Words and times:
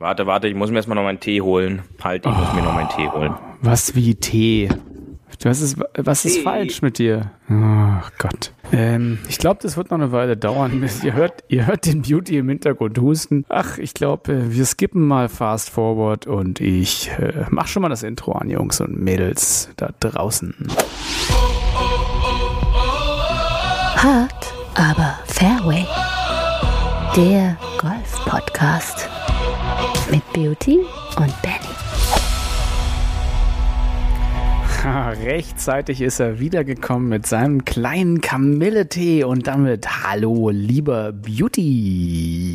Warte, 0.00 0.28
warte, 0.28 0.46
ich 0.46 0.54
muss 0.54 0.70
mir 0.70 0.76
erstmal 0.76 0.94
noch 0.94 1.02
meinen 1.02 1.18
Tee 1.18 1.40
holen. 1.40 1.82
Halt, 2.00 2.24
ich 2.24 2.30
oh, 2.30 2.34
muss 2.34 2.52
mir 2.52 2.62
noch 2.62 2.72
meinen 2.72 2.88
Tee 2.88 3.08
holen. 3.08 3.34
Was 3.62 3.96
wie 3.96 4.14
Tee? 4.14 4.68
Was 5.42 5.60
ist, 5.60 5.76
was 5.96 6.24
ist 6.24 6.38
falsch 6.42 6.82
mit 6.82 6.98
dir? 6.98 7.32
Ach 7.48 8.12
Gott. 8.16 8.52
Ähm, 8.70 9.18
ich 9.28 9.38
glaube, 9.38 9.58
das 9.60 9.76
wird 9.76 9.90
noch 9.90 9.98
eine 9.98 10.12
Weile 10.12 10.36
dauern. 10.36 10.88
ihr, 11.02 11.14
hört, 11.14 11.42
ihr 11.48 11.66
hört 11.66 11.84
den 11.84 12.02
Beauty 12.02 12.38
im 12.38 12.48
Hintergrund 12.48 12.96
husten. 12.98 13.44
Ach, 13.48 13.76
ich 13.78 13.92
glaube, 13.92 14.32
äh, 14.32 14.54
wir 14.54 14.64
skippen 14.66 15.04
mal 15.04 15.28
fast 15.28 15.68
forward 15.68 16.28
und 16.28 16.60
ich 16.60 17.10
äh, 17.18 17.46
mach 17.50 17.66
schon 17.66 17.82
mal 17.82 17.88
das 17.88 18.04
Intro 18.04 18.32
an, 18.32 18.50
Jungs 18.50 18.80
und 18.80 19.00
Mädels 19.00 19.70
da 19.76 19.90
draußen. 19.98 20.54
Hart, 23.96 24.54
aber 24.76 25.18
Fairway. 25.26 25.84
Der 27.16 27.56
Golf-Podcast 27.80 29.08
mit 30.10 30.32
Beauty 30.32 30.78
und 31.16 31.42
Benny. 31.42 31.58
Rechtzeitig 35.24 36.00
ist 36.00 36.20
er 36.20 36.38
wiedergekommen 36.38 37.08
mit 37.08 37.26
seinem 37.26 37.64
kleinen 37.64 38.20
Kamilletee 38.20 39.24
und 39.24 39.46
damit 39.46 40.04
Hallo, 40.04 40.50
lieber 40.50 41.12
Beauty. 41.12 42.48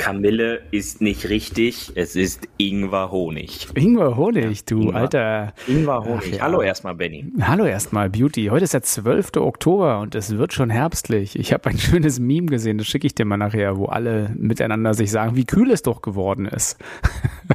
Kamille 0.00 0.62
ist 0.70 1.02
nicht 1.02 1.28
richtig, 1.28 1.92
es 1.94 2.16
ist 2.16 2.48
Ingwer 2.56 3.10
Honig. 3.10 3.68
Ingwer 3.74 4.16
Honig, 4.16 4.64
du 4.64 4.80
Ingwer. 4.80 4.94
alter. 4.94 5.52
Ingwer 5.68 6.02
Honig. 6.02 6.36
Ja. 6.36 6.40
Hallo 6.44 6.62
erstmal, 6.62 6.94
Benny. 6.94 7.26
Hallo 7.42 7.66
erstmal, 7.66 8.08
Beauty. 8.08 8.46
Heute 8.46 8.64
ist 8.64 8.72
der 8.72 8.82
12. 8.82 9.36
Oktober 9.36 10.00
und 10.00 10.14
es 10.14 10.38
wird 10.38 10.54
schon 10.54 10.70
herbstlich. 10.70 11.38
Ich 11.38 11.52
habe 11.52 11.68
ein 11.68 11.76
schönes 11.78 12.18
Meme 12.18 12.46
gesehen, 12.46 12.78
das 12.78 12.86
schicke 12.86 13.06
ich 13.06 13.14
dir 13.14 13.26
mal 13.26 13.36
nachher, 13.36 13.76
wo 13.76 13.86
alle 13.86 14.30
miteinander 14.38 14.94
sich 14.94 15.10
sagen, 15.10 15.36
wie 15.36 15.44
kühl 15.44 15.70
es 15.70 15.82
doch 15.82 16.00
geworden 16.00 16.46
ist. 16.46 16.78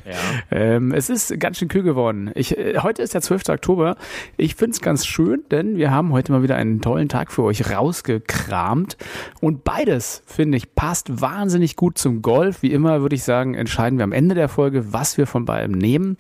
Ja. 0.06 0.12
ähm, 0.52 0.92
es 0.92 1.10
ist 1.10 1.40
ganz 1.40 1.58
schön 1.58 1.70
kühl 1.70 1.82
geworden. 1.82 2.30
Ich, 2.36 2.58
äh, 2.58 2.80
heute 2.80 3.02
ist 3.02 3.14
der 3.14 3.22
12. 3.22 3.48
Oktober. 3.48 3.96
Ich 4.36 4.56
finde 4.56 4.72
es 4.72 4.82
ganz 4.82 5.06
schön, 5.06 5.44
denn 5.52 5.78
wir 5.78 5.90
haben 5.90 6.12
heute 6.12 6.34
mal 6.34 6.44
wieder 6.44 6.58
einen 6.58 6.82
tollen 6.82 7.08
Tag 7.08 7.32
für 7.32 7.44
euch 7.44 7.72
rausgekramt. 7.72 8.98
Und 9.40 9.64
beides, 9.64 10.22
finde 10.26 10.58
ich, 10.58 10.76
passt 10.76 11.22
wahnsinnig 11.22 11.78
gut 11.78 11.98
zum 11.98 12.22
Golf. 12.22 12.35
Golf. 12.36 12.62
Wie 12.62 12.74
immer 12.74 13.02
würde 13.02 13.16
ich 13.16 13.24
sagen, 13.24 13.54
entscheiden 13.54 13.98
wir 13.98 14.04
am 14.04 14.12
Ende 14.12 14.36
der 14.36 14.50
Folge, 14.50 14.92
was 14.92 15.18
wir 15.18 15.26
von 15.26 15.46
beidem 15.46 15.72
nehmen. 15.72 16.18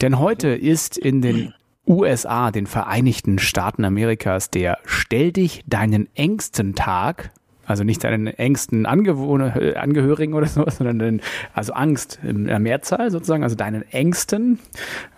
Denn 0.00 0.20
heute 0.20 0.48
ist 0.48 0.96
in 0.96 1.20
den 1.20 1.52
USA, 1.84 2.52
den 2.52 2.66
Vereinigten 2.66 3.40
Staaten 3.40 3.84
Amerikas, 3.84 4.50
der 4.50 4.78
Stell 4.84 5.32
dich 5.32 5.64
deinen 5.66 6.08
engsten 6.14 6.76
Tag 6.76 7.32
also 7.68 7.84
nicht 7.84 8.02
deinen 8.02 8.26
engsten 8.28 8.86
Angewohner, 8.86 9.60
äh, 9.60 9.74
Angehörigen 9.74 10.32
oder 10.32 10.46
sowas, 10.46 10.78
sondern 10.78 10.98
den, 10.98 11.20
also 11.52 11.74
Angst 11.74 12.18
in 12.22 12.46
der 12.46 12.58
Mehrzahl 12.58 13.10
sozusagen, 13.10 13.42
also 13.42 13.56
deinen 13.56 13.82
engsten. 13.92 14.58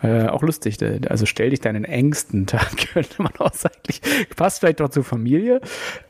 Äh, 0.03 0.27
auch 0.27 0.43
lustig, 0.43 0.79
also 1.09 1.27
stell 1.27 1.51
dich 1.51 1.61
deinen 1.61 1.85
engsten 1.85 2.47
Tag, 2.47 2.77
könnte 2.93 3.23
man 3.23 3.33
auch 3.39 3.55
sagen. 3.55 3.77
Passt 4.37 4.61
vielleicht 4.61 4.81
doch 4.81 4.89
zur 4.89 5.05
Familie. 5.05 5.61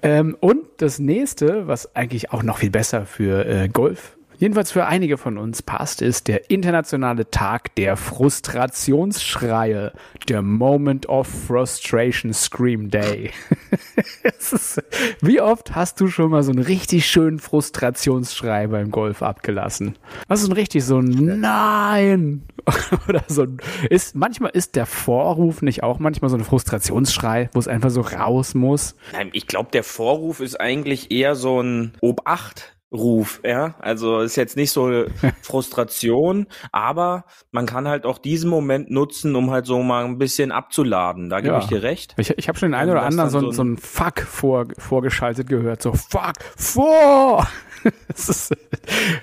Ähm, 0.02 0.34
und 0.40 0.64
das 0.78 0.98
nächste, 0.98 1.66
was 1.66 1.94
eigentlich 1.94 2.32
auch 2.32 2.42
noch 2.42 2.58
viel 2.58 2.70
besser 2.70 3.04
für 3.04 3.44
äh, 3.44 3.68
Golf 3.68 4.16
jedenfalls 4.40 4.72
für 4.72 4.86
einige 4.86 5.18
von 5.18 5.38
uns 5.38 5.62
passt, 5.62 6.02
ist 6.02 6.26
der 6.26 6.50
internationale 6.50 7.30
Tag 7.30 7.74
der 7.76 7.96
Frustrationsschreie, 7.96 9.92
der 10.28 10.42
Moment 10.42 11.08
of 11.08 11.28
Frustration 11.28 12.32
Scream 12.32 12.90
Day. 12.90 13.30
wie 15.20 15.40
oft 15.40 15.74
hast 15.74 16.00
du 16.00 16.08
schon 16.08 16.30
mal 16.30 16.42
so 16.42 16.50
einen 16.50 16.64
richtig 16.64 17.06
schönen 17.06 17.38
Frustrationsschrei 17.38 18.66
beim 18.66 18.90
Golf 18.90 19.22
abgelassen? 19.22 19.96
Was 20.26 20.42
ist 20.42 20.48
ein 20.48 20.52
richtig 20.52 20.84
so 20.84 20.98
ein 20.98 21.40
Nein 21.40 22.42
oder 23.08 23.22
so 23.28 23.42
ein, 23.42 23.58
ist 23.90 24.16
manchmal 24.16 24.50
ist 24.54 24.74
der 24.74 24.86
Vorruf 24.86 25.60
nicht 25.60 25.82
auch 25.82 25.98
manchmal 25.98 26.30
so 26.30 26.36
ein 26.36 26.44
Frustrationsschrei, 26.44 27.50
wo 27.52 27.58
es 27.58 27.68
einfach 27.68 27.90
so 27.90 28.00
raus 28.00 28.54
muss? 28.54 28.96
Nein, 29.12 29.28
ich 29.32 29.46
glaube, 29.46 29.70
der 29.70 29.84
Vorruf 29.84 30.40
ist 30.40 30.58
eigentlich 30.58 31.10
eher 31.10 31.34
so 31.34 31.60
ein 31.60 31.92
Obacht 32.00 32.79
Ruf, 32.92 33.40
ja. 33.44 33.74
Also 33.78 34.20
ist 34.20 34.36
jetzt 34.36 34.56
nicht 34.56 34.72
so 34.72 35.04
Frustration, 35.42 36.46
aber 36.72 37.24
man 37.52 37.66
kann 37.66 37.86
halt 37.86 38.04
auch 38.04 38.18
diesen 38.18 38.50
Moment 38.50 38.90
nutzen, 38.90 39.36
um 39.36 39.50
halt 39.50 39.66
so 39.66 39.80
mal 39.82 40.04
ein 40.04 40.18
bisschen 40.18 40.50
abzuladen. 40.50 41.30
Da 41.30 41.40
gebe 41.40 41.54
ja. 41.54 41.60
ich 41.60 41.66
dir 41.66 41.82
recht. 41.82 42.14
Ich, 42.16 42.36
ich 42.36 42.48
habe 42.48 42.58
schon 42.58 42.70
den 42.70 42.74
einen 42.74 42.90
oder 42.90 43.02
anderen 43.02 43.30
so, 43.30 43.50
so 43.52 43.62
ein 43.62 43.76
Fuck 43.76 44.20
vor, 44.20 44.66
vorgeschaltet 44.78 45.48
gehört. 45.48 45.82
So 45.82 45.92
Fuck 45.92 46.34
vor! 46.56 47.46
ist, 48.14 48.54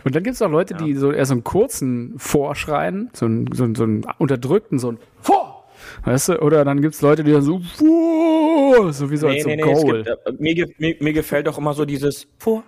und 0.04 0.16
dann 0.16 0.24
gibt 0.24 0.36
es 0.36 0.42
auch 0.42 0.50
Leute, 0.50 0.74
ja. 0.74 0.80
die 0.80 0.94
so 0.96 1.12
eher 1.12 1.26
so 1.26 1.34
einen 1.34 1.44
kurzen 1.44 2.18
Vorschreien, 2.18 3.10
so 3.14 3.26
einen, 3.26 3.52
so 3.52 3.66
einen, 3.66 3.76
so 3.76 3.84
einen 3.84 4.06
unterdrückten, 4.18 4.80
so 4.80 4.94
ein 4.94 5.00
Vor! 5.22 5.66
Weißt 6.06 6.30
du? 6.30 6.42
Oder 6.42 6.64
dann 6.64 6.82
gibt 6.82 6.96
es 6.96 7.02
Leute, 7.02 7.24
die 7.24 7.34
dann 7.34 7.42
so, 7.42 7.60
Fuh! 7.60 8.92
so 8.92 9.12
wie 9.12 9.18
so 9.18 9.28
nee, 9.28 9.38
als 9.38 9.46
nee, 9.46 9.62
so 9.62 9.68
nee, 9.68 9.74
Goal. 9.74 10.04
Gibt, 10.04 10.26
äh, 10.26 10.32
mir, 10.40 10.68
mir, 10.78 10.96
mir 11.00 11.14
gefällt 11.14 11.48
auch 11.50 11.58
immer 11.58 11.74
so 11.74 11.86
dieses 11.86 12.28
Vor. 12.38 12.64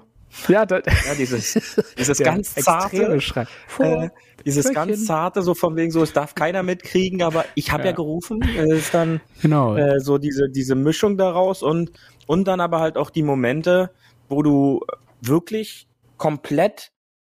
Ja, 0.47 0.66
da, 0.66 0.78
ja 0.78 1.16
dieses, 1.17 1.53
dieses 1.97 2.19
ganz 2.19 2.56
zarte, 2.56 3.19
Schrei. 3.22 3.45
Äh, 3.79 4.09
dieses 4.45 4.67
Fröchen. 4.67 4.75
ganz 4.75 5.06
zarte, 5.06 5.41
so 5.41 5.53
von 5.53 5.75
wegen 5.75 5.91
so, 5.91 6.01
es 6.03 6.13
darf 6.13 6.35
keiner 6.35 6.63
mitkriegen, 6.63 7.22
aber 7.22 7.45
ich 7.56 7.72
habe 7.72 7.84
ja. 7.84 7.90
ja. 7.90 7.95
gerufen. 7.95 8.41
Es 8.57 8.72
ist 8.72 8.94
dann 8.94 9.22
genau. 9.41 9.75
äh, 9.75 10.00
so 10.00 10.17
diese, 10.17 10.50
diese 10.50 10.75
Mischung 10.75 11.17
daraus 11.17 11.63
und, 11.63 11.91
und 12.28 12.47
dann 12.47 12.62
aber 12.62 12.79
halt 12.79 12.97
auch 12.97 13.09
die 13.09 13.23
Momente, 13.23 13.91
wo 14.28 14.44
du 14.44 14.81
wirklich 15.22 15.88
komplett 16.17 16.91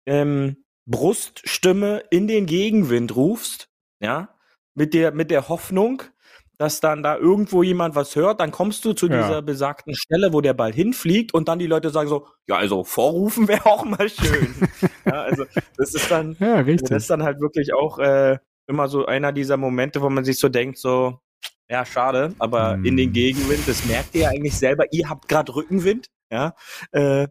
ähm, 0.06 0.58
Bruststimme 0.86 2.04
in 2.10 2.28
den 2.28 2.46
Gegenwind 2.46 3.16
rufst, 3.16 3.70
ja, 4.00 4.30
mit 4.74 4.94
der, 4.94 5.12
mit 5.12 5.32
der 5.32 5.50
Hoffnung, 5.50 6.04
dass 6.62 6.80
dann 6.80 7.02
da 7.02 7.18
irgendwo 7.18 7.64
jemand 7.64 7.96
was 7.96 8.16
hört, 8.16 8.40
dann 8.40 8.52
kommst 8.52 8.86
du 8.86 8.94
zu 8.94 9.08
ja. 9.08 9.20
dieser 9.20 9.42
besagten 9.42 9.96
Stelle, 9.96 10.32
wo 10.32 10.42
der 10.42 10.54
Ball 10.54 10.72
hinfliegt 10.72 11.34
und 11.34 11.48
dann 11.48 11.58
die 11.58 11.66
Leute 11.66 11.90
sagen 11.90 12.08
so, 12.08 12.28
ja, 12.46 12.58
also 12.58 12.84
vorrufen 12.84 13.48
wäre 13.48 13.66
auch 13.66 13.84
mal 13.84 14.08
schön. 14.08 14.54
ja, 15.06 15.24
also 15.24 15.46
das 15.76 15.96
ist 15.96 16.12
dann, 16.12 16.38
ja, 16.40 16.60
richtig. 16.60 16.90
das 16.90 17.02
ist 17.02 17.10
dann 17.10 17.24
halt 17.24 17.42
wirklich 17.42 17.74
auch 17.74 17.98
äh, 17.98 18.38
immer 18.68 18.88
so 18.90 19.08
einer 19.08 19.32
dieser 19.32 19.58
Momente, 19.58 20.04
wo 20.04 20.10
man 20.12 20.24
sich 20.24 20.38
so 20.38 20.50
denkt, 20.50 20.78
so, 20.78 21.20
ja, 21.68 21.84
schade, 21.84 22.36
aber 22.38 22.74
hm. 22.74 22.86
in 22.86 22.96
den 22.96 23.12
Gegenwind, 23.12 23.68
das 23.68 23.84
merkt 23.86 24.14
ihr 24.14 24.22
ja 24.22 24.30
eigentlich 24.30 24.56
selber, 24.56 24.86
ihr 24.92 25.10
habt 25.10 25.28
gerade 25.28 25.56
Rückenwind, 25.56 26.10
ja, 26.32 26.54
äh, 26.92 27.28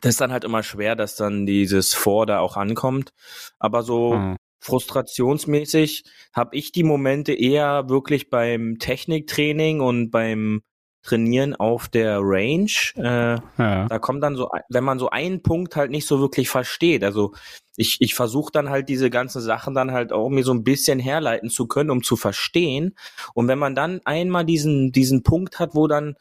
das 0.00 0.10
ist 0.10 0.20
dann 0.20 0.30
halt 0.30 0.44
immer 0.44 0.62
schwer, 0.62 0.94
dass 0.94 1.16
dann 1.16 1.44
dieses 1.44 1.92
Vor 1.92 2.26
da 2.26 2.38
auch 2.38 2.56
ankommt. 2.56 3.12
Aber 3.58 3.82
so 3.82 4.14
hm 4.14 4.36
frustrationsmäßig 4.64 6.04
habe 6.32 6.56
ich 6.56 6.72
die 6.72 6.84
Momente 6.84 7.34
eher 7.34 7.88
wirklich 7.88 8.30
beim 8.30 8.78
Techniktraining 8.78 9.80
und 9.80 10.10
beim 10.10 10.62
Trainieren 11.02 11.54
auf 11.54 11.88
der 11.88 12.20
Range. 12.22 12.70
Äh, 12.96 13.38
ja. 13.58 13.86
Da 13.88 13.98
kommt 13.98 14.22
dann 14.22 14.36
so, 14.36 14.48
wenn 14.70 14.84
man 14.84 14.98
so 14.98 15.10
einen 15.10 15.42
Punkt 15.42 15.76
halt 15.76 15.90
nicht 15.90 16.06
so 16.06 16.18
wirklich 16.18 16.48
versteht. 16.48 17.04
Also 17.04 17.34
ich, 17.76 17.98
ich 18.00 18.14
versuche 18.14 18.50
dann 18.50 18.70
halt 18.70 18.88
diese 18.88 19.10
ganzen 19.10 19.42
Sachen 19.42 19.74
dann 19.74 19.92
halt 19.92 20.14
auch 20.14 20.30
mir 20.30 20.44
so 20.44 20.54
ein 20.54 20.64
bisschen 20.64 20.98
herleiten 20.98 21.50
zu 21.50 21.66
können, 21.66 21.90
um 21.90 22.02
zu 22.02 22.16
verstehen. 22.16 22.94
Und 23.34 23.48
wenn 23.48 23.58
man 23.58 23.74
dann 23.74 24.00
einmal 24.06 24.46
diesen, 24.46 24.92
diesen 24.92 25.22
Punkt 25.22 25.58
hat, 25.58 25.74
wo 25.74 25.88
dann 25.88 26.16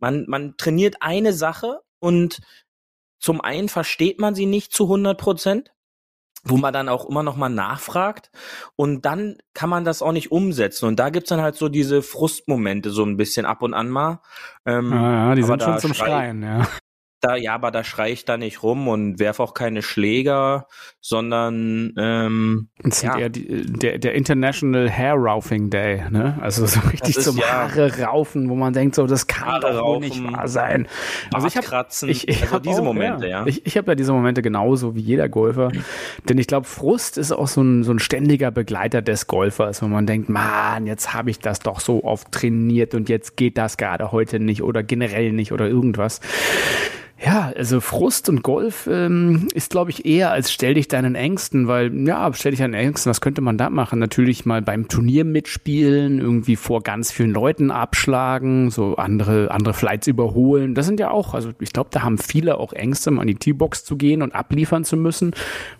man, 0.00 0.26
man 0.28 0.58
trainiert 0.58 0.96
eine 1.00 1.32
Sache 1.32 1.80
und 1.98 2.42
zum 3.18 3.40
einen 3.40 3.70
versteht 3.70 4.20
man 4.20 4.34
sie 4.34 4.44
nicht 4.44 4.70
zu 4.74 4.84
100 4.84 5.18
Prozent 5.18 5.72
wo 6.48 6.56
man 6.56 6.72
dann 6.72 6.88
auch 6.88 7.08
immer 7.08 7.22
noch 7.22 7.36
mal 7.36 7.48
nachfragt. 7.48 8.30
Und 8.76 9.04
dann 9.04 9.36
kann 9.54 9.70
man 9.70 9.84
das 9.84 10.02
auch 10.02 10.12
nicht 10.12 10.32
umsetzen. 10.32 10.86
Und 10.86 10.98
da 10.98 11.10
gibt's 11.10 11.28
dann 11.28 11.40
halt 11.40 11.56
so 11.56 11.68
diese 11.68 12.02
Frustmomente 12.02 12.90
so 12.90 13.04
ein 13.04 13.16
bisschen 13.16 13.46
ab 13.46 13.62
und 13.62 13.74
an 13.74 13.88
mal. 13.88 14.20
Ähm, 14.64 14.92
ja, 14.92 15.12
ja, 15.12 15.34
die 15.34 15.42
sind 15.42 15.62
schon 15.62 15.78
zum 15.78 15.94
Schreien, 15.94 16.42
ja 16.42 16.66
da, 17.26 17.36
ja, 17.36 17.54
aber 17.54 17.70
da 17.70 17.84
schreie 17.84 18.12
ich 18.12 18.24
da 18.24 18.36
nicht 18.36 18.62
rum 18.62 18.88
und 18.88 19.18
werfe 19.18 19.42
auch 19.42 19.54
keine 19.54 19.82
Schläger, 19.82 20.66
sondern 21.00 21.92
ähm, 21.98 22.68
das 22.82 23.02
ja. 23.02 23.18
eher 23.18 23.28
die, 23.28 23.64
der, 23.66 23.98
der 23.98 24.14
International 24.14 24.90
Hair 24.90 25.14
Roufing 25.14 25.70
Day, 25.70 26.02
ne? 26.10 26.38
Also 26.40 26.66
so 26.66 26.80
richtig 26.92 27.16
ist, 27.16 27.24
zum 27.24 27.38
ja, 27.38 27.46
Haare 27.46 28.00
raufen, 28.00 28.48
wo 28.48 28.54
man 28.54 28.72
denkt, 28.72 28.94
so 28.94 29.06
das 29.06 29.26
kann 29.26 29.48
Haare 29.48 29.72
doch 29.72 29.82
raufen, 29.82 30.00
nicht 30.02 30.32
wahr 30.32 30.48
sein. 30.48 30.88
Also 31.32 31.46
ich 31.46 31.56
habe 31.56 31.86
ich, 32.06 32.28
ich 32.28 32.42
also 32.42 32.54
hab 32.54 32.62
diese 32.62 32.80
auch, 32.80 32.84
Momente, 32.84 33.26
ja. 33.26 33.40
ja. 33.40 33.46
Ich, 33.46 33.66
ich 33.66 33.76
habe 33.76 33.92
ja 33.92 33.94
diese 33.94 34.12
Momente 34.12 34.42
genauso 34.42 34.94
wie 34.94 35.00
jeder 35.00 35.28
Golfer, 35.28 35.70
denn 36.28 36.38
ich 36.38 36.46
glaube, 36.46 36.66
Frust 36.66 37.18
ist 37.18 37.32
auch 37.32 37.48
so 37.48 37.62
ein, 37.62 37.82
so 37.82 37.92
ein 37.92 37.98
ständiger 37.98 38.50
Begleiter 38.50 39.02
des 39.02 39.26
Golfers, 39.26 39.82
wo 39.82 39.86
man 39.86 40.06
denkt, 40.06 40.28
man, 40.28 40.86
jetzt 40.86 41.14
habe 41.14 41.30
ich 41.30 41.40
das 41.40 41.58
doch 41.60 41.80
so 41.80 42.04
oft 42.04 42.30
trainiert 42.30 42.94
und 42.94 43.08
jetzt 43.08 43.36
geht 43.36 43.58
das 43.58 43.76
gerade 43.76 44.12
heute 44.12 44.38
nicht 44.38 44.62
oder 44.62 44.82
generell 44.82 45.32
nicht 45.32 45.52
oder 45.52 45.66
irgendwas. 45.66 46.20
Ja, 47.18 47.50
also 47.56 47.80
Frust 47.80 48.28
und 48.28 48.42
Golf 48.42 48.86
ähm, 48.92 49.48
ist, 49.54 49.70
glaube 49.70 49.90
ich, 49.90 50.04
eher 50.04 50.32
als 50.32 50.52
stell 50.52 50.74
dich 50.74 50.86
deinen 50.86 51.14
Ängsten, 51.14 51.66
weil, 51.66 52.06
ja, 52.06 52.30
stell 52.34 52.50
dich 52.50 52.60
deinen 52.60 52.74
Ängsten, 52.74 53.08
was 53.08 53.22
könnte 53.22 53.40
man 53.40 53.56
da 53.56 53.70
machen? 53.70 53.98
Natürlich 53.98 54.44
mal 54.44 54.60
beim 54.60 54.86
Turnier 54.88 55.24
mitspielen, 55.24 56.18
irgendwie 56.18 56.56
vor 56.56 56.82
ganz 56.82 57.10
vielen 57.10 57.30
Leuten 57.30 57.70
abschlagen, 57.70 58.70
so 58.70 58.96
andere, 58.96 59.50
andere 59.50 59.72
Flights 59.72 60.08
überholen. 60.08 60.74
Das 60.74 60.84
sind 60.84 61.00
ja 61.00 61.10
auch, 61.10 61.32
also 61.32 61.52
ich 61.58 61.72
glaube, 61.72 61.88
da 61.90 62.02
haben 62.02 62.18
viele 62.18 62.58
auch 62.58 62.74
Ängste, 62.74 63.10
mal 63.10 63.22
an 63.22 63.28
die 63.28 63.36
T-Box 63.36 63.84
zu 63.84 63.96
gehen 63.96 64.20
und 64.20 64.34
abliefern 64.34 64.84
zu 64.84 64.98
müssen, 64.98 65.32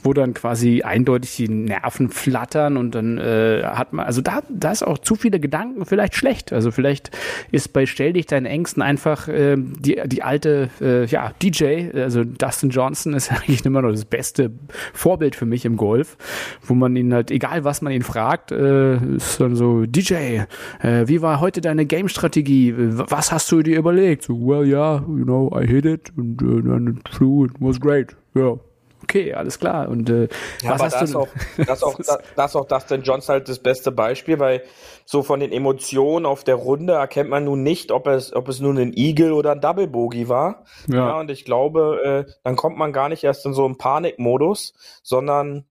wo 0.02 0.14
dann 0.14 0.32
quasi 0.32 0.84
eindeutig 0.84 1.36
die 1.36 1.50
Nerven 1.50 2.08
flattern 2.08 2.78
und 2.78 2.94
dann 2.94 3.18
äh, 3.18 3.62
hat 3.62 3.92
man, 3.92 4.06
also 4.06 4.22
da, 4.22 4.40
da 4.48 4.72
ist 4.72 4.82
auch 4.82 4.96
zu 4.96 5.16
viele 5.16 5.38
Gedanken 5.38 5.84
vielleicht 5.84 6.14
schlecht. 6.14 6.54
Also 6.54 6.70
vielleicht 6.70 7.10
ist 7.52 7.74
bei 7.74 7.84
Stell 7.84 8.14
dich 8.14 8.24
deinen 8.24 8.46
Ängsten 8.46 8.82
einfach 8.82 9.28
äh, 9.28 9.56
die, 9.58 10.00
die 10.06 10.22
alte, 10.22 10.70
äh, 10.80 11.04
ja, 11.04 11.25
DJ, 11.42 11.90
also 11.94 12.24
Dustin 12.24 12.70
Johnson 12.70 13.14
ist 13.14 13.30
eigentlich 13.32 13.64
immer 13.64 13.82
noch 13.82 13.90
das 13.90 14.04
beste 14.04 14.50
Vorbild 14.92 15.34
für 15.34 15.46
mich 15.46 15.64
im 15.64 15.76
Golf, 15.76 16.16
wo 16.62 16.74
man 16.74 16.96
ihn 16.96 17.12
halt, 17.12 17.30
egal 17.30 17.64
was 17.64 17.82
man 17.82 17.92
ihn 17.92 18.02
fragt, 18.02 18.52
äh, 18.52 18.96
ist 19.16 19.40
dann 19.40 19.56
so, 19.56 19.84
DJ, 19.86 20.42
äh, 20.80 21.06
wie 21.06 21.22
war 21.22 21.40
heute 21.40 21.60
deine 21.60 21.86
Game-Strategie? 21.86 22.74
Was 22.76 23.32
hast 23.32 23.50
du 23.52 23.62
dir 23.62 23.78
überlegt? 23.78 24.24
So, 24.24 24.34
well, 24.34 24.66
yeah, 24.66 25.04
you 25.08 25.24
know, 25.24 25.50
I 25.54 25.66
hit 25.66 25.84
it 25.84 26.12
and 26.16 26.40
uh, 26.42 26.90
it 26.90 27.08
flew, 27.08 27.46
it 27.46 27.52
was 27.60 27.80
great. 27.80 28.16
Yeah 28.34 28.56
okay, 29.06 29.34
alles 29.34 29.58
klar. 29.58 29.88
Und 29.88 30.10
äh, 30.10 30.28
ja, 30.62 30.70
was 30.70 30.82
hast 30.82 30.94
das 31.02 31.12
du? 31.12 31.20
Auch, 31.20 31.28
das 31.64 31.82
auch, 31.82 31.96
das, 31.96 32.18
das 32.34 32.56
auch 32.56 32.66
Dustin 32.66 33.02
Johnson 33.02 33.34
halt 33.34 33.48
das 33.48 33.60
beste 33.60 33.92
Beispiel, 33.92 34.38
weil 34.40 34.62
so 35.04 35.22
von 35.22 35.38
den 35.38 35.52
Emotionen 35.52 36.26
auf 36.26 36.42
der 36.42 36.56
Runde 36.56 36.94
erkennt 36.94 37.30
man 37.30 37.44
nun 37.44 37.62
nicht, 37.62 37.92
ob 37.92 38.08
es, 38.08 38.34
ob 38.34 38.48
es 38.48 38.60
nun 38.60 38.78
ein 38.78 38.92
Eagle 38.94 39.32
oder 39.32 39.52
ein 39.52 39.60
Double 39.60 39.86
Bogey 39.86 40.28
war. 40.28 40.64
Ja. 40.88 40.96
ja 40.96 41.20
und 41.20 41.30
ich 41.30 41.44
glaube, 41.44 42.26
äh, 42.28 42.32
dann 42.42 42.56
kommt 42.56 42.76
man 42.76 42.92
gar 42.92 43.08
nicht 43.08 43.22
erst 43.22 43.46
in 43.46 43.54
so 43.54 43.64
einen 43.64 43.78
Panikmodus, 43.78 44.74
sondern 45.02 45.66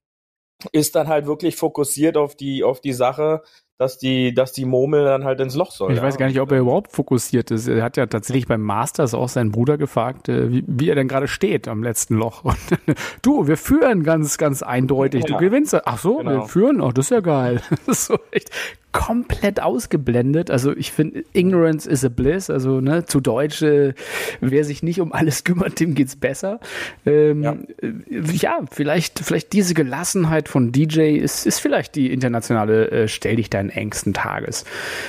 ist 0.71 0.95
dann 0.95 1.09
halt 1.09 1.27
wirklich 1.27 1.57
fokussiert 1.57 2.15
auf 2.15 2.35
die, 2.35 2.63
auf 2.63 2.79
die 2.79 2.93
Sache, 2.93 3.41
dass 3.77 3.97
die, 3.97 4.33
dass 4.33 4.53
die 4.53 4.63
Murmel 4.63 5.03
dann 5.03 5.25
halt 5.25 5.41
ins 5.41 5.55
Loch 5.55 5.71
soll. 5.71 5.91
Ich 5.91 5.97
ja. 5.97 6.03
weiß 6.03 6.17
gar 6.17 6.27
nicht, 6.27 6.39
ob 6.39 6.51
er 6.51 6.59
überhaupt 6.59 6.93
fokussiert 6.93 7.51
ist. 7.51 7.67
Er 7.67 7.83
hat 7.83 7.97
ja 7.97 8.05
tatsächlich 8.05 8.47
beim 8.47 8.61
Masters 8.61 9.13
auch 9.13 9.27
seinen 9.27 9.51
Bruder 9.51 9.77
gefragt, 9.77 10.29
äh, 10.29 10.49
wie, 10.49 10.63
wie 10.65 10.89
er 10.89 10.95
denn 10.95 11.09
gerade 11.09 11.27
steht 11.27 11.67
am 11.67 11.83
letzten 11.83 12.15
Loch. 12.15 12.45
Und, 12.45 12.57
du, 13.21 13.47
wir 13.47 13.57
führen 13.57 14.03
ganz, 14.03 14.37
ganz 14.37 14.63
eindeutig. 14.63 15.25
Ja. 15.27 15.37
Du 15.37 15.45
gewinnst. 15.45 15.75
Ach 15.85 15.97
so, 15.97 16.17
genau. 16.17 16.31
wir 16.31 16.41
führen. 16.43 16.81
Ach, 16.81 16.93
das 16.93 17.07
ist 17.07 17.11
ja 17.11 17.19
geil. 17.19 17.61
Das 17.85 17.99
ist 17.99 18.05
so 18.07 18.17
echt 18.31 18.49
komplett 18.95 19.61
ausgeblendet. 19.61 20.49
Also 20.49 20.73
ich 20.73 20.93
finde, 20.93 21.25
Ignorance 21.33 21.87
is 21.89 22.05
a 22.05 22.09
bliss. 22.09 22.49
Also 22.49 22.79
ne, 22.79 23.05
zu 23.05 23.19
Deutsch, 23.19 23.61
äh, 23.61 23.93
wer 24.39 24.63
sich 24.63 24.83
nicht 24.83 25.01
um 25.01 25.11
alles 25.11 25.43
kümmert, 25.43 25.81
dem 25.81 25.95
geht's 25.95 26.15
besser. 26.15 26.61
Ähm, 27.05 27.43
ja. 27.43 27.57
Äh, 27.81 27.91
ja. 28.31 28.59
vielleicht, 28.71 29.19
vielleicht 29.19 29.51
diese 29.51 29.73
Gelassenheit 29.73 30.47
von 30.47 30.71
DJ 30.71 31.17
ist, 31.17 31.45
ist 31.45 31.59
vielleicht 31.59 31.95
die 31.95 32.13
internationale 32.13 32.89
äh, 32.89 33.07
Stell 33.09 33.35
dich 33.35 33.49
deinen 33.65 33.69
Ängsten 33.69 34.13
Tages. 34.13 34.65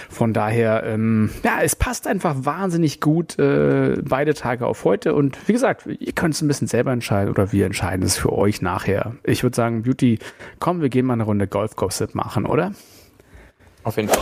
Von 0.08 0.32
daher, 0.32 0.85
ähm, 0.85 1.31
ja, 1.43 1.58
es 1.62 1.76
passt 1.76 2.06
einfach 2.06 2.35
wahnsinnig 2.38 3.00
gut 3.00 3.38
äh, 3.38 3.97
beide 4.03 4.35
Tage 4.35 4.67
auf 4.67 4.85
heute. 4.85 5.14
Und 5.14 5.37
wie 5.49 5.53
gesagt, 5.53 5.87
ihr 5.87 6.12
könnt 6.12 6.35
es 6.35 6.43
ein 6.43 6.49
bisschen 6.49 6.69
selber 6.69 6.93
entscheiden 6.93 7.31
oder 7.31 7.53
wir 7.53 7.67
entscheiden 7.67 8.05
es 8.05 8.17
für 8.17 8.32
euch 8.32 8.62
nachher. 8.62 9.14
Ich 9.25 9.43
würde 9.43 9.56
sagen, 9.56 9.82
Beauty, 9.82 10.19
komm, 10.58 10.81
wir 10.81 10.88
gehen 10.88 11.06
mal 11.06 11.14
eine 11.14 11.25
Runde 11.25 11.47
Golf 11.47 11.76
Gossip 11.76 12.14
machen, 12.14 12.47
oder? 12.47 12.73
Auf 13.85 13.97
jeden 13.97 14.08
Fall. 14.08 14.19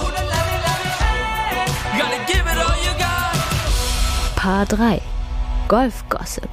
Paar 4.37 4.67
3 4.67 5.01
Golf 5.69 6.05
Gossip 6.11 6.51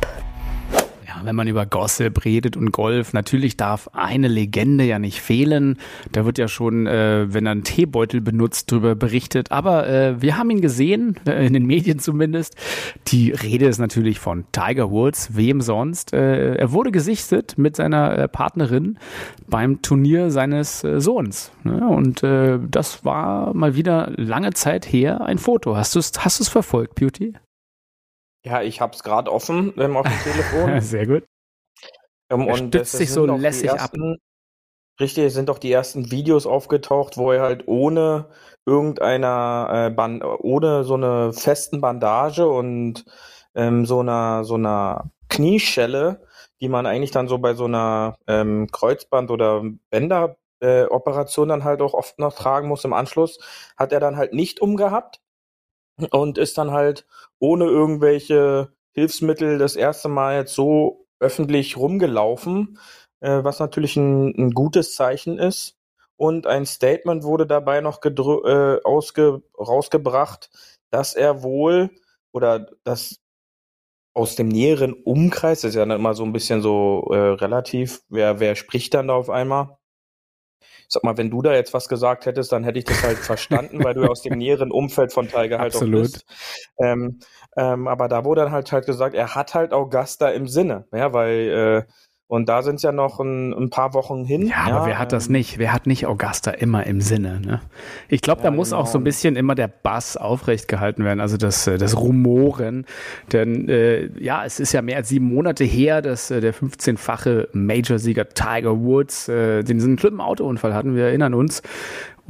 wenn 1.24 1.36
man 1.36 1.48
über 1.48 1.66
Gossip 1.66 2.26
redet 2.26 2.58
und 2.58 2.72
Golf, 2.72 3.14
natürlich 3.14 3.58
darf 3.58 3.90
eine 3.94 4.28
Legende 4.28 4.84
ja 4.84 5.00
nicht 5.00 5.22
fehlen. 5.22 5.78
Da 6.12 6.26
wird 6.26 6.38
ja 6.38 6.48
schon, 6.48 6.88
äh, 6.88 7.34
wenn 7.34 7.46
er 7.46 7.52
einen 7.52 7.64
Teebeutel 7.64 8.22
benutzt, 8.22 8.72
drüber 8.72 8.96
berichtet. 8.96 9.52
Aber 9.52 9.88
äh, 9.88 10.22
wir 10.22 10.38
haben 10.38 10.50
ihn 10.50 10.62
gesehen, 10.62 11.16
äh, 11.26 11.46
in 11.46 11.54
den 11.54 11.66
Medien 11.66 12.00
zumindest. 12.00 12.56
Die 13.08 13.32
Rede 13.32 13.66
ist 13.66 13.80
natürlich 13.80 14.20
von 14.20 14.46
Tiger 14.52 14.92
Woods, 14.92 15.36
wem 15.36 15.62
sonst. 15.62 16.14
Äh, 16.14 16.56
er 16.56 16.72
wurde 16.72 16.92
gesichtet 16.92 17.58
mit 17.58 17.76
seiner 17.76 18.18
äh, 18.18 18.28
Partnerin 18.28 18.98
beim 19.48 19.82
Turnier 19.82 20.32
seines 20.32 20.84
äh, 20.84 21.00
Sohns. 21.00 21.52
Ne? 21.64 21.88
Und 21.88 22.22
das 22.22 23.04
war 23.04 23.54
mal 23.54 23.76
wieder 23.76 24.12
lange 24.16 24.52
Zeit 24.54 24.86
her 24.86 25.22
ein 25.22 25.38
Foto. 25.38 25.76
Hast 25.76 25.96
du 25.96 26.00
es 26.00 26.12
hast 26.20 26.48
verfolgt, 26.50 26.96
Beauty? 26.96 27.34
Ja, 28.44 28.62
ich 28.62 28.82
habe 28.82 28.94
es 28.96 29.04
gerade 29.04 29.32
offen 29.32 29.74
ähm, 29.78 29.98
auf 29.98 30.08
dem 30.08 30.20
Telefon. 30.24 30.82
Sehr 30.82 31.06
gut. 31.06 31.24
Ähm, 32.30 32.48
er 32.48 32.58
stützt 32.58 32.94
sich 32.94 33.12
so 33.12 33.26
lässig 33.26 33.70
ersten, 33.70 34.14
ab. 34.14 34.20
Richtig, 35.00 35.26
es 35.26 35.34
sind 35.34 35.50
doch 35.50 35.60
die 35.60 35.72
ersten 35.72 36.12
Videos 36.12 36.46
aufgetaucht, 36.46 37.18
wo 37.18 37.32
er 37.32 37.42
halt 37.42 37.68
ohne 37.68 38.28
irgendeiner 38.66 39.88
äh, 39.88 39.90
Band, 39.90 40.24
ohne 40.24 40.84
so 40.84 40.94
eine 40.96 41.34
festen 41.34 41.82
Bandage 41.82 42.48
und 42.48 43.06
ähm, 43.56 43.86
so 43.86 44.00
einer 44.00 44.44
so 44.44 44.56
einer 44.56 45.12
Knieschelle, 45.30 46.26
die 46.62 46.70
man 46.70 46.86
eigentlich 46.86 47.12
dann 47.12 47.28
so 47.28 47.40
bei 47.40 47.54
so 47.54 47.66
einer 47.66 48.16
ähm, 48.28 48.68
Kreuzband- 48.72 49.32
oder 49.32 49.64
Bänderoperation 49.90 51.50
äh, 51.50 51.52
dann 51.52 51.64
halt 51.64 51.82
auch 51.82 51.94
oft 51.94 52.20
noch 52.20 52.34
tragen 52.34 52.68
muss 52.68 52.86
im 52.86 52.94
Anschluss, 52.94 53.40
hat 53.78 53.92
er 53.92 54.00
dann 54.00 54.18
halt 54.18 54.34
nicht 54.34 54.62
umgehabt 54.62 55.20
und 56.06 56.38
ist 56.38 56.58
dann 56.58 56.72
halt 56.72 57.06
ohne 57.40 57.66
irgendwelche 57.66 58.74
Hilfsmittel 58.94 59.58
das 59.58 59.76
erste 59.76 60.10
Mal 60.10 60.38
jetzt 60.38 60.54
so 60.54 61.08
öffentlich 61.20 61.78
rumgelaufen, 61.78 62.80
äh, 63.22 63.44
was 63.44 63.60
natürlich 63.60 63.96
ein, 63.96 64.36
ein, 64.38 64.52
gutes 64.52 64.96
Zeichen 64.96 65.38
ist. 65.38 65.78
Und 66.18 66.46
ein 66.46 66.66
Statement 66.66 67.24
wurde 67.24 67.48
dabei 67.48 67.82
noch 67.82 68.00
äh, 68.04 68.80
ausge 68.84 69.42
rausgebracht, 69.58 70.50
dass 70.92 71.16
er 71.16 71.42
wohl 71.42 71.90
oder 72.32 72.68
dass 72.84 73.22
aus 74.14 74.36
dem 74.36 74.50
näheren 74.50 74.94
Umkreis, 74.94 75.62
das 75.62 75.70
ist 75.70 75.76
ja 75.76 75.84
immer 75.84 76.14
so 76.14 76.24
ein 76.24 76.34
bisschen 76.34 76.62
so 76.62 77.08
äh, 77.12 77.18
relativ, 77.18 78.02
wer, 78.10 78.40
wer 78.40 78.56
spricht 78.56 78.94
dann 78.94 79.08
da 79.08 79.14
auf 79.14 79.30
einmal, 79.30 79.78
sag 80.92 81.04
mal, 81.04 81.18
wenn 81.18 81.30
du 81.30 81.42
da 81.42 81.54
jetzt 81.54 81.74
was 81.74 81.88
gesagt 81.88 82.26
hättest, 82.26 82.52
dann 82.52 82.64
hätte 82.64 82.80
ich 82.80 82.86
das 82.86 83.02
halt 83.02 83.18
verstanden, 83.18 83.84
weil 83.84 83.94
du 83.94 84.06
aus 84.06 84.22
dem 84.22 84.34
näheren 84.38 84.72
Umfeld 84.72 85.14
von 85.14 85.28
Tiger 85.28 85.60
halt 85.60 85.74
Absolut. 85.74 86.00
auch 86.00 86.02
bist. 86.02 86.26
Ähm, 86.80 87.20
ähm, 87.56 87.88
aber 87.88 88.08
da 88.10 88.26
wurde 88.26 88.42
dann 88.42 88.52
halt 88.52 88.72
halt 88.72 88.86
gesagt, 88.86 89.16
er 89.16 89.34
hat 89.36 89.54
halt 89.54 89.72
Augusta 89.74 90.30
im 90.30 90.48
Sinne, 90.48 90.86
ja, 90.92 91.14
weil 91.14 91.86
äh, 91.88 91.92
und 92.32 92.48
da 92.48 92.62
sind 92.62 92.76
es 92.76 92.84
ja 92.84 92.94
noch 92.94 93.20
ein, 93.20 93.52
ein, 93.52 93.70
paar 93.70 93.94
Wochen 93.94 94.24
hin. 94.24 94.44
Ja, 94.44 94.70
ja, 94.70 94.78
aber 94.78 94.86
wer 94.86 95.00
hat 95.00 95.12
das 95.12 95.28
ähm, 95.28 95.34
nicht? 95.34 95.58
Wer 95.58 95.74
hat 95.74 95.86
nicht 95.86 96.06
Augusta 96.06 96.52
immer 96.52 96.88
im 96.88 97.02
Sinne? 97.02 97.42
Ne? 97.42 97.60
Ich 98.08 98.22
glaube, 98.22 98.40
ja, 98.40 98.46
da 98.46 98.52
muss 98.52 98.70
genau. 98.70 98.84
auch 98.84 98.88
so 98.88 99.00
ein 99.00 99.04
bisschen 99.04 99.36
immer 99.36 99.54
der 99.54 99.68
Bass 99.68 100.16
aufrecht 100.16 100.70
gehalten 100.70 101.04
werden, 101.04 101.20
also 101.20 101.36
das, 101.36 101.68
äh, 101.68 101.78
das 101.78 102.00
Rumoren. 102.00 102.86
Denn 103.34 103.68
äh, 103.68 104.08
ja, 104.18 104.46
es 104.46 104.62
ist 104.62 104.72
ja 104.72 104.82
mehr 104.82 104.96
als 104.96 105.10
sieben 105.10 105.26
Monate 105.26 105.66
her, 105.66 106.02
dass 106.02 106.32
äh, 106.32 106.40
der 106.40 106.54
15-fache 106.54 107.50
Major-Sieger 107.52 108.30
Tiger 108.30 108.80
Woods 108.80 109.28
äh, 109.28 109.64
den, 109.66 109.80
diesen 109.80 110.00
schlimmen 110.00 110.22
Autounfall 110.22 110.74
hatten. 110.74 110.96
Wir 110.96 111.08
erinnern 111.08 111.34
uns. 111.34 111.62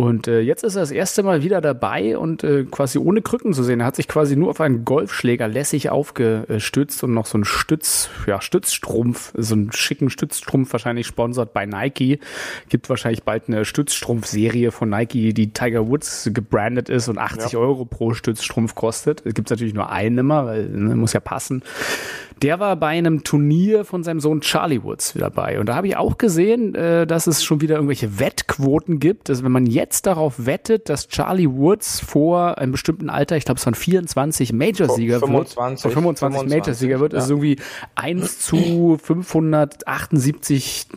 Und 0.02 0.28
äh, 0.28 0.40
jetzt 0.42 0.64
ist 0.64 0.76
er 0.76 0.82
das 0.82 0.90
erste 0.90 1.22
Mal 1.22 1.44
wieder 1.44 1.62
dabei 1.62 2.18
und 2.18 2.44
äh, 2.44 2.64
quasi 2.64 2.98
ohne 2.98 3.22
Krücken 3.22 3.54
zu 3.54 3.62
sehen. 3.62 3.82
Er 3.82 3.86
hat 3.86 3.96
sich 3.96 4.08
quasi 4.08 4.36
nur 4.36 4.50
auf 4.50 4.60
einen 4.60 4.84
Golfschläger 4.84 5.48
lässig 5.48 5.92
aufgestützt 5.92 7.04
und 7.04 7.14
noch 7.14 7.28
so 7.28 7.38
einen 7.38 7.46
Stütz, 7.46 8.10
ja, 8.26 8.42
Stützstrumpf, 8.42 9.32
so 9.38 9.54
einen 9.54 9.72
schicken 9.72 10.10
Stützstrumpf, 10.10 10.74
wahrscheinlich 10.74 11.06
sponsert 11.06 11.54
bei 11.54 11.68
Nike. 11.68 12.20
Gibt 12.68 12.90
wahrscheinlich 12.90 13.22
bald 13.22 13.44
eine 13.48 13.64
Stützstrumpf-Serie 13.64 14.72
von 14.72 14.90
Nike, 14.90 15.34
die 15.34 15.54
Tiger 15.54 15.88
Woods 15.88 16.32
gebrandet 16.34 16.90
ist 16.90 17.08
und 17.08 17.20
80 17.20 17.52
ja. 17.52 17.60
Euro 17.60 17.86
pro 17.86 18.16
Stützstrumpf 18.16 18.74
kostet. 18.74 19.24
Es 19.24 19.36
gibt 19.36 19.52
natürlich 19.52 19.76
nur 19.76 19.92
einen 19.92 20.18
immer, 20.18 20.48
weil 20.48 20.68
ne, 20.68 20.96
muss 20.96 21.14
ja 21.14 21.20
passen. 21.20 21.62
Der 22.42 22.60
war 22.60 22.76
bei 22.76 22.88
einem 22.88 23.24
Turnier 23.24 23.86
von 23.86 24.04
seinem 24.04 24.20
Sohn 24.20 24.42
Charlie 24.42 24.82
Woods 24.82 25.14
dabei. 25.16 25.60
Und 25.60 25.68
da 25.68 25.76
habe 25.76 25.88
ich 25.88 25.96
auch 25.96 26.18
gesehen, 26.18 26.74
äh, 26.74 27.06
dass 27.06 27.28
es 27.28 27.44
schon 27.44 27.62
wieder 27.62 27.76
irgendwelche 27.76 28.20
Wettquoten 28.20 29.00
gibt. 29.00 29.30
Also 29.30 29.44
wenn 29.44 29.52
man 29.52 29.68
jetzt 29.68 30.08
darauf 30.08 30.48
wettet, 30.48 30.90
dass 30.90 31.08
Charlie 31.08 31.48
Woods 31.48 32.00
vor 32.00 32.58
einem 32.58 32.72
bestimmten 32.72 33.12
Alter, 33.12 33.38
ich 33.38 33.46
glaube 33.46 33.60
es 33.60 33.66
waren 33.68 33.76
24 33.76 34.54
Major-Sieger 34.54 35.20
25, 35.20 35.84
wird, 35.86 35.94
25, 35.94 35.94
25 35.94 36.50
Major-Sieger 36.50 37.00
wird, 37.00 37.14
ja. 37.14 37.20
ist 37.20 37.30
irgendwie 37.30 37.58
1 37.94 38.40
zu 38.40 38.98
578, 39.04 40.88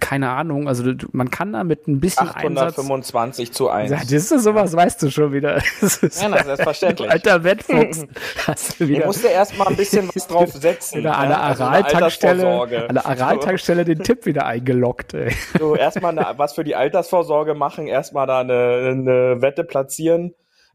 keine 0.00 0.28
Ahnung. 0.28 0.68
Also 0.68 0.92
man 1.12 1.30
kann 1.30 1.54
da 1.54 1.64
mit 1.64 1.88
ein 1.88 2.00
bisschen 2.00 2.28
825 2.28 3.48
Einsatz, 3.48 3.56
zu 3.56 3.70
1. 3.70 3.90
Ja, 3.90 3.98
das 3.98 4.10
ist 4.10 4.44
sowas, 4.44 4.76
weißt 4.76 5.02
du 5.02 5.10
schon 5.10 5.32
wieder. 5.32 5.62
Das 5.80 5.96
ist 6.02 6.22
ja, 6.22 6.28
na, 6.28 6.44
selbstverständlich. 6.44 7.10
Alter 7.10 7.42
Wettfuchs. 7.42 8.04
Hast 8.46 8.80
du 8.80 8.88
wieder. 8.88 9.00
Ich 9.00 9.06
musste 9.06 9.28
erst 9.28 9.56
mal 9.56 9.68
ein 9.68 9.76
bisschen 9.76 10.10
was 10.12 10.26
drauf 10.26 10.52
setzen 10.52 10.89
setzen. 10.90 11.06
An 11.06 11.28
der 11.28 11.42
also 11.42 11.64
Aral-Tankstelle 11.64 12.86
an 12.88 12.94
der 12.94 13.06
Aral-Tankstelle 13.06 13.84
den 13.84 14.02
Tipp 14.02 14.26
wieder 14.26 14.46
eingeloggt. 14.46 15.14
Ey. 15.14 15.34
So, 15.58 15.76
erstmal 15.76 16.16
was 16.36 16.54
für 16.54 16.64
die 16.64 16.74
Altersvorsorge 16.74 17.54
machen, 17.54 17.86
erstmal 17.86 18.26
da 18.26 18.40
eine, 18.40 18.92
eine 18.92 19.42
Wette 19.42 19.64
platzieren. 19.64 20.34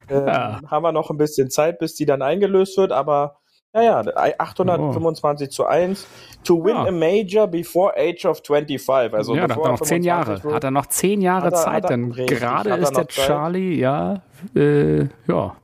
Ähm, 0.09 0.27
ja. 0.27 0.59
Haben 0.67 0.83
wir 0.83 0.91
noch 0.91 1.09
ein 1.09 1.17
bisschen 1.17 1.49
Zeit, 1.49 1.79
bis 1.79 1.95
die 1.95 2.05
dann 2.05 2.21
eingelöst 2.21 2.77
wird, 2.77 2.91
aber 2.91 3.37
Ja, 3.73 3.81
ja, 3.81 4.03
825 4.37 5.47
oh. 5.47 5.51
zu 5.51 5.65
1. 5.65 6.07
To 6.43 6.63
win 6.63 6.75
ja. 6.75 6.85
a 6.85 6.91
major 6.91 7.47
before 7.47 7.93
age 7.97 8.25
of 8.25 8.41
25. 8.45 9.13
Also 9.13 9.35
ja, 9.35 9.47
da 9.47 9.55
hat 9.55 9.63
er 9.63 9.71
noch 9.71 9.81
10 9.81 10.03
Jahre. 10.03 10.43
Hat 10.43 10.63
er 10.63 10.71
noch 10.71 10.85
10 10.85 11.21
Jahre 11.21 11.47
er, 11.47 11.53
Zeit, 11.53 11.89
dann 11.89 12.11
gerade 12.11 12.69
ist 12.75 12.95
der 12.95 13.07
Charlie, 13.07 13.79
ja, 13.79 14.21
äh, 14.55 15.07
ja. 15.27 15.55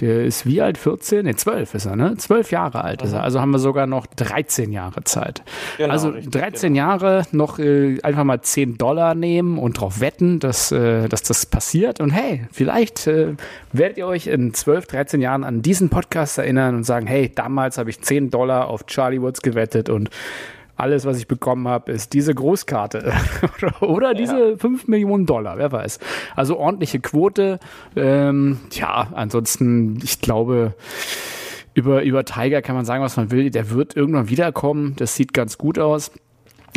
Der 0.00 0.24
ist 0.24 0.44
wie 0.44 0.60
alt? 0.60 0.76
14? 0.76 1.24
Ne, 1.24 1.36
12 1.36 1.74
ist 1.74 1.86
er, 1.86 1.96
ne? 1.96 2.16
12 2.16 2.50
Jahre 2.50 2.84
alt 2.84 3.00
mhm. 3.00 3.06
ist 3.06 3.12
er. 3.14 3.22
Also 3.22 3.40
haben 3.40 3.50
wir 3.50 3.58
sogar 3.58 3.86
noch 3.86 4.06
13 4.06 4.72
Jahre 4.72 5.04
Zeit. 5.04 5.42
Genau, 5.78 5.92
also 5.92 6.10
richtig, 6.10 6.32
13 6.32 6.74
genau. 6.74 6.86
Jahre 6.86 7.22
noch 7.32 7.58
äh, 7.58 7.98
einfach 8.02 8.24
mal 8.24 8.40
10 8.42 8.76
Dollar 8.76 9.14
nehmen 9.14 9.58
und 9.58 9.78
darauf 9.78 10.00
wetten, 10.00 10.38
dass, 10.38 10.70
äh, 10.70 11.08
dass 11.08 11.22
das 11.22 11.46
passiert. 11.46 12.00
Und 12.00 12.10
hey, 12.10 12.46
vielleicht 12.52 13.06
äh, 13.06 13.34
werdet 13.72 13.96
ihr 13.98 14.06
euch 14.06 14.26
in 14.26 14.52
12, 14.52 14.86
13 14.86 15.20
Jahren 15.20 15.44
an 15.44 15.62
diesen 15.62 15.88
Podcast 15.88 16.38
erinnern 16.38 16.74
und 16.76 16.84
sagen, 16.84 17.06
hey, 17.06 17.32
damals 17.34 17.78
habe 17.78 17.88
ich 17.88 18.00
10 18.02 18.30
Dollar 18.30 18.68
auf 18.68 18.86
Charlie 18.86 19.22
Woods 19.22 19.40
gewettet 19.40 19.88
und 19.88 20.10
alles, 20.76 21.04
was 21.04 21.18
ich 21.18 21.26
bekommen 21.26 21.68
habe, 21.68 21.92
ist 21.92 22.12
diese 22.12 22.34
Großkarte 22.34 23.12
oder 23.80 24.14
diese 24.14 24.50
ja. 24.50 24.56
5 24.56 24.88
Millionen 24.88 25.26
Dollar, 25.26 25.58
wer 25.58 25.72
weiß. 25.72 25.98
Also 26.34 26.58
ordentliche 26.58 27.00
Quote. 27.00 27.58
Ähm, 27.94 28.60
ja, 28.72 29.08
ansonsten, 29.14 29.98
ich 30.02 30.20
glaube, 30.20 30.74
über, 31.74 32.02
über 32.02 32.24
Tiger 32.24 32.62
kann 32.62 32.74
man 32.74 32.84
sagen, 32.84 33.02
was 33.02 33.16
man 33.16 33.30
will. 33.30 33.50
Der 33.50 33.70
wird 33.70 33.96
irgendwann 33.96 34.28
wiederkommen. 34.28 34.94
Das 34.96 35.14
sieht 35.14 35.32
ganz 35.32 35.58
gut 35.58 35.78
aus. 35.78 36.10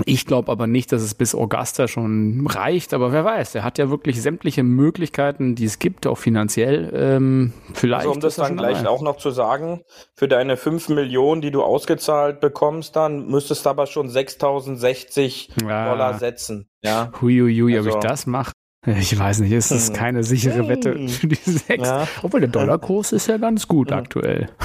Ich 0.05 0.25
glaube 0.25 0.51
aber 0.51 0.67
nicht, 0.67 0.91
dass 0.91 1.01
es 1.01 1.13
bis 1.13 1.35
Augusta 1.35 1.87
schon 1.87 2.45
reicht, 2.47 2.93
aber 2.93 3.11
wer 3.11 3.25
weiß, 3.25 3.55
er 3.55 3.63
hat 3.63 3.77
ja 3.77 3.89
wirklich 3.89 4.21
sämtliche 4.21 4.63
Möglichkeiten, 4.63 5.55
die 5.55 5.65
es 5.65 5.79
gibt, 5.79 6.07
auch 6.07 6.17
finanziell. 6.17 6.91
Ähm, 6.93 7.53
vielleicht. 7.73 8.01
Also 8.01 8.11
um 8.11 8.19
das 8.19 8.35
dann 8.35 8.57
gleich 8.57 8.85
auch 8.87 9.01
noch 9.01 9.17
zu 9.17 9.31
sagen, 9.31 9.81
für 10.15 10.27
deine 10.27 10.57
5 10.57 10.89
Millionen, 10.89 11.41
die 11.41 11.51
du 11.51 11.63
ausgezahlt 11.63 12.39
bekommst, 12.39 12.95
dann 12.95 13.27
müsstest 13.27 13.65
du 13.65 13.69
aber 13.69 13.87
schon 13.87 14.09
6060 14.09 15.49
ja. 15.61 15.89
Dollar 15.89 16.19
setzen. 16.19 16.69
Ja. 16.83 17.11
Huiuiui, 17.21 17.77
also. 17.77 17.89
ob 17.89 17.95
ich 17.95 18.01
das 18.01 18.25
mache. 18.25 18.51
Ich 18.85 19.17
weiß 19.19 19.41
nicht, 19.41 19.51
es 19.51 19.71
ist 19.71 19.89
hm. 19.89 19.95
keine 19.95 20.23
sichere 20.23 20.69
Wette 20.69 21.07
für 21.09 21.27
diese 21.27 21.51
sechs. 21.51 21.85
Ja. 21.85 22.07
Obwohl 22.23 22.39
der 22.39 22.49
Dollarkurs 22.49 23.11
ist 23.11 23.27
ja 23.27 23.37
ganz 23.37 23.67
gut 23.67 23.91
ja. 23.91 23.97
aktuell. 23.97 24.49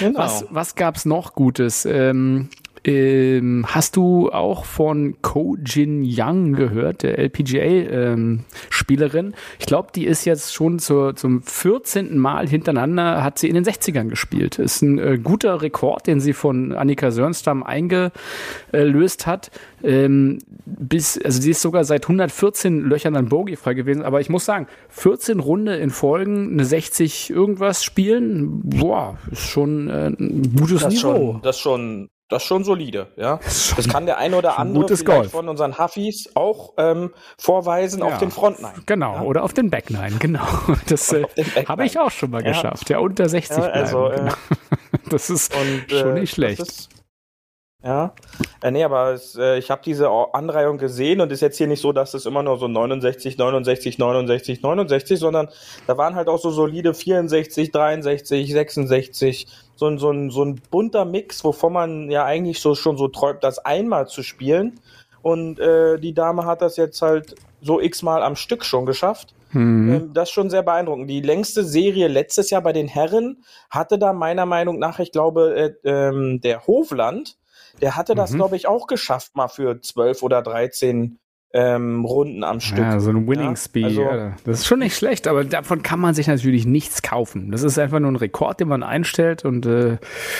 Genau. 0.00 0.20
Was, 0.20 0.44
was 0.50 0.74
gab's 0.74 1.04
noch 1.04 1.34
Gutes? 1.34 1.84
Ähm, 1.84 2.48
ähm, 2.84 3.66
hast 3.68 3.96
du 3.96 4.30
auch 4.30 4.64
von 4.64 5.16
Ko 5.22 5.56
Jin 5.64 6.02
Young 6.04 6.52
gehört, 6.52 7.02
der 7.02 7.18
LPGA-Spielerin? 7.18 9.26
Ähm, 9.26 9.34
ich 9.58 9.66
glaube, 9.66 9.88
die 9.94 10.06
ist 10.06 10.24
jetzt 10.24 10.54
schon 10.54 10.78
zur, 10.78 11.16
zum 11.16 11.42
14. 11.42 12.18
Mal 12.18 12.48
hintereinander, 12.48 13.24
hat 13.24 13.38
sie 13.38 13.48
in 13.48 13.54
den 13.54 13.64
60ern 13.64 14.08
gespielt. 14.08 14.58
Ist 14.58 14.82
ein 14.82 14.98
äh, 14.98 15.18
guter 15.22 15.62
Rekord, 15.62 16.06
den 16.06 16.20
sie 16.20 16.32
von 16.32 16.72
Annika 16.72 17.10
Sörnstam 17.10 17.62
eingelöst 17.62 19.26
hat. 19.26 19.50
Ähm, 19.82 20.38
bis, 20.64 21.20
also 21.22 21.40
sie 21.40 21.50
ist 21.50 21.62
sogar 21.62 21.84
seit 21.84 22.04
114 22.04 22.80
Löchern 22.80 23.14
dann 23.14 23.28
Bogey-frei 23.28 23.74
gewesen. 23.74 24.02
Aber 24.02 24.20
ich 24.20 24.28
muss 24.28 24.44
sagen, 24.44 24.66
14 24.90 25.40
Runde 25.40 25.76
in 25.76 25.90
Folgen, 25.90 26.52
eine 26.52 26.64
60 26.64 27.30
irgendwas 27.30 27.84
spielen, 27.84 28.60
boah, 28.62 29.18
ist 29.30 29.42
schon 29.42 29.88
äh, 29.88 30.08
ein 30.08 30.54
gutes 30.56 30.82
das 30.82 30.94
Niveau. 30.94 31.32
Schon, 31.32 31.42
das 31.42 31.58
schon 31.58 32.10
das 32.28 32.42
ist 32.42 32.48
schon 32.48 32.62
solide, 32.62 33.08
ja. 33.16 33.40
Das 33.76 33.88
kann 33.88 34.04
der 34.04 34.18
ein 34.18 34.34
oder 34.34 34.58
andere 34.58 34.86
vielleicht 34.86 35.06
Golf. 35.06 35.30
von 35.30 35.48
unseren 35.48 35.78
Huffis 35.78 36.30
auch 36.34 36.74
ähm, 36.76 37.12
vorweisen 37.38 38.00
ja. 38.00 38.06
auf 38.06 38.18
den 38.18 38.30
Frontline. 38.30 38.74
Genau, 38.84 39.14
ja? 39.14 39.22
oder 39.22 39.44
auf 39.44 39.54
den 39.54 39.70
Backline, 39.70 40.16
genau. 40.18 40.46
Das 40.88 41.12
äh, 41.12 41.24
habe 41.66 41.86
ich 41.86 41.98
auch 41.98 42.10
schon 42.10 42.30
mal 42.30 42.42
ja. 42.44 42.52
geschafft. 42.52 42.90
Ja, 42.90 42.98
unter 42.98 43.28
60 43.28 43.56
ja, 43.56 43.62
also, 43.64 44.08
bleiben. 44.08 44.16
Genau. 44.16 44.32
Äh, 44.32 44.98
das 45.10 45.30
ist 45.30 45.54
und, 45.54 45.90
schon 45.90 46.14
nicht 46.14 46.32
äh, 46.32 46.34
schlecht. 46.34 46.60
Ist, 46.60 46.88
ja, 47.84 48.12
äh, 48.60 48.70
nee, 48.72 48.82
aber 48.82 49.12
es, 49.12 49.36
äh, 49.36 49.58
ich 49.58 49.70
habe 49.70 49.82
diese 49.84 50.10
Anreihung 50.10 50.78
gesehen 50.78 51.20
und 51.20 51.30
ist 51.30 51.42
jetzt 51.42 51.58
hier 51.58 51.68
nicht 51.68 51.80
so, 51.80 51.92
dass 51.92 52.12
es 52.12 52.26
immer 52.26 52.42
nur 52.42 52.58
so 52.58 52.66
69, 52.66 53.38
69, 53.38 53.98
69, 53.98 54.62
69, 54.62 55.18
sondern 55.18 55.48
da 55.86 55.96
waren 55.96 56.16
halt 56.16 56.28
auch 56.28 56.40
so 56.40 56.50
solide 56.50 56.92
64, 56.92 57.70
63, 57.70 58.52
66 58.52 59.46
so 59.76 59.86
ein, 59.86 59.98
so 59.98 60.10
ein, 60.10 60.30
so 60.30 60.44
ein 60.44 60.60
bunter 60.70 61.04
Mix, 61.04 61.44
wovon 61.44 61.72
man 61.72 62.10
ja 62.10 62.24
eigentlich 62.24 62.60
so 62.60 62.74
schon 62.74 62.96
so 62.96 63.06
träumt, 63.06 63.44
das 63.44 63.60
einmal 63.60 64.08
zu 64.08 64.24
spielen. 64.24 64.80
Und 65.22 65.60
äh, 65.60 65.98
die 65.98 66.14
Dame 66.14 66.46
hat 66.46 66.62
das 66.62 66.76
jetzt 66.76 67.00
halt 67.00 67.36
so 67.60 67.80
x-mal 67.80 68.22
am 68.22 68.34
Stück 68.34 68.64
schon 68.64 68.86
geschafft. 68.86 69.34
Mhm. 69.52 69.92
Ähm, 69.92 70.10
das 70.14 70.30
ist 70.30 70.34
schon 70.34 70.50
sehr 70.50 70.62
beeindruckend. 70.62 71.08
Die 71.08 71.20
längste 71.20 71.62
Serie 71.62 72.08
letztes 72.08 72.50
Jahr 72.50 72.62
bei 72.62 72.72
den 72.72 72.88
Herren 72.88 73.44
hatte 73.70 73.98
da 73.98 74.12
meiner 74.12 74.46
Meinung 74.46 74.80
nach, 74.80 74.98
ich 74.98 75.12
glaube, 75.12 75.54
äh, 75.54 75.88
ähm, 75.88 76.40
der 76.40 76.66
Hofland, 76.66 77.36
der 77.80 77.96
hatte 77.96 78.14
das, 78.14 78.32
mhm. 78.32 78.36
glaube 78.36 78.56
ich, 78.56 78.66
auch 78.66 78.86
geschafft, 78.86 79.36
mal 79.36 79.48
für 79.48 79.80
zwölf 79.80 80.22
oder 80.22 80.42
dreizehn 80.42 81.18
ähm, 81.54 82.04
Runden 82.04 82.44
am 82.44 82.60
Stück. 82.60 82.78
Ja, 82.78 83.00
so 83.00 83.08
ein 83.08 83.26
Winning 83.26 83.56
Speed. 83.56 83.84
Also, 83.86 84.02
ja, 84.02 84.36
das 84.44 84.60
ist 84.60 84.66
schon 84.66 84.80
nicht 84.80 84.94
schlecht, 84.94 85.26
aber 85.26 85.44
davon 85.44 85.82
kann 85.82 85.98
man 85.98 86.12
sich 86.12 86.26
natürlich 86.26 86.66
nichts 86.66 87.00
kaufen. 87.00 87.50
Das 87.50 87.62
ist 87.62 87.78
einfach 87.78 88.00
nur 88.00 88.12
ein 88.12 88.16
Rekord, 88.16 88.60
den 88.60 88.68
man 88.68 88.82
einstellt 88.82 89.46
und 89.46 89.64
äh, 89.64 89.92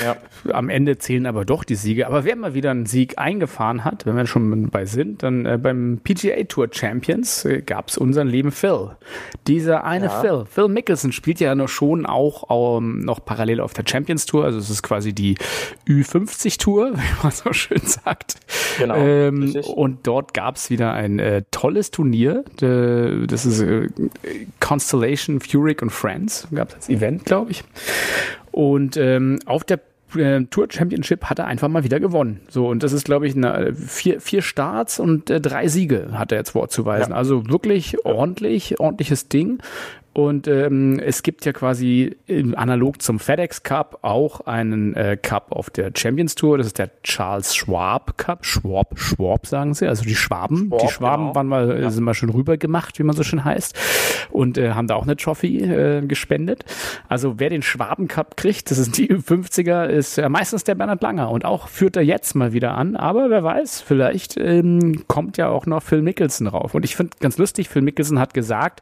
ja. 0.05 0.17
am 0.53 0.69
Ende 0.69 0.99
zählen 0.99 1.25
aber 1.25 1.47
doch 1.47 1.65
die 1.65 1.77
Siege. 1.77 2.07
Aber 2.07 2.25
wer 2.25 2.37
mal 2.37 2.53
wieder 2.53 2.71
einen 2.73 2.85
Sieg 2.85 3.19
eingefahren 3.19 3.87
hat, 3.87 4.05
wenn 4.05 4.17
wir 4.17 4.27
schon 4.27 4.69
bei 4.69 4.85
sind, 4.85 5.23
dann 5.23 5.47
äh, 5.47 5.57
beim 5.57 6.01
PGA 6.05 6.45
Tour 6.45 6.69
Champions 6.71 7.47
äh, 7.47 7.63
gab 7.63 7.89
es 7.89 7.97
unseren 7.97 8.29
lieben 8.29 8.51
Phil. 8.51 8.91
Dieser 9.47 9.85
eine. 9.85 10.11
Phil. 10.11 10.45
Phil 10.51 10.69
Mickelson 10.69 11.13
spielt 11.13 11.41
ja 11.41 11.55
noch 11.55 11.69
schon 11.69 12.05
auch 12.05 12.79
ähm, 12.79 13.01
noch 13.01 13.25
parallel 13.25 13.61
auf 13.61 13.73
der 13.73 13.85
Champions 13.89 14.27
Tour. 14.27 14.45
Also 14.45 14.59
es 14.59 14.69
ist 14.69 14.83
quasi 14.83 15.15
die 15.15 15.37
Ü50 15.89 16.59
Tour, 16.59 16.93
wie 16.95 17.23
man 17.23 17.33
so 17.33 17.55
schön 17.55 17.81
sagt. 17.81 18.37
Genau. 18.79 18.97
Ähm, 18.97 19.57
und 19.75 20.07
dort 20.07 20.35
gab 20.35 20.57
es 20.57 20.69
wieder 20.69 20.98
ein 20.99 21.19
äh, 21.19 21.43
tolles 21.51 21.91
Turnier. 21.91 22.45
Äh, 22.61 23.27
das 23.27 23.47
ist 23.47 23.61
äh, 23.61 23.89
Constellation 24.61 25.41
Furyk 25.41 25.81
und 25.83 25.91
Friends. 25.91 26.49
Gab 26.55 26.71
es 26.71 26.75
als 26.75 26.89
Event, 26.89 27.25
glaube 27.25 27.53
ich. 27.53 27.65
Und 28.51 28.97
ähm, 28.97 29.39
auf 29.47 29.63
der 29.65 29.81
äh, 30.17 30.43
Tour 30.45 30.67
Championship 30.71 31.25
hat 31.27 31.39
er 31.39 31.47
einfach 31.47 31.69
mal 31.69 31.85
wieder 31.85 32.01
gewonnen. 32.01 32.41
So, 32.49 32.69
und 32.69 32.83
das 32.83 32.93
ist, 32.93 33.05
glaube 33.05 33.29
ich, 33.29 33.37
eine, 33.37 33.75
vier, 33.75 34.21
vier 34.21 34.43
Starts 34.43 34.99
und 34.99 35.31
äh, 35.31 35.41
drei 35.41 35.69
Siege 35.69 36.09
hat 36.13 36.33
er 36.33 36.39
jetzt 36.39 36.51
vorzuweisen. 36.51 37.11
Ja. 37.11 37.17
Also 37.17 37.49
wirklich 37.49 38.05
ordentlich, 38.05 38.81
ordentliches 38.81 39.29
Ding. 39.29 39.59
Und 40.19 40.49
ähm, 40.49 40.99
es 40.99 41.23
gibt 41.23 41.45
ja 41.45 41.53
quasi 41.53 42.17
analog 42.57 43.01
zum 43.01 43.21
FedEx 43.21 43.63
Cup 43.63 44.01
auch 44.03 44.41
einen 44.49 44.97
äh, 44.97 45.17
Cup 45.17 45.53
auf 45.53 45.71
der 45.71 45.93
Champions 45.97 46.35
Tour. 46.35 46.59
Das 46.59 46.67
ist 46.67 46.79
der 46.81 46.91
Charles 47.05 47.55
Schwab 47.55 48.19
Cup. 48.19 48.45
Schwab, 48.45 48.99
Schwab 48.99 49.47
sagen 49.47 49.75
sie. 49.75 49.87
Also 49.87 50.03
die 50.03 50.17
Schwaben. 50.17 50.67
Schwab, 50.71 50.81
die 50.81 50.89
Schwaben 50.89 51.23
genau. 51.27 51.35
waren 51.37 51.47
mal, 51.47 51.83
ja. 51.83 51.91
sind 51.91 52.03
mal 52.03 52.15
schon 52.15 52.31
rüber 52.31 52.57
gemacht, 52.57 52.99
wie 52.99 53.05
man 53.05 53.15
so 53.15 53.23
schön 53.23 53.45
heißt. 53.45 53.79
Und 54.33 54.59
äh, 54.59 54.73
haben 54.73 54.89
da 54.89 54.97
auch 54.97 55.05
eine 55.05 55.17
Trophy 55.17 55.63
äh, 55.63 56.05
gespendet. 56.05 56.65
Also 57.09 57.39
wer 57.39 57.49
den 57.49 57.63
Schwaben 57.63 58.09
Cup 58.09 58.37
kriegt, 58.37 58.73
das 58.73 58.79
ist 58.79 58.99
die 58.99 59.15
50er, 59.15 59.85
ist 59.85 60.19
äh, 60.19 60.29
meistens 60.29 60.65
der 60.65 60.75
Bernhard 60.75 61.01
Langer. 61.01 61.31
Und 61.31 61.45
auch 61.45 61.69
führt 61.69 61.95
er 61.95 62.03
jetzt 62.03 62.35
mal 62.35 62.53
wieder 62.53 62.75
an. 62.75 62.97
Aber 62.97 63.31
wer 63.31 63.45
weiß, 63.45 63.83
vielleicht 63.83 64.37
ähm, 64.37 65.05
kommt 65.07 65.37
ja 65.37 65.49
auch 65.49 65.67
noch 65.67 65.81
Phil 65.81 66.03
Mickelson 66.03 66.49
rauf. 66.49 66.75
Und 66.75 66.85
ich 66.85 66.97
finde 66.97 67.17
ganz 67.21 67.39
lustig, 67.39 67.69
Phil 67.69 67.83
Mickelson 67.83 68.19
hat 68.19 68.35
gesagt, 68.35 68.81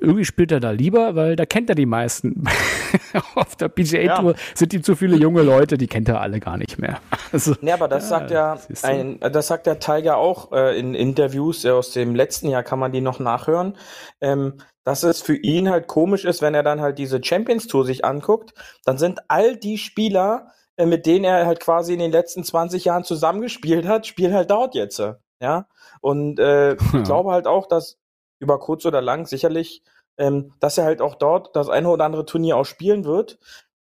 irgendwie 0.00 0.24
spielt 0.24 0.52
er 0.52 0.60
da 0.60 0.75
lieber, 0.76 1.14
weil 1.14 1.36
da 1.36 1.46
kennt 1.46 1.68
er 1.68 1.74
die 1.74 1.86
meisten. 1.86 2.44
Auf 3.34 3.56
der 3.56 3.68
PGA-Tour 3.68 4.32
ja. 4.32 4.38
sind 4.54 4.72
ihm 4.74 4.82
zu 4.82 4.94
viele 4.94 5.16
junge 5.16 5.42
Leute, 5.42 5.76
die 5.78 5.86
kennt 5.86 6.08
er 6.08 6.20
alle 6.20 6.40
gar 6.40 6.56
nicht 6.56 6.78
mehr. 6.78 7.00
Also, 7.32 7.54
nee, 7.60 7.72
aber 7.72 7.88
das 7.88 8.04
ja, 8.04 8.08
sagt 8.08 8.30
ja, 8.30 8.58
ein, 8.82 9.18
das 9.18 9.48
sagt 9.48 9.66
der 9.66 9.80
Tiger 9.80 10.16
auch 10.16 10.52
äh, 10.52 10.78
in 10.78 10.94
Interviews 10.94 11.64
äh, 11.64 11.70
aus 11.70 11.90
dem 11.90 12.14
letzten 12.14 12.48
Jahr, 12.48 12.62
kann 12.62 12.78
man 12.78 12.92
die 12.92 13.00
noch 13.00 13.18
nachhören, 13.18 13.76
ähm, 14.20 14.54
dass 14.84 15.02
es 15.02 15.20
für 15.20 15.34
ihn 15.34 15.68
halt 15.68 15.88
komisch 15.88 16.24
ist, 16.24 16.40
wenn 16.40 16.54
er 16.54 16.62
dann 16.62 16.80
halt 16.80 16.98
diese 16.98 17.22
Champions 17.22 17.66
Tour 17.66 17.84
sich 17.84 18.04
anguckt, 18.04 18.54
dann 18.84 18.96
sind 18.96 19.18
all 19.28 19.56
die 19.56 19.76
Spieler, 19.76 20.52
äh, 20.76 20.86
mit 20.86 21.04
denen 21.04 21.24
er 21.24 21.46
halt 21.46 21.58
quasi 21.60 21.94
in 21.94 21.98
den 21.98 22.12
letzten 22.12 22.44
20 22.44 22.84
Jahren 22.84 23.02
zusammengespielt 23.02 23.86
hat, 23.86 24.06
spielen 24.06 24.32
halt 24.32 24.50
dort 24.50 24.76
jetzt. 24.76 25.02
Ja. 25.40 25.66
Und 26.00 26.38
äh, 26.38 26.74
ich 26.74 26.78
glaube 27.04 27.32
halt 27.32 27.46
auch, 27.46 27.66
dass 27.66 27.98
über 28.38 28.58
kurz 28.58 28.84
oder 28.84 29.00
lang 29.00 29.26
sicherlich 29.26 29.82
ähm, 30.18 30.52
dass 30.60 30.78
er 30.78 30.84
halt 30.84 31.00
auch 31.00 31.14
dort 31.14 31.54
das 31.54 31.68
eine 31.68 31.88
oder 31.88 32.04
andere 32.04 32.26
Turnier 32.26 32.56
auch 32.56 32.64
spielen 32.64 33.04
wird. 33.04 33.38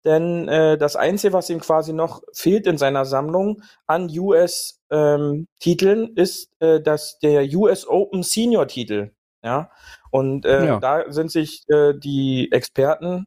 Denn 0.03 0.47
äh, 0.47 0.77
das 0.77 0.95
Einzige, 0.95 1.33
was 1.33 1.49
ihm 1.49 1.59
quasi 1.59 1.93
noch 1.93 2.21
fehlt 2.33 2.65
in 2.65 2.77
seiner 2.77 3.05
Sammlung 3.05 3.61
an 3.85 4.09
US-Titeln, 4.09 6.03
ähm, 6.03 6.11
ist 6.15 6.49
äh, 6.59 6.81
das, 6.81 7.19
der 7.19 7.43
US 7.53 7.87
Open 7.87 8.23
Senior-Titel. 8.23 9.11
Ja. 9.43 9.69
Und 10.09 10.45
äh, 10.45 10.65
ja. 10.65 10.79
da 10.79 11.11
sind 11.11 11.31
sich 11.31 11.63
äh, 11.69 11.93
die 11.93 12.51
Experten, 12.51 13.25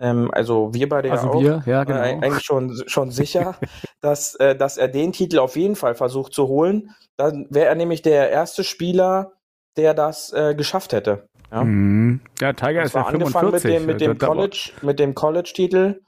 ähm, 0.00 0.30
also 0.32 0.74
wir 0.74 0.88
beide 0.88 1.10
also 1.10 1.26
ja 1.26 1.32
auch, 1.32 1.40
wir, 1.40 1.62
ja, 1.66 1.82
äh, 1.82 1.86
genau. 1.86 1.98
äh, 1.98 2.02
eigentlich 2.02 2.44
schon, 2.44 2.82
schon 2.86 3.10
sicher, 3.10 3.56
dass, 4.00 4.34
äh, 4.36 4.56
dass 4.56 4.76
er 4.76 4.88
den 4.88 5.12
Titel 5.12 5.38
auf 5.38 5.56
jeden 5.56 5.76
Fall 5.76 5.94
versucht 5.94 6.34
zu 6.34 6.48
holen. 6.48 6.90
Dann 7.16 7.46
wäre 7.50 7.68
er 7.68 7.74
nämlich 7.74 8.02
der 8.02 8.30
erste 8.30 8.64
Spieler, 8.64 9.32
der 9.76 9.94
das 9.94 10.32
äh, 10.32 10.54
geschafft 10.54 10.92
hätte. 10.92 11.28
Ja, 11.54 11.62
mhm. 11.62 12.20
ja 12.40 12.52
Tiger 12.52 12.82
ist 12.82 12.94
ja 12.94 13.04
45. 13.04 13.52
Mit 13.52 13.64
dem, 13.64 13.86
mit 13.86 14.00
dem 14.00 14.18
College, 14.18 14.70
mit 14.82 14.98
dem 14.98 15.14
College-Titel. 15.14 16.00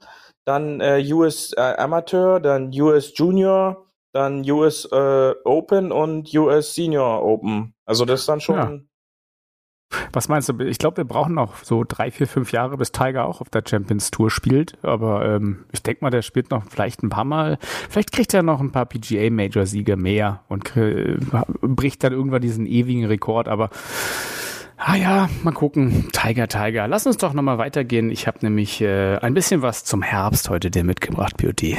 dann 0.45 0.81
äh, 0.81 1.01
US 1.13 1.53
äh, 1.53 1.61
Amateur, 1.77 2.39
dann 2.39 2.71
US 2.73 3.13
Junior, 3.15 3.85
dann 4.13 4.49
US 4.49 4.85
äh, 4.91 5.33
Open 5.45 5.91
und 5.91 6.33
US 6.33 6.75
Senior 6.75 7.23
Open. 7.23 7.73
Also 7.85 8.03
das 8.03 8.21
ist 8.21 8.29
dann 8.29 8.41
schon. 8.41 8.55
Ja. 8.55 8.79
Was 10.11 10.27
meinst 10.27 10.49
du? 10.49 10.59
Ich 10.59 10.79
glaube, 10.79 10.97
wir 10.97 11.05
brauchen 11.05 11.33
noch 11.33 11.63
so 11.63 11.85
drei, 11.87 12.11
vier, 12.11 12.27
fünf 12.27 12.51
Jahre, 12.51 12.75
bis 12.77 12.91
Tiger 12.91 13.25
auch 13.25 13.39
auf 13.39 13.49
der 13.49 13.63
Champions 13.65 14.11
Tour 14.11 14.29
spielt. 14.29 14.77
Aber 14.83 15.25
ähm, 15.25 15.65
ich 15.71 15.81
denke 15.81 16.03
mal, 16.03 16.09
der 16.09 16.23
spielt 16.23 16.51
noch 16.51 16.65
vielleicht 16.69 17.03
ein 17.03 17.09
paar 17.09 17.23
Mal. 17.23 17.57
Vielleicht 17.61 18.11
kriegt 18.11 18.33
er 18.33 18.43
noch 18.43 18.59
ein 18.59 18.73
paar 18.73 18.85
PGA 18.85 19.29
Major 19.29 19.65
Siege 19.65 19.95
mehr 19.95 20.43
und 20.49 20.75
äh, 20.75 21.17
bricht 21.61 22.03
dann 22.03 22.11
irgendwann 22.11 22.41
diesen 22.41 22.65
ewigen 22.65 23.05
Rekord. 23.05 23.47
Aber 23.47 23.69
Ah 24.79 24.95
ja, 24.95 25.27
mal 25.43 25.51
gucken. 25.53 26.07
Tiger, 26.13 26.47
Tiger. 26.47 26.87
Lass 26.87 27.07
uns 27.07 27.17
doch 27.17 27.33
nochmal 27.33 27.57
weitergehen. 27.57 28.11
Ich 28.11 28.27
habe 28.27 28.37
nämlich 28.41 28.79
äh, 28.79 29.17
ein 29.17 29.33
bisschen 29.33 29.63
was 29.63 29.83
zum 29.83 30.03
Herbst 30.03 30.49
heute 30.49 30.69
dir 30.69 30.83
mitgebracht, 30.83 31.35
Beauty. 31.37 31.77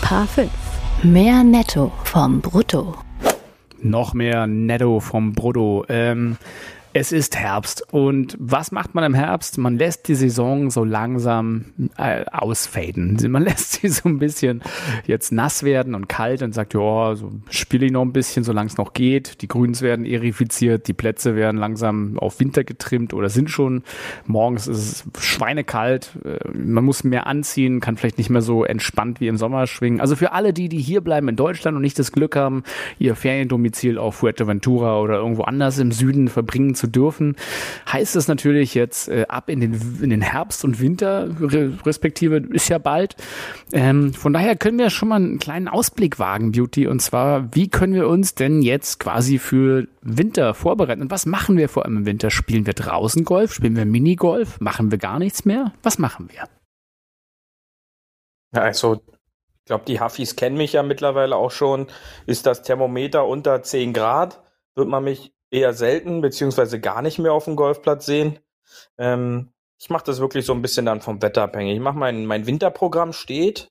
Paar 0.00 0.26
5. 0.28 0.50
Mehr 1.02 1.42
Netto 1.42 1.92
vom 2.04 2.40
Brutto. 2.40 2.94
Noch 3.82 4.14
mehr 4.14 4.46
Netto 4.46 5.00
vom 5.00 5.32
Brutto. 5.32 5.84
Ähm, 5.88 6.36
es 6.96 7.10
ist 7.10 7.36
Herbst 7.36 7.92
und 7.92 8.36
was 8.38 8.70
macht 8.70 8.94
man 8.94 9.02
im 9.02 9.14
Herbst? 9.14 9.58
Man 9.58 9.76
lässt 9.76 10.06
die 10.06 10.14
Saison 10.14 10.70
so 10.70 10.84
langsam 10.84 11.64
äh, 11.98 12.24
ausfaden. 12.30 13.18
Man 13.34 13.42
lässt 13.42 13.72
sie 13.72 13.88
so 13.88 14.08
ein 14.08 14.20
bisschen 14.20 14.62
jetzt 15.04 15.32
nass 15.32 15.64
werden 15.64 15.96
und 15.96 16.08
kalt 16.08 16.42
und 16.42 16.54
sagt, 16.54 16.72
ja, 16.74 17.16
so 17.16 17.32
spiele 17.50 17.86
ich 17.86 17.92
noch 17.92 18.02
ein 18.02 18.12
bisschen, 18.12 18.44
solange 18.44 18.68
es 18.68 18.76
noch 18.76 18.92
geht. 18.92 19.42
Die 19.42 19.48
Grüns 19.48 19.82
werden 19.82 20.06
erifiziert, 20.06 20.86
die 20.86 20.92
Plätze 20.92 21.34
werden 21.34 21.56
langsam 21.56 22.16
auf 22.16 22.38
Winter 22.38 22.62
getrimmt 22.62 23.12
oder 23.12 23.28
sind 23.28 23.50
schon. 23.50 23.82
Morgens 24.26 24.68
ist 24.68 24.78
es 24.78 25.04
schweinekalt, 25.18 26.16
äh, 26.24 26.38
man 26.56 26.84
muss 26.84 27.02
mehr 27.02 27.26
anziehen, 27.26 27.80
kann 27.80 27.96
vielleicht 27.96 28.18
nicht 28.18 28.30
mehr 28.30 28.42
so 28.42 28.64
entspannt 28.64 29.20
wie 29.20 29.26
im 29.26 29.36
Sommer 29.36 29.66
schwingen. 29.66 30.00
Also 30.00 30.14
für 30.14 30.30
alle 30.30 30.52
die, 30.52 30.68
die 30.68 30.78
hier 30.78 31.00
bleiben 31.00 31.28
in 31.28 31.34
Deutschland 31.34 31.74
und 31.74 31.82
nicht 31.82 31.98
das 31.98 32.12
Glück 32.12 32.36
haben, 32.36 32.62
ihr 33.00 33.16
Feriendomizil 33.16 33.98
auf 33.98 34.14
Fuerteventura 34.16 35.00
oder 35.00 35.14
irgendwo 35.16 35.42
anders 35.42 35.78
im 35.78 35.90
Süden 35.90 36.28
verbringen 36.28 36.76
zu 36.76 36.83
zu 36.84 36.90
dürfen, 36.90 37.36
heißt 37.90 38.16
es 38.16 38.28
natürlich 38.28 38.74
jetzt 38.74 39.08
äh, 39.08 39.26
ab 39.28 39.48
in 39.48 39.60
den, 39.60 39.74
in 40.02 40.10
den 40.10 40.20
Herbst 40.20 40.64
und 40.64 40.80
Winter, 40.80 41.28
respektive 41.84 42.36
ist 42.36 42.68
ja 42.68 42.78
bald. 42.78 43.16
Ähm, 43.72 44.12
von 44.12 44.32
daher 44.32 44.56
können 44.56 44.78
wir 44.78 44.90
schon 44.90 45.08
mal 45.08 45.16
einen 45.16 45.38
kleinen 45.38 45.68
Ausblick 45.68 46.18
wagen, 46.18 46.52
Beauty, 46.52 46.86
und 46.86 47.00
zwar, 47.00 47.54
wie 47.54 47.68
können 47.68 47.94
wir 47.94 48.08
uns 48.08 48.34
denn 48.34 48.62
jetzt 48.62 49.00
quasi 49.00 49.38
für 49.38 49.86
Winter 50.02 50.54
vorbereiten? 50.54 51.02
Und 51.02 51.10
was 51.10 51.26
machen 51.26 51.56
wir 51.56 51.68
vor 51.68 51.84
allem 51.84 51.98
im 51.98 52.06
Winter? 52.06 52.30
Spielen 52.30 52.66
wir 52.66 52.74
draußen 52.74 53.24
Golf? 53.24 53.54
Spielen 53.54 53.76
wir 53.76 53.86
Minigolf? 53.86 54.60
Machen 54.60 54.90
wir 54.90 54.98
gar 54.98 55.18
nichts 55.18 55.44
mehr? 55.44 55.72
Was 55.82 55.98
machen 55.98 56.28
wir? 56.30 56.48
Also 58.52 59.00
ich 59.64 59.66
glaube, 59.66 59.84
die 59.86 60.00
Huffis 60.00 60.36
kennen 60.36 60.58
mich 60.58 60.74
ja 60.74 60.82
mittlerweile 60.82 61.36
auch 61.36 61.50
schon. 61.50 61.86
Ist 62.26 62.44
das 62.44 62.62
Thermometer 62.62 63.26
unter 63.26 63.62
10 63.62 63.94
Grad, 63.94 64.42
wird 64.74 64.88
man 64.88 65.04
mich 65.04 65.33
eher 65.54 65.72
selten 65.72 66.20
beziehungsweise 66.20 66.80
gar 66.80 67.00
nicht 67.00 67.18
mehr 67.18 67.32
auf 67.32 67.44
dem 67.44 67.56
Golfplatz 67.56 68.06
sehen. 68.06 68.40
Ähm, 68.98 69.52
ich 69.78 69.88
mache 69.88 70.04
das 70.04 70.18
wirklich 70.18 70.44
so 70.44 70.52
ein 70.52 70.62
bisschen 70.62 70.86
dann 70.86 71.00
vom 71.00 71.22
Wetter 71.22 71.42
abhängig. 71.42 71.74
Ich 71.76 71.80
mache 71.80 71.96
mein, 71.96 72.26
mein 72.26 72.46
Winterprogramm 72.46 73.12
steht, 73.12 73.70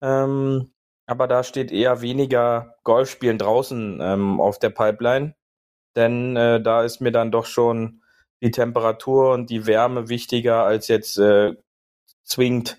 ähm, 0.00 0.72
aber 1.06 1.28
da 1.28 1.44
steht 1.44 1.70
eher 1.70 2.00
weniger 2.00 2.76
Golfspielen 2.84 3.38
draußen 3.38 3.98
ähm, 4.00 4.40
auf 4.40 4.58
der 4.58 4.70
Pipeline, 4.70 5.34
denn 5.96 6.36
äh, 6.36 6.62
da 6.62 6.82
ist 6.82 7.00
mir 7.00 7.12
dann 7.12 7.30
doch 7.30 7.46
schon 7.46 8.02
die 8.40 8.50
Temperatur 8.50 9.32
und 9.32 9.50
die 9.50 9.66
Wärme 9.66 10.08
wichtiger 10.08 10.64
als 10.64 10.88
jetzt 10.88 11.18
äh, 11.18 11.54
zwingend 12.24 12.78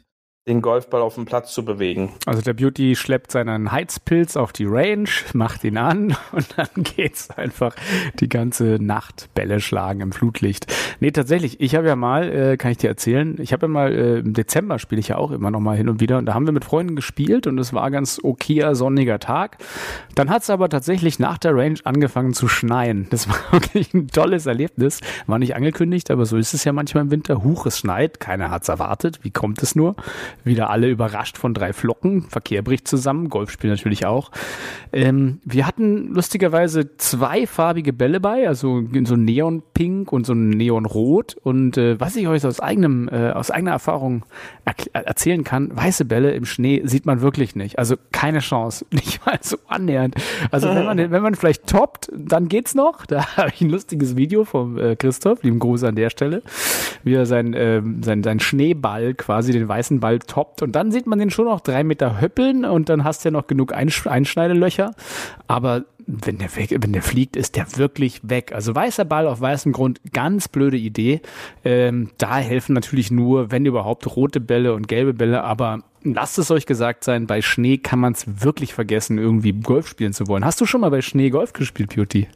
den 0.50 0.62
Golfball 0.62 1.02
auf 1.02 1.16
dem 1.16 1.26
Platz 1.26 1.54
zu 1.54 1.64
bewegen. 1.64 2.12
Also 2.26 2.42
der 2.42 2.54
Beauty 2.54 2.96
schleppt 2.96 3.32
seinen 3.32 3.72
Heizpilz 3.72 4.36
auf 4.36 4.52
die 4.52 4.66
Range, 4.66 5.10
macht 5.34 5.64
ihn 5.64 5.78
an 5.78 6.16
und 6.32 6.48
dann 6.58 6.84
geht's 6.84 7.30
einfach 7.30 7.76
die 8.20 8.28
ganze 8.28 8.78
Nacht 8.82 9.30
Bälle 9.34 9.62
schlagen 9.62 10.02
im 10.02 10.12
Flutlicht. 10.12 10.66
Nee, 11.00 11.12
tatsächlich, 11.12 11.62
ich 11.62 11.76
habe 11.76 11.88
ja 11.88 11.96
mal, 11.96 12.30
äh, 12.30 12.58
kann 12.58 12.72
ich 12.72 12.78
dir 12.78 12.90
erzählen, 12.90 13.38
ich 13.40 13.54
habe 13.54 13.68
ja 13.68 13.70
mal, 13.70 13.94
äh, 13.94 14.20
im 14.20 14.34
Dezember 14.34 14.80
spiele 14.80 15.00
ich 15.00 15.10
ja 15.10 15.18
auch 15.18 15.32
immer 15.32 15.52
noch 15.52 15.60
mal 15.60 15.78
hin 15.78 15.88
und 15.88 16.02
wieder 16.02 16.18
und 16.18 16.26
da 16.26 16.34
haben 16.34 16.46
wir 16.46 16.54
mit 16.54 16.66
Freunden 16.66 16.96
gespielt 16.96 17.48
und 17.48 17.58
es 17.60 17.72
war 17.74 17.90
ganz 17.92 18.20
okayer 18.24 18.76
sonniger 18.76 19.20
Tag. 19.20 19.58
Dann 20.16 20.30
hat's 20.30 20.50
aber 20.50 20.68
tatsächlich 20.70 21.20
nach 21.20 21.38
der 21.38 21.56
Range 21.56 21.80
angefangen 21.84 22.34
zu 22.34 22.48
schneien. 22.48 23.08
Das 23.12 23.30
war 23.30 23.38
wirklich 23.52 23.94
ein 23.94 24.08
tolles 24.08 24.48
Erlebnis. 24.48 25.00
War 25.28 25.40
nicht 25.40 25.56
angekündigt, 25.56 26.12
aber 26.12 26.26
so 26.26 26.38
ist 26.38 26.54
es 26.54 26.64
ja 26.64 26.74
manchmal 26.74 27.04
im 27.04 27.12
Winter. 27.12 27.44
Huch, 27.44 27.66
es 27.68 27.80
schneit, 27.80 28.20
keiner 28.20 28.50
hat's 28.50 28.68
erwartet. 28.68 29.20
Wie 29.24 29.32
kommt 29.32 29.62
es 29.62 29.76
nur? 29.76 29.96
Wieder 30.44 30.70
alle 30.70 30.90
überrascht 30.90 31.38
von 31.38 31.54
drei 31.54 31.74
Flocken. 31.74 32.24
Verkehr 32.24 32.62
bricht 32.62 32.88
zusammen, 32.88 33.30
Golfspiel 33.30 33.70
natürlich 33.70 34.06
auch. 34.06 34.32
Ähm, 34.92 35.40
wir 35.44 35.68
hatten 35.68 36.14
lustigerweise 36.14 36.98
zwei 36.98 37.48
farbige 37.48 37.94
Bälle 37.94 38.20
bei, 38.20 38.48
also 38.48 38.84
so 39.06 39.16
ein 39.16 39.26
Neonpink 39.26 40.12
und 40.12 40.26
so 40.26 40.34
ein 40.34 40.50
Neonrot. 40.50 41.36
Und 41.36 41.78
äh, 41.78 42.00
was 42.00 42.16
ich 42.16 42.28
euch 42.28 42.46
aus 42.46 42.60
eigenem, 42.60 43.10
äh, 43.10 43.32
aus 43.32 43.52
eigener 43.52 43.72
Erfahrung 43.72 44.26
er 44.66 45.06
erzählen 45.06 45.44
kann, 45.44 45.76
weiße 45.76 46.06
Bälle 46.06 46.32
im 46.32 46.46
Schnee 46.46 46.82
sieht 46.86 47.06
man 47.06 47.22
wirklich 47.22 47.56
nicht. 47.56 47.80
Also 47.80 47.96
keine 48.12 48.40
Chance, 48.40 48.86
nicht 48.92 49.26
mal 49.26 49.40
so 49.42 49.58
annähernd. 49.68 50.16
Also 50.52 50.70
wenn 50.70 50.86
man, 50.86 50.98
wenn 50.98 51.22
man 51.22 51.36
vielleicht 51.36 51.68
toppt, 51.68 52.12
dann 52.16 52.48
geht's 52.50 52.76
noch. 52.76 53.06
Da 53.06 53.26
habe 53.38 53.52
ich 53.54 53.62
ein 53.62 53.70
lustiges 53.70 54.16
Video 54.16 54.44
vom 54.44 54.78
äh, 54.78 54.96
Christoph, 54.96 55.44
lieben 55.44 55.60
Gruß 55.60 55.84
an 55.84 55.96
der 55.96 56.10
Stelle, 56.10 56.42
wie 57.04 57.14
er 57.14 57.26
sein, 57.26 57.54
äh, 57.54 57.82
sein, 58.02 58.24
sein 58.24 58.40
Schneeball 58.40 59.14
quasi 59.14 59.52
den 59.52 59.68
weißen 59.68 60.00
Ball 60.00 60.19
toppt 60.20 60.62
und 60.62 60.74
dann 60.74 60.92
sieht 60.92 61.08
man 61.08 61.20
den 61.20 61.30
schon 61.30 61.46
noch 61.46 61.62
drei 61.62 61.84
Meter 61.84 62.20
höppeln 62.22 62.66
und 62.66 62.90
dann 62.90 63.04
hast 63.04 63.24
du 63.24 63.30
ja 63.30 63.32
noch 63.32 63.48
genug 63.48 63.74
Einsch 63.74 64.08
Einschneidelöcher. 64.08 64.92
Aber 65.48 65.86
wenn 66.08 66.40
der, 66.40 66.56
weg, 66.56 66.76
wenn 66.80 66.94
der 66.94 67.04
fliegt, 67.04 67.36
ist 67.36 67.56
der 67.56 67.78
wirklich 67.78 68.22
weg. 68.24 68.52
Also 68.54 68.74
weißer 68.74 69.06
Ball 69.06 69.28
auf 69.28 69.42
weißem 69.42 69.72
Grund, 69.72 70.02
ganz 70.12 70.48
blöde 70.48 70.78
Idee. 70.78 71.22
Ähm, 71.64 72.10
da 72.18 72.38
helfen 72.38 72.74
natürlich 72.74 73.12
nur, 73.12 73.52
wenn 73.52 73.66
überhaupt, 73.66 74.16
rote 74.16 74.40
Bälle 74.40 74.74
und 74.74 74.88
gelbe 74.88 75.14
Bälle, 75.14 75.44
aber 75.44 75.84
lasst 76.04 76.40
es 76.40 76.50
euch 76.50 76.66
gesagt 76.66 77.04
sein, 77.04 77.28
bei 77.28 77.42
Schnee 77.42 77.78
kann 77.78 78.00
man 78.00 78.14
es 78.14 78.44
wirklich 78.44 78.74
vergessen, 78.74 79.18
irgendwie 79.18 79.54
Golf 79.54 79.88
spielen 79.88 80.14
zu 80.14 80.28
wollen. 80.28 80.46
Hast 80.46 80.60
du 80.62 80.66
schon 80.66 80.82
mal 80.82 80.90
bei 80.90 81.02
Schnee 81.02 81.30
Golf 81.30 81.54
gespielt, 81.54 81.96
Beauty? 81.96 82.28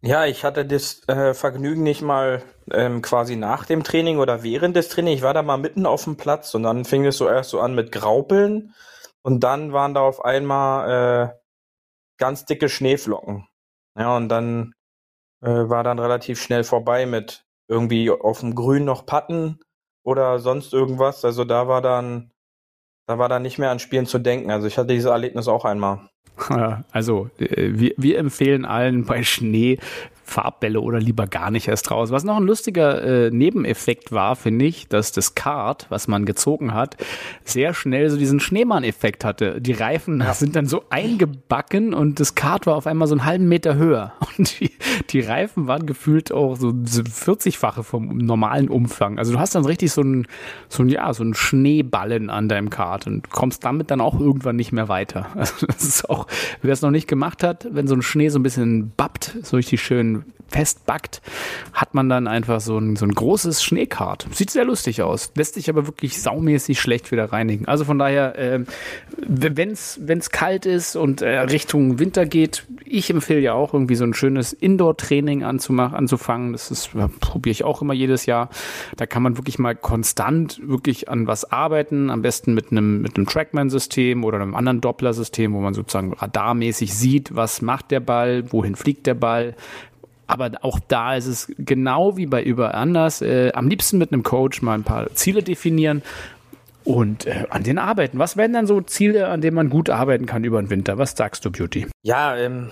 Ja, 0.00 0.26
ich 0.26 0.44
hatte 0.44 0.64
das 0.64 1.02
äh, 1.08 1.34
Vergnügen 1.34 1.82
nicht 1.82 2.02
mal 2.02 2.42
ähm, 2.70 3.02
quasi 3.02 3.34
nach 3.34 3.64
dem 3.66 3.82
Training 3.82 4.18
oder 4.18 4.44
während 4.44 4.76
des 4.76 4.88
Trainings. 4.88 5.16
Ich 5.18 5.22
war 5.22 5.34
da 5.34 5.42
mal 5.42 5.56
mitten 5.56 5.86
auf 5.86 6.04
dem 6.04 6.16
Platz 6.16 6.54
und 6.54 6.62
dann 6.62 6.84
fing 6.84 7.04
es 7.04 7.16
so 7.18 7.28
erst 7.28 7.50
so 7.50 7.60
an 7.60 7.74
mit 7.74 7.90
Graupeln 7.90 8.74
und 9.22 9.40
dann 9.42 9.72
waren 9.72 9.94
da 9.94 10.00
auf 10.02 10.24
einmal 10.24 11.32
äh, 11.32 11.38
ganz 12.18 12.44
dicke 12.46 12.68
Schneeflocken. 12.68 13.48
Ja, 13.98 14.16
und 14.16 14.28
dann 14.28 14.74
äh, 15.42 15.48
war 15.48 15.84
dann 15.84 15.98
relativ 15.98 16.40
schnell 16.42 16.64
vorbei 16.64 17.06
mit 17.06 17.44
irgendwie 17.68 18.10
auf 18.10 18.40
dem 18.40 18.54
Grün 18.54 18.84
noch 18.84 19.06
Patten 19.06 19.60
oder 20.04 20.38
sonst 20.40 20.72
irgendwas. 20.74 21.24
Also 21.24 21.44
da 21.44 21.68
war 21.68 21.82
dann, 21.82 22.32
da 23.06 23.18
war 23.18 23.28
dann 23.28 23.42
nicht 23.42 23.58
mehr 23.58 23.70
an 23.70 23.80
Spielen 23.80 24.06
zu 24.06 24.18
denken. 24.20 24.50
Also 24.50 24.68
ich 24.68 24.78
hatte 24.78 24.88
dieses 24.94 25.10
Erlebnis 25.10 25.48
auch 25.48 25.64
einmal. 25.64 26.10
Also, 26.92 27.30
äh, 27.38 27.70
wir, 27.74 27.92
wir 27.96 28.18
empfehlen 28.18 28.64
allen 28.64 29.04
bei 29.04 29.22
Schnee 29.22 29.78
Farbbälle 30.28 30.80
oder 30.80 31.00
lieber 31.00 31.26
gar 31.26 31.50
nicht 31.50 31.68
erst 31.68 31.90
raus. 31.90 32.10
Was 32.10 32.24
noch 32.24 32.36
ein 32.36 32.44
lustiger 32.44 33.02
äh, 33.02 33.30
Nebeneffekt 33.30 34.12
war, 34.12 34.36
finde 34.36 34.66
ich, 34.66 34.88
dass 34.88 35.12
das 35.12 35.34
Kart, 35.34 35.86
was 35.88 36.06
man 36.08 36.24
gezogen 36.26 36.74
hat, 36.74 36.96
sehr 37.44 37.74
schnell 37.74 38.10
so 38.10 38.16
diesen 38.16 38.40
Schneemann-Effekt 38.40 39.24
hatte. 39.24 39.60
Die 39.60 39.72
Reifen 39.72 40.20
ja. 40.20 40.34
sind 40.34 40.54
dann 40.54 40.66
so 40.66 40.84
eingebacken 40.90 41.94
und 41.94 42.20
das 42.20 42.34
Kart 42.34 42.66
war 42.66 42.76
auf 42.76 42.86
einmal 42.86 43.08
so 43.08 43.14
einen 43.14 43.24
halben 43.24 43.48
Meter 43.48 43.76
höher. 43.76 44.12
Und 44.38 44.60
die, 44.60 44.70
die 45.10 45.20
Reifen 45.20 45.66
waren 45.66 45.86
gefühlt 45.86 46.30
auch 46.30 46.54
so 46.56 46.68
40-fache 46.68 47.82
vom 47.82 48.18
normalen 48.18 48.68
Umfang. 48.68 49.18
Also 49.18 49.32
du 49.32 49.38
hast 49.40 49.54
dann 49.54 49.64
richtig 49.64 49.90
so 49.90 50.02
ein, 50.02 50.26
so 50.68 50.82
ein, 50.82 50.88
ja, 50.88 51.12
so 51.12 51.24
ein 51.24 51.34
Schneeballen 51.34 52.30
an 52.30 52.48
deinem 52.48 52.70
Kart 52.70 53.06
und 53.06 53.30
kommst 53.30 53.64
damit 53.64 53.90
dann 53.90 54.00
auch 54.00 54.20
irgendwann 54.20 54.56
nicht 54.56 54.72
mehr 54.72 54.88
weiter. 54.88 55.26
Also 55.38 55.66
das 55.66 55.82
ist 55.84 56.10
auch, 56.10 56.26
wer 56.62 56.72
es 56.72 56.82
noch 56.82 56.90
nicht 56.90 57.08
gemacht 57.08 57.42
hat, 57.42 57.68
wenn 57.70 57.86
so 57.86 57.94
ein 57.94 58.02
Schnee 58.02 58.28
so 58.28 58.38
ein 58.38 58.42
bisschen 58.42 58.92
bappt, 58.96 59.38
so 59.42 59.56
richtig 59.56 59.82
festbackt, 60.48 61.20
hat 61.72 61.94
man 61.94 62.08
dann 62.08 62.26
einfach 62.26 62.60
so 62.60 62.78
ein, 62.78 62.96
so 62.96 63.04
ein 63.04 63.12
großes 63.12 63.62
Schneekart. 63.62 64.26
Sieht 64.32 64.50
sehr 64.50 64.64
lustig 64.64 65.02
aus, 65.02 65.30
lässt 65.36 65.54
sich 65.54 65.68
aber 65.68 65.86
wirklich 65.86 66.20
saumäßig 66.22 66.80
schlecht 66.80 67.12
wieder 67.12 67.32
reinigen. 67.32 67.68
Also 67.68 67.84
von 67.84 67.98
daher, 67.98 68.38
äh, 68.38 68.64
wenn 69.26 69.70
es 69.72 70.30
kalt 70.30 70.66
ist 70.66 70.96
und 70.96 71.20
äh, 71.20 71.38
Richtung 71.40 71.98
Winter 71.98 72.24
geht, 72.24 72.64
ich 72.84 73.10
empfehle 73.10 73.40
ja 73.40 73.52
auch 73.52 73.74
irgendwie 73.74 73.94
so 73.94 74.04
ein 74.04 74.14
schönes 74.14 74.54
Indoor-Training 74.54 75.44
anzufangen. 75.44 76.52
Das 76.52 76.70
ist 76.70 76.90
probiere 77.20 77.52
ich 77.52 77.64
auch 77.64 77.82
immer 77.82 77.92
jedes 77.92 78.24
Jahr. 78.26 78.48
Da 78.96 79.04
kann 79.06 79.22
man 79.22 79.36
wirklich 79.36 79.58
mal 79.58 79.76
konstant 79.76 80.60
wirklich 80.66 81.10
an 81.10 81.26
was 81.26 81.50
arbeiten, 81.52 82.08
am 82.08 82.22
besten 82.22 82.54
mit 82.54 82.70
einem 82.70 83.02
mit 83.02 83.16
einem 83.16 83.26
Trackman-System 83.26 84.24
oder 84.24 84.40
einem 84.40 84.54
anderen 84.54 84.80
Doppler-System, 84.80 85.52
wo 85.52 85.60
man 85.60 85.74
sozusagen 85.74 86.14
radarmäßig 86.14 86.94
sieht, 86.94 87.36
was 87.36 87.60
macht 87.60 87.90
der 87.90 88.00
Ball, 88.00 88.50
wohin 88.50 88.74
fliegt 88.74 89.06
der 89.06 89.14
Ball, 89.14 89.54
aber 90.28 90.52
auch 90.60 90.78
da 90.86 91.16
ist 91.16 91.26
es 91.26 91.52
genau 91.58 92.16
wie 92.16 92.26
bei 92.26 92.42
überall 92.42 92.72
anders. 92.72 93.22
Äh, 93.22 93.50
am 93.54 93.68
liebsten 93.68 93.98
mit 93.98 94.12
einem 94.12 94.22
Coach 94.22 94.62
mal 94.62 94.74
ein 94.74 94.84
paar 94.84 95.12
Ziele 95.14 95.42
definieren 95.42 96.02
und 96.84 97.26
äh, 97.26 97.46
an 97.50 97.64
denen 97.64 97.78
arbeiten. 97.78 98.18
Was 98.18 98.36
wären 98.36 98.52
dann 98.52 98.66
so 98.66 98.80
Ziele, 98.82 99.28
an 99.28 99.40
denen 99.40 99.56
man 99.56 99.70
gut 99.70 99.90
arbeiten 99.90 100.26
kann 100.26 100.44
über 100.44 100.60
den 100.62 100.70
Winter? 100.70 100.98
Was 100.98 101.12
sagst 101.16 101.44
du, 101.44 101.50
Beauty? 101.50 101.86
Ja, 102.02 102.36
ähm, 102.36 102.70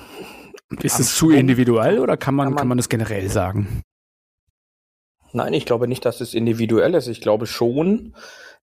ist 0.83 1.01
es 1.01 1.17
zu 1.17 1.31
individuell 1.31 1.99
oder 1.99 2.17
kann 2.17 2.35
man, 2.35 2.47
kann 2.47 2.53
man, 2.53 2.59
kann 2.59 2.69
man 2.69 2.79
das 2.79 2.89
generell 2.89 3.29
sagen? 3.31 3.83
Nein, 5.33 5.55
ich 5.55 5.65
glaube 5.65 5.89
nicht, 5.89 6.05
dass 6.05 6.21
es 6.21 6.35
individuell 6.35 6.95
ist. 6.95 7.09
Ich 7.09 7.21
glaube 7.21 7.47
schon, 7.47 8.15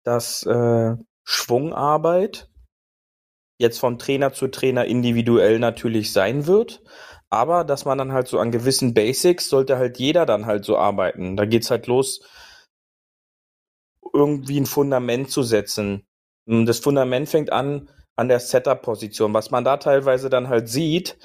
dass 0.03 0.45
äh, 0.45 0.95
Schwungarbeit 1.23 2.49
jetzt 3.57 3.79
von 3.79 3.99
Trainer 3.99 4.33
zu 4.33 4.47
Trainer 4.47 4.85
individuell 4.85 5.59
natürlich 5.59 6.11
sein 6.11 6.47
wird. 6.47 6.81
Aber 7.31 7.63
dass 7.63 7.85
man 7.85 7.97
dann 7.97 8.11
halt 8.11 8.27
so 8.27 8.39
an 8.39 8.51
gewissen 8.51 8.93
Basics 8.93 9.49
sollte 9.49 9.77
halt 9.77 9.97
jeder 9.97 10.25
dann 10.25 10.45
halt 10.45 10.65
so 10.65 10.77
arbeiten. 10.77 11.37
Da 11.37 11.45
geht's 11.45 11.71
halt 11.71 11.87
los, 11.87 12.21
irgendwie 14.13 14.59
ein 14.59 14.65
Fundament 14.65 15.31
zu 15.31 15.41
setzen. 15.41 16.05
Das 16.45 16.79
Fundament 16.79 17.29
fängt 17.29 17.51
an 17.51 17.89
an 18.15 18.27
der 18.27 18.39
Setup-Position. 18.39 19.33
Was 19.33 19.51
man 19.51 19.63
da 19.63 19.77
teilweise 19.77 20.29
dann 20.29 20.49
halt 20.49 20.69
sieht, 20.69 21.17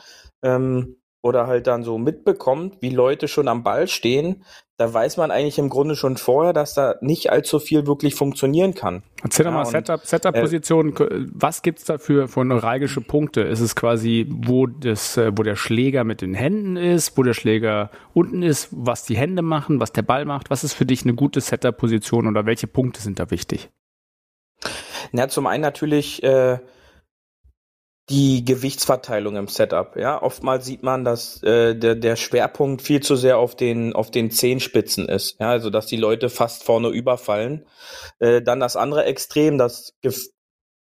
ähm, 0.42 0.97
oder 1.27 1.49
halt 1.49 1.67
dann 1.67 1.83
so 1.83 1.99
mitbekommt, 1.99 2.77
wie 2.81 2.91
Leute 2.91 3.27
schon 3.27 3.49
am 3.49 3.65
Ball 3.65 3.89
stehen, 3.89 4.45
da 4.77 4.93
weiß 4.93 5.17
man 5.17 5.31
eigentlich 5.31 5.59
im 5.59 5.69
Grunde 5.69 5.97
schon 5.97 6.17
vorher, 6.17 6.53
dass 6.53 6.75
da 6.75 6.95
nicht 7.01 7.33
allzu 7.33 7.59
viel 7.59 7.87
wirklich 7.87 8.15
funktionieren 8.15 8.75
kann. 8.75 9.03
Erzähl 9.25 9.45
doch 9.45 9.51
ja, 9.51 9.59
mal 9.59 9.65
Setup, 9.65 10.05
Setup-Position. 10.05 10.97
Äh, 10.97 11.27
was 11.33 11.62
gibt's 11.62 11.85
da 11.85 11.99
für, 11.99 12.29
für 12.29 12.45
neuralgische 12.45 13.01
Punkte? 13.01 13.41
Ist 13.41 13.61
es 13.61 13.75
quasi, 13.75 14.27
wo 14.31 14.67
das, 14.67 15.17
äh, 15.17 15.33
wo 15.35 15.43
der 15.43 15.57
Schläger 15.57 16.05
mit 16.05 16.21
den 16.21 16.35
Händen 16.35 16.77
ist, 16.77 17.19
wo 17.19 17.23
der 17.23 17.35
Schläger 17.35 17.91
unten 18.15 18.43
ist, 18.43 18.69
was 18.71 19.05
die 19.05 19.17
Hände 19.17 19.43
machen, 19.43 19.81
was 19.81 19.93
der 19.93 20.03
Ball 20.03 20.27
macht? 20.27 20.51
Was 20.51 20.62
ist 20.62 20.75
für 20.75 20.87
dich 20.87 21.03
eine 21.03 21.15
gute 21.15 21.41
Setup-Position 21.41 22.29
oder 22.29 22.47
welche 22.47 22.67
Punkte 22.67 23.01
sind 23.01 23.19
da 23.19 23.31
wichtig? 23.31 23.71
Na, 25.12 25.29
zum 25.29 25.47
einen 25.47 25.62
natürlich 25.62 26.23
äh, 26.23 26.59
die 28.09 28.45
Gewichtsverteilung 28.45 29.37
im 29.37 29.49
Setup. 29.49 29.97
Ja, 29.97 30.23
oftmals 30.23 30.64
sieht 30.64 30.83
man, 30.85 31.05
dass 31.05 31.42
äh, 31.42 31.75
der, 31.75 31.97
der 31.97 32.16
Schwerpunkt 32.16 32.83
viel 32.83 33.01
zu 33.01 33.16
sehr 33.16 33.38
auf 33.38 33.57
den 33.57 33.95
auf 33.95 34.11
den 34.11 34.31
Zehenspitzen 34.31 35.09
ist. 35.09 35.40
Ja, 35.40 35.51
also 35.51 35.71
dass 35.71 35.87
die 35.87 35.97
Leute 35.97 36.29
fast 36.29 36.62
vorne 36.62 36.88
überfallen. 36.88 37.66
Äh, 38.21 38.42
dann 38.42 38.61
das 38.61 38.77
andere 38.77 39.05
Extrem, 39.05 39.59
dass 39.59 39.92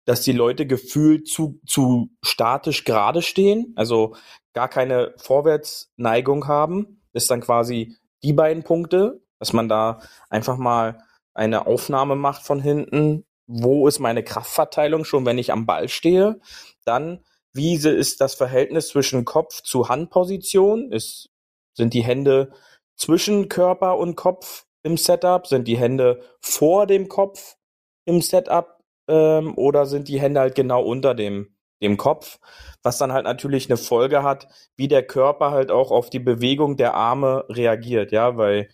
dass 0.06 0.22
die 0.22 0.34
Leute 0.34 0.68
gefühlt 0.68 1.28
zu 1.28 1.62
zu 1.66 2.10
statisch 2.22 2.84
gerade 2.84 3.22
stehen, 3.22 3.72
also 3.78 4.16
gar 4.54 4.68
keine 4.68 5.14
Vorwärtsneigung 5.18 6.48
haben, 6.48 7.02
ist 7.14 7.32
dann 7.32 7.42
quasi 7.42 7.96
die 8.22 8.34
beiden 8.34 8.64
Punkte, 8.64 9.22
dass 9.40 9.54
man 9.54 9.70
da 9.70 10.02
einfach 10.30 10.58
mal 10.58 11.04
eine 11.34 11.68
Aufnahme 11.68 12.16
macht 12.16 12.44
von 12.44 12.60
hinten. 12.60 13.26
Wo 13.48 13.88
ist 13.88 14.00
meine 14.00 14.24
Kraftverteilung 14.24 15.06
schon, 15.06 15.26
wenn 15.26 15.38
ich 15.38 15.52
am 15.52 15.66
Ball 15.66 15.90
stehe? 15.90 16.40
Dann, 16.86 17.24
wie 17.54 17.76
ist 17.76 18.22
das 18.22 18.36
Verhältnis 18.36 18.90
zwischen 18.90 19.26
Kopf 19.26 19.62
zu 19.62 19.90
Handposition? 19.90 20.92
Ist, 20.92 21.30
sind 21.74 21.94
die 21.94 22.04
Hände 22.04 22.52
zwischen 22.96 23.50
Körper 23.50 23.98
und 23.98 24.16
Kopf 24.16 24.66
im 24.84 24.98
Setup? 24.98 25.46
Sind 25.48 25.68
die 25.68 25.78
Hände 25.78 26.22
vor 26.42 26.88
dem 26.88 27.10
Kopf 27.10 27.56
im 28.06 28.22
Setup? 28.22 28.80
Ähm, 29.08 29.58
oder 29.58 29.86
sind 29.86 30.08
die 30.08 30.22
Hände 30.22 30.40
halt 30.40 30.56
genau 30.56 30.84
unter 30.84 31.14
dem, 31.14 31.56
dem 31.82 31.98
Kopf? 31.98 32.40
Was 32.82 32.98
dann 32.98 33.12
halt 33.12 33.26
natürlich 33.26 33.70
eine 33.70 33.78
Folge 33.78 34.24
hat, 34.24 34.48
wie 34.78 34.88
der 34.88 35.06
Körper 35.06 35.52
halt 35.52 35.72
auch 35.72 35.92
auf 35.92 36.10
die 36.10 36.20
Bewegung 36.20 36.78
der 36.78 36.94
Arme 36.94 37.46
reagiert, 37.50 38.12
ja, 38.12 38.38
weil 38.38 38.70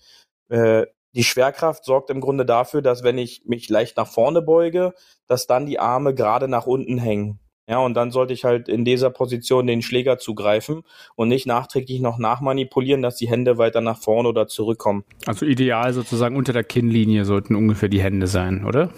äh, 0.49 0.85
die 1.15 1.23
Schwerkraft 1.23 1.85
sorgt 1.85 2.09
im 2.09 2.21
Grunde 2.21 2.45
dafür, 2.45 2.81
dass 2.81 3.03
wenn 3.03 3.17
ich 3.17 3.43
mich 3.45 3.69
leicht 3.69 3.97
nach 3.97 4.07
vorne 4.07 4.41
beuge, 4.41 4.93
dass 5.27 5.47
dann 5.47 5.65
die 5.65 5.79
Arme 5.79 6.13
gerade 6.13 6.47
nach 6.47 6.67
unten 6.67 6.97
hängen. 6.97 7.39
Ja, 7.69 7.77
und 7.77 7.93
dann 7.93 8.09
sollte 8.09 8.33
ich 8.33 8.45
halt 8.45 8.67
in 8.67 8.83
dieser 8.83 9.11
Position 9.11 9.67
den 9.67 9.83
Schläger 9.83 10.17
zugreifen 10.17 10.81
und 11.15 11.27
nicht 11.27 11.45
nachträglich 11.45 12.01
noch 12.01 12.17
nachmanipulieren, 12.17 13.03
dass 13.03 13.15
die 13.15 13.29
Hände 13.29 13.59
weiter 13.59 13.79
nach 13.79 13.99
vorne 13.99 14.27
oder 14.27 14.47
zurückkommen. 14.47 15.03
Also 15.27 15.45
ideal 15.45 15.93
sozusagen 15.93 16.35
unter 16.35 16.51
der 16.51 16.63
Kinnlinie 16.63 17.25
sollten 17.25 17.53
ungefähr 17.53 17.87
die 17.87 18.01
Hände 18.01 18.25
sein, 18.25 18.65
oder? 18.65 18.89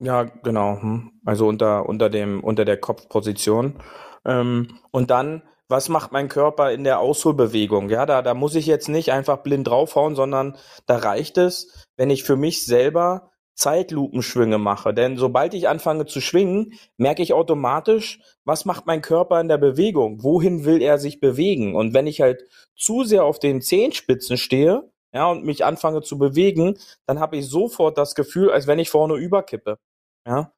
Ja, 0.00 0.24
genau. 0.24 0.82
Hm. 0.82 1.12
Also 1.24 1.46
unter, 1.46 1.88
unter 1.88 2.10
dem, 2.10 2.42
unter 2.42 2.64
der 2.64 2.78
Kopfposition. 2.78 3.74
Ähm, 4.24 4.78
und 4.90 5.10
dann, 5.10 5.42
was 5.70 5.88
macht 5.88 6.10
mein 6.10 6.28
Körper 6.28 6.72
in 6.72 6.82
der 6.82 6.98
Ausholbewegung? 6.98 7.88
Ja, 7.90 8.04
da, 8.04 8.22
da 8.22 8.34
muss 8.34 8.56
ich 8.56 8.66
jetzt 8.66 8.88
nicht 8.88 9.12
einfach 9.12 9.38
blind 9.38 9.68
draufhauen, 9.68 10.16
sondern 10.16 10.56
da 10.86 10.96
reicht 10.96 11.38
es, 11.38 11.86
wenn 11.96 12.10
ich 12.10 12.24
für 12.24 12.36
mich 12.36 12.66
selber 12.66 13.30
Zeitlupenschwünge 13.54 14.58
mache. 14.58 14.92
Denn 14.92 15.16
sobald 15.16 15.54
ich 15.54 15.68
anfange 15.68 16.06
zu 16.06 16.20
schwingen, 16.20 16.72
merke 16.96 17.22
ich 17.22 17.34
automatisch, 17.34 18.20
was 18.44 18.64
macht 18.64 18.86
mein 18.86 19.00
Körper 19.00 19.40
in 19.40 19.48
der 19.48 19.58
Bewegung? 19.58 20.24
Wohin 20.24 20.64
will 20.64 20.82
er 20.82 20.98
sich 20.98 21.20
bewegen? 21.20 21.76
Und 21.76 21.94
wenn 21.94 22.06
ich 22.06 22.20
halt 22.20 22.48
zu 22.74 23.04
sehr 23.04 23.24
auf 23.24 23.38
den 23.38 23.60
Zehenspitzen 23.60 24.38
stehe, 24.38 24.90
ja, 25.12 25.30
und 25.30 25.44
mich 25.44 25.64
anfange 25.64 26.02
zu 26.02 26.18
bewegen, 26.18 26.78
dann 27.06 27.20
habe 27.20 27.36
ich 27.36 27.48
sofort 27.48 27.98
das 27.98 28.14
Gefühl, 28.14 28.50
als 28.50 28.66
wenn 28.66 28.78
ich 28.78 28.90
vorne 28.90 29.14
überkippe. 29.14 29.78
Ja. 30.26 30.52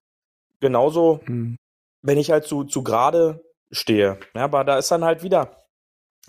Genauso, 0.61 1.21
hm. 1.25 1.57
wenn 2.03 2.19
ich 2.19 2.31
halt 2.31 2.45
zu, 2.45 2.65
zu 2.65 2.85
gerade 2.85 3.43
stehe. 3.73 4.19
Ja, 4.35 4.45
aber 4.45 4.65
da 4.65 4.79
ist 4.79 4.91
dann 4.91 5.05
halt 5.05 5.23
wieder 5.23 5.65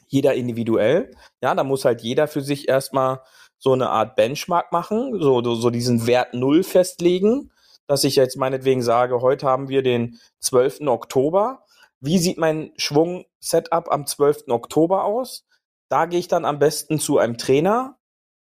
jeder 0.08 0.34
individuell. 0.34 1.12
Ja, 1.42 1.54
da 1.54 1.64
muss 1.64 1.86
halt 1.86 2.02
jeder 2.02 2.28
für 2.28 2.42
sich 2.42 2.68
erstmal 2.68 3.22
so 3.58 3.74
eine 3.74 3.90
Art 3.90 4.16
Benchmark 4.16 4.72
machen, 4.72 5.20
so, 5.22 5.42
so 5.56 5.70
diesen 5.70 6.06
Wert 6.06 6.34
Null 6.34 6.64
festlegen, 6.64 7.52
dass 7.88 8.04
ich 8.04 8.16
jetzt 8.16 8.38
meinetwegen 8.38 8.82
sage, 8.82 9.22
heute 9.22 9.48
haben 9.48 9.70
wir 9.70 9.84
den 9.84 10.20
12. 10.40 10.82
Oktober. 10.88 11.66
Wie 12.00 12.18
sieht 12.18 12.38
mein 12.38 12.74
Schwung-Setup 12.78 13.90
am 13.92 14.06
12. 14.06 14.50
Oktober 14.50 15.06
aus? 15.06 15.46
Da 15.90 16.06
gehe 16.06 16.20
ich 16.20 16.28
dann 16.28 16.46
am 16.46 16.60
besten 16.60 17.00
zu 17.00 17.18
einem 17.18 17.38
Trainer, 17.38 17.98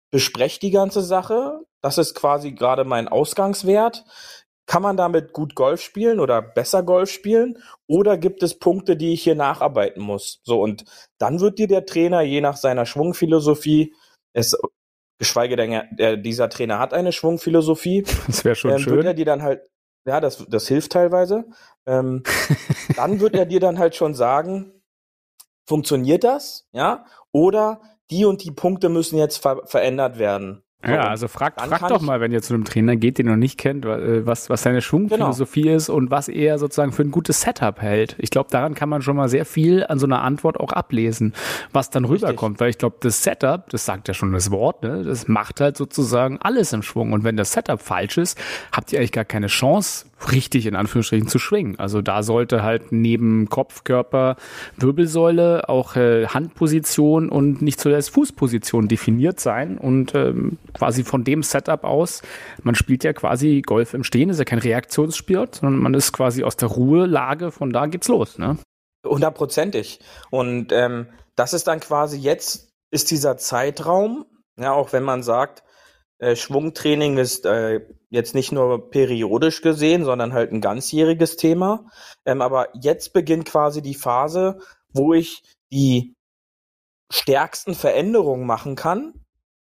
bespreche 0.09 0.59
die 0.59 0.71
ganze 0.71 1.01
Sache. 1.01 1.59
Das 1.81 1.97
ist 1.97 2.15
quasi 2.15 2.51
gerade 2.51 2.83
mein 2.83 3.07
Ausgangswert. 3.07 4.05
Kann 4.71 4.83
man 4.83 4.95
damit 4.95 5.33
gut 5.33 5.53
Golf 5.53 5.81
spielen 5.81 6.21
oder 6.21 6.41
besser 6.41 6.81
Golf 6.81 7.09
spielen? 7.09 7.57
Oder 7.87 8.17
gibt 8.17 8.41
es 8.41 8.57
Punkte, 8.57 8.95
die 8.95 9.11
ich 9.11 9.21
hier 9.21 9.35
nacharbeiten 9.35 10.01
muss? 10.01 10.39
So, 10.43 10.61
und 10.61 10.85
dann 11.17 11.41
wird 11.41 11.59
dir 11.59 11.67
der 11.67 11.85
Trainer 11.85 12.21
je 12.21 12.39
nach 12.39 12.55
seiner 12.55 12.85
Schwungphilosophie 12.85 13.93
es 14.31 14.57
geschweige 15.19 15.57
denn, 15.57 15.83
der, 15.91 16.15
dieser 16.15 16.49
Trainer 16.49 16.79
hat 16.79 16.93
eine 16.93 17.11
Schwungphilosophie. 17.11 18.05
Das 18.27 18.45
wäre 18.45 18.55
schon 18.55 18.71
ähm, 18.71 18.79
schön. 18.79 18.95
Wird 18.95 19.07
er 19.07 19.13
dir 19.13 19.25
dann 19.25 19.41
halt, 19.41 19.61
ja, 20.07 20.21
das, 20.21 20.45
das 20.47 20.69
hilft 20.69 20.93
teilweise. 20.93 21.49
Ähm, 21.85 22.23
dann 22.95 23.19
wird 23.19 23.35
er 23.35 23.45
dir 23.45 23.59
dann 23.59 23.77
halt 23.77 23.97
schon 23.97 24.13
sagen, 24.13 24.71
funktioniert 25.67 26.23
das, 26.23 26.69
ja? 26.71 27.05
Oder 27.33 27.81
die 28.09 28.23
und 28.23 28.41
die 28.41 28.51
Punkte 28.51 28.87
müssen 28.87 29.17
jetzt 29.17 29.37
ver 29.39 29.61
verändert 29.65 30.17
werden. 30.17 30.63
Ja, 30.85 31.09
also 31.09 31.27
frag, 31.27 31.61
frag 31.61 31.87
doch 31.89 32.01
mal, 32.01 32.21
wenn 32.21 32.31
ihr 32.31 32.41
zu 32.41 32.53
einem 32.53 32.65
Trainer 32.65 32.95
geht, 32.95 33.19
den 33.19 33.27
ihr 33.27 33.31
noch 33.31 33.37
nicht 33.37 33.59
kennt, 33.59 33.85
äh, 33.85 34.25
was, 34.25 34.49
was 34.49 34.63
seine 34.63 34.81
Schwungphilosophie 34.81 35.63
genau. 35.63 35.75
ist 35.75 35.89
und 35.89 36.09
was 36.09 36.27
er 36.27 36.57
sozusagen 36.57 36.91
für 36.91 37.03
ein 37.03 37.11
gutes 37.11 37.41
Setup 37.41 37.79
hält. 37.81 38.15
Ich 38.17 38.31
glaube, 38.31 38.49
daran 38.49 38.73
kann 38.73 38.89
man 38.89 39.03
schon 39.03 39.15
mal 39.15 39.29
sehr 39.29 39.45
viel 39.45 39.85
an 39.85 39.99
so 39.99 40.07
einer 40.07 40.23
Antwort 40.23 40.59
auch 40.59 40.73
ablesen, 40.73 41.33
was 41.71 41.91
dann 41.91 42.05
Richtig. 42.05 42.29
rüberkommt. 42.29 42.59
Weil 42.59 42.71
ich 42.71 42.79
glaube, 42.79 42.95
das 42.99 43.23
Setup, 43.23 43.69
das 43.69 43.85
sagt 43.85 44.07
ja 44.07 44.13
schon 44.15 44.33
das 44.33 44.49
Wort, 44.49 44.81
ne, 44.81 45.03
das 45.03 45.27
macht 45.27 45.61
halt 45.61 45.77
sozusagen 45.77 46.39
alles 46.39 46.73
im 46.73 46.81
Schwung. 46.81 47.13
Und 47.13 47.23
wenn 47.23 47.37
das 47.37 47.51
Setup 47.51 47.79
falsch 47.79 48.17
ist, 48.17 48.39
habt 48.71 48.91
ihr 48.91 48.99
eigentlich 48.99 49.11
gar 49.11 49.25
keine 49.25 49.47
Chance, 49.47 50.05
richtig 50.31 50.65
in 50.65 50.75
Anführungsstrichen 50.75 51.27
zu 51.27 51.39
schwingen. 51.39 51.79
Also 51.79 52.01
da 52.01 52.23
sollte 52.23 52.63
halt 52.63 52.91
neben 52.91 53.49
Kopf, 53.49 53.83
Körper, 53.83 54.35
Wirbelsäule 54.77 55.69
auch 55.69 55.95
äh, 55.95 56.27
Handposition 56.27 57.29
und 57.29 57.61
nicht 57.61 57.79
zuletzt 57.79 58.11
Fußposition 58.11 58.87
definiert 58.87 59.39
sein 59.39 59.77
und 59.77 60.13
ähm, 60.15 60.57
quasi 60.73 61.03
von 61.03 61.23
dem 61.23 61.43
Setup 61.43 61.83
aus, 61.83 62.21
man 62.63 62.75
spielt 62.75 63.03
ja 63.03 63.13
quasi 63.13 63.61
Golf 63.61 63.93
im 63.93 64.03
Stehen, 64.03 64.29
ist 64.29 64.39
ja 64.39 64.45
kein 64.45 64.59
Reaktionsspiel, 64.59 65.47
sondern 65.51 65.81
man 65.81 65.93
ist 65.93 66.13
quasi 66.13 66.43
aus 66.43 66.57
der 66.57 66.69
Ruhelage, 66.69 67.51
von 67.51 67.71
da 67.71 67.85
geht's 67.87 68.07
los, 68.07 68.37
ne? 68.37 68.57
Hundertprozentig. 69.05 69.99
Und 70.29 70.71
ähm, 70.71 71.07
das 71.35 71.53
ist 71.53 71.67
dann 71.67 71.79
quasi 71.79 72.17
jetzt, 72.17 72.69
ist 72.91 73.09
dieser 73.11 73.37
Zeitraum, 73.37 74.25
ja, 74.59 74.73
auch 74.73 74.93
wenn 74.93 75.03
man 75.03 75.23
sagt, 75.23 75.63
äh, 76.19 76.35
Schwungtraining 76.35 77.17
ist 77.17 77.45
äh, 77.45 77.81
jetzt 78.09 78.35
nicht 78.35 78.51
nur 78.51 78.91
periodisch 78.91 79.61
gesehen, 79.61 80.05
sondern 80.05 80.33
halt 80.33 80.51
ein 80.51 80.61
ganzjähriges 80.61 81.35
Thema. 81.35 81.89
Ähm, 82.25 82.41
aber 82.41 82.69
jetzt 82.79 83.13
beginnt 83.13 83.45
quasi 83.45 83.81
die 83.81 83.95
Phase, 83.95 84.59
wo 84.93 85.13
ich 85.13 85.43
die 85.71 86.13
stärksten 87.11 87.73
Veränderungen 87.73 88.45
machen 88.45 88.75
kann. 88.75 89.25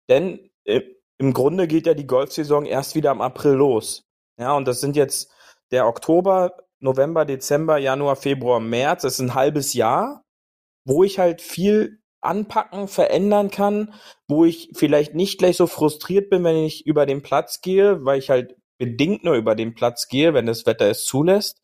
Denn 0.08 0.49
im 0.64 1.32
Grunde 1.32 1.66
geht 1.66 1.86
ja 1.86 1.94
die 1.94 2.06
Golfsaison 2.06 2.64
erst 2.64 2.94
wieder 2.94 3.10
im 3.10 3.20
April 3.20 3.52
los. 3.52 4.04
Ja, 4.38 4.54
und 4.56 4.66
das 4.66 4.80
sind 4.80 4.96
jetzt 4.96 5.30
der 5.70 5.86
Oktober, 5.86 6.56
November, 6.78 7.24
Dezember, 7.24 7.78
Januar, 7.78 8.16
Februar, 8.16 8.60
März. 8.60 9.02
Das 9.02 9.14
ist 9.14 9.20
ein 9.20 9.34
halbes 9.34 9.74
Jahr, 9.74 10.24
wo 10.84 11.04
ich 11.04 11.18
halt 11.18 11.42
viel 11.42 12.00
anpacken, 12.22 12.88
verändern 12.88 13.50
kann, 13.50 13.94
wo 14.28 14.44
ich 14.44 14.70
vielleicht 14.74 15.14
nicht 15.14 15.38
gleich 15.38 15.56
so 15.56 15.66
frustriert 15.66 16.30
bin, 16.30 16.44
wenn 16.44 16.56
ich 16.56 16.86
über 16.86 17.06
den 17.06 17.22
Platz 17.22 17.60
gehe, 17.60 18.04
weil 18.04 18.18
ich 18.18 18.30
halt 18.30 18.56
bedingt 18.78 19.24
nur 19.24 19.34
über 19.34 19.54
den 19.54 19.74
Platz 19.74 20.08
gehe, 20.08 20.32
wenn 20.34 20.46
das 20.46 20.66
Wetter 20.66 20.86
es 20.86 21.04
zulässt. 21.04 21.62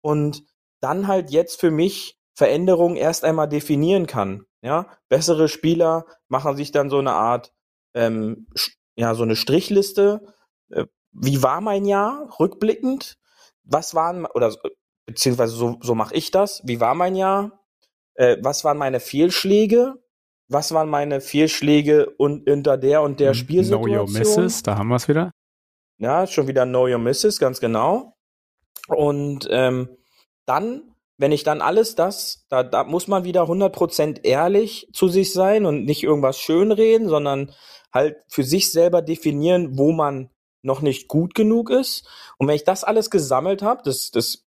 Und 0.00 0.44
dann 0.80 1.06
halt 1.06 1.30
jetzt 1.30 1.60
für 1.60 1.70
mich 1.70 2.16
Veränderungen 2.34 2.96
erst 2.96 3.24
einmal 3.24 3.48
definieren 3.48 4.06
kann. 4.06 4.46
Ja, 4.62 4.86
bessere 5.08 5.48
Spieler 5.48 6.06
machen 6.28 6.56
sich 6.56 6.70
dann 6.70 6.88
so 6.88 6.98
eine 6.98 7.12
Art, 7.12 7.52
ähm, 7.94 8.46
ja, 8.96 9.14
so 9.14 9.22
eine 9.22 9.36
Strichliste. 9.36 10.34
Äh, 10.70 10.86
wie 11.12 11.42
war 11.42 11.60
mein 11.60 11.84
Jahr 11.84 12.28
rückblickend? 12.38 13.18
Was 13.64 13.94
waren 13.94 14.26
oder 14.26 14.54
beziehungsweise 15.06 15.54
so, 15.54 15.78
so 15.82 15.94
mache 15.94 16.14
ich 16.14 16.30
das? 16.30 16.62
Wie 16.64 16.80
war 16.80 16.94
mein 16.94 17.14
Jahr? 17.14 17.60
Äh, 18.14 18.38
was 18.42 18.64
waren 18.64 18.78
meine 18.78 19.00
Fehlschläge? 19.00 19.94
Was 20.48 20.72
waren 20.72 20.88
meine 20.88 21.20
Fehlschläge 21.20 22.10
und 22.10 22.48
unter 22.48 22.76
der 22.76 23.02
und 23.02 23.20
der 23.20 23.32
Spielsituation? 23.34 23.90
Know 23.90 24.02
your 24.02 24.10
misses, 24.10 24.62
da 24.62 24.76
haben 24.76 24.88
wir 24.88 24.96
es 24.96 25.08
wieder. 25.08 25.32
Ja, 25.98 26.26
schon 26.26 26.46
wieder 26.46 26.66
Know 26.66 26.86
your 26.86 26.98
misses, 26.98 27.38
ganz 27.38 27.60
genau. 27.60 28.16
Und 28.88 29.48
ähm, 29.50 29.88
dann 30.44 30.91
wenn 31.22 31.30
ich 31.30 31.44
dann 31.44 31.62
alles 31.62 31.94
das, 31.94 32.44
da, 32.48 32.64
da 32.64 32.82
muss 32.82 33.06
man 33.06 33.22
wieder 33.22 33.44
100% 33.44 34.24
ehrlich 34.24 34.88
zu 34.92 35.06
sich 35.06 35.32
sein 35.32 35.66
und 35.66 35.84
nicht 35.84 36.02
irgendwas 36.02 36.36
schönreden, 36.36 37.08
sondern 37.08 37.54
halt 37.92 38.16
für 38.26 38.42
sich 38.42 38.72
selber 38.72 39.02
definieren, 39.02 39.78
wo 39.78 39.92
man 39.92 40.30
noch 40.62 40.80
nicht 40.80 41.06
gut 41.06 41.36
genug 41.36 41.70
ist. 41.70 42.08
Und 42.38 42.48
wenn 42.48 42.56
ich 42.56 42.64
das 42.64 42.82
alles 42.82 43.08
gesammelt 43.08 43.62
habe, 43.62 43.82
das, 43.84 44.10
das 44.10 44.46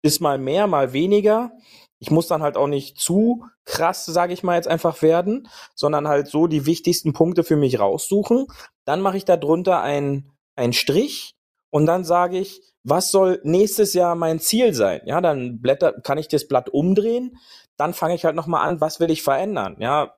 ist 0.00 0.20
mal 0.20 0.38
mehr, 0.38 0.66
mal 0.66 0.94
weniger. 0.94 1.52
Ich 1.98 2.10
muss 2.10 2.26
dann 2.26 2.42
halt 2.42 2.56
auch 2.56 2.68
nicht 2.68 2.98
zu 2.98 3.44
krass, 3.66 4.06
sage 4.06 4.32
ich 4.32 4.42
mal 4.42 4.56
jetzt 4.56 4.68
einfach 4.68 5.02
werden, 5.02 5.46
sondern 5.74 6.08
halt 6.08 6.28
so 6.28 6.46
die 6.46 6.64
wichtigsten 6.64 7.12
Punkte 7.12 7.44
für 7.44 7.56
mich 7.56 7.78
raussuchen. 7.78 8.46
Dann 8.86 9.02
mache 9.02 9.18
ich 9.18 9.26
da 9.26 9.36
drunter 9.36 9.82
einen, 9.82 10.32
einen 10.56 10.72
Strich 10.72 11.34
und 11.68 11.84
dann 11.84 12.02
sage 12.02 12.38
ich, 12.38 12.73
was 12.84 13.10
soll 13.10 13.40
nächstes 13.42 13.94
Jahr 13.94 14.14
mein 14.14 14.38
Ziel 14.38 14.74
sein? 14.74 15.00
Ja, 15.06 15.20
dann 15.20 15.60
blätter, 15.60 15.92
kann 16.02 16.18
ich 16.18 16.28
das 16.28 16.46
Blatt 16.46 16.68
umdrehen, 16.68 17.38
dann 17.76 17.94
fange 17.94 18.14
ich 18.14 18.24
halt 18.24 18.36
nochmal 18.36 18.68
an, 18.68 18.80
was 18.80 19.00
will 19.00 19.10
ich 19.10 19.22
verändern? 19.22 19.76
Ja, 19.80 20.14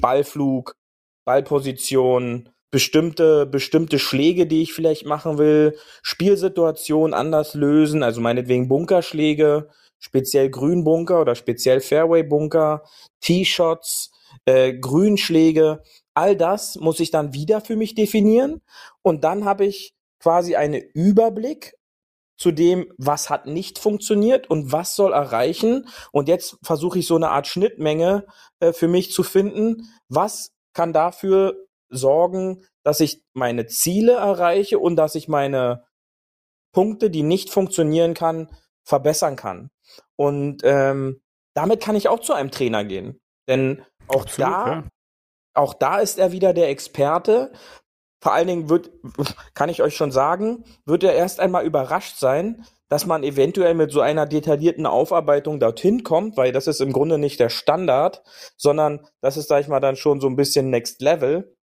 Ballflug, 0.00 0.74
Ballposition, 1.24 2.48
bestimmte, 2.70 3.46
bestimmte 3.46 3.98
Schläge, 3.98 4.46
die 4.46 4.62
ich 4.62 4.72
vielleicht 4.72 5.06
machen 5.06 5.38
will, 5.38 5.76
Spielsituation 6.02 7.14
anders 7.14 7.54
lösen, 7.54 8.02
also 8.02 8.20
meinetwegen 8.20 8.68
Bunkerschläge, 8.68 9.68
speziell 9.98 10.50
Grünbunker 10.50 11.20
oder 11.20 11.34
speziell 11.34 11.80
Fairway-Bunker, 11.80 12.84
T-Shots, 13.20 14.12
äh, 14.44 14.74
Grünschläge, 14.74 15.82
all 16.14 16.36
das 16.36 16.76
muss 16.76 17.00
ich 17.00 17.10
dann 17.10 17.34
wieder 17.34 17.60
für 17.60 17.76
mich 17.76 17.94
definieren 17.94 18.60
und 19.02 19.24
dann 19.24 19.44
habe 19.44 19.66
ich 19.66 19.92
quasi 20.20 20.56
einen 20.56 20.82
Überblick 20.94 21.74
zu 22.40 22.52
dem, 22.52 22.90
was 22.96 23.28
hat 23.28 23.46
nicht 23.46 23.78
funktioniert 23.78 24.48
und 24.48 24.72
was 24.72 24.96
soll 24.96 25.12
erreichen. 25.12 25.86
Und 26.10 26.26
jetzt 26.26 26.56
versuche 26.62 26.98
ich 26.98 27.06
so 27.06 27.16
eine 27.16 27.28
Art 27.28 27.46
Schnittmenge 27.46 28.26
äh, 28.60 28.72
für 28.72 28.88
mich 28.88 29.12
zu 29.12 29.22
finden. 29.22 29.82
Was 30.08 30.52
kann 30.72 30.94
dafür 30.94 31.54
sorgen, 31.90 32.64
dass 32.82 33.00
ich 33.00 33.22
meine 33.34 33.66
Ziele 33.66 34.12
erreiche 34.12 34.78
und 34.78 34.96
dass 34.96 35.16
ich 35.16 35.28
meine 35.28 35.84
Punkte, 36.72 37.10
die 37.10 37.22
nicht 37.22 37.50
funktionieren 37.50 38.14
kann, 38.14 38.48
verbessern 38.84 39.36
kann. 39.36 39.70
Und 40.16 40.62
ähm, 40.64 41.20
damit 41.54 41.82
kann 41.82 41.96
ich 41.96 42.08
auch 42.08 42.20
zu 42.20 42.32
einem 42.32 42.50
Trainer 42.50 42.84
gehen. 42.84 43.20
Denn 43.48 43.84
auch 44.08 44.22
Absolut, 44.22 44.50
da, 44.50 44.66
ja. 44.66 44.84
auch 45.52 45.74
da 45.74 45.98
ist 45.98 46.18
er 46.18 46.32
wieder 46.32 46.54
der 46.54 46.70
Experte, 46.70 47.52
vor 48.20 48.32
allen 48.32 48.46
Dingen 48.46 48.68
wird, 48.68 48.90
kann 49.54 49.68
ich 49.68 49.82
euch 49.82 49.96
schon 49.96 50.12
sagen, 50.12 50.64
wird 50.84 51.02
er 51.04 51.14
erst 51.14 51.40
einmal 51.40 51.64
überrascht 51.64 52.18
sein, 52.18 52.64
dass 52.88 53.06
man 53.06 53.22
eventuell 53.22 53.74
mit 53.74 53.92
so 53.92 54.00
einer 54.00 54.26
detaillierten 54.26 54.84
Aufarbeitung 54.84 55.60
dorthin 55.60 56.02
kommt, 56.02 56.36
weil 56.36 56.52
das 56.52 56.66
ist 56.66 56.80
im 56.80 56.92
Grunde 56.92 57.18
nicht 57.18 57.40
der 57.40 57.48
Standard, 57.48 58.22
sondern 58.56 59.06
das 59.20 59.36
ist, 59.36 59.48
sag 59.48 59.60
ich 59.60 59.68
mal, 59.68 59.80
dann 59.80 59.96
schon 59.96 60.20
so 60.20 60.26
ein 60.26 60.36
bisschen 60.36 60.70
Next 60.70 61.00
Level. 61.00 61.56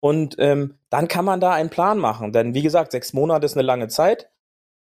Und 0.00 0.36
ähm, 0.38 0.78
dann 0.90 1.08
kann 1.08 1.24
man 1.24 1.40
da 1.40 1.52
einen 1.52 1.70
Plan 1.70 1.98
machen, 1.98 2.32
denn 2.32 2.54
wie 2.54 2.62
gesagt, 2.62 2.92
sechs 2.92 3.12
Monate 3.12 3.46
ist 3.46 3.56
eine 3.56 3.66
lange 3.66 3.88
Zeit. 3.88 4.30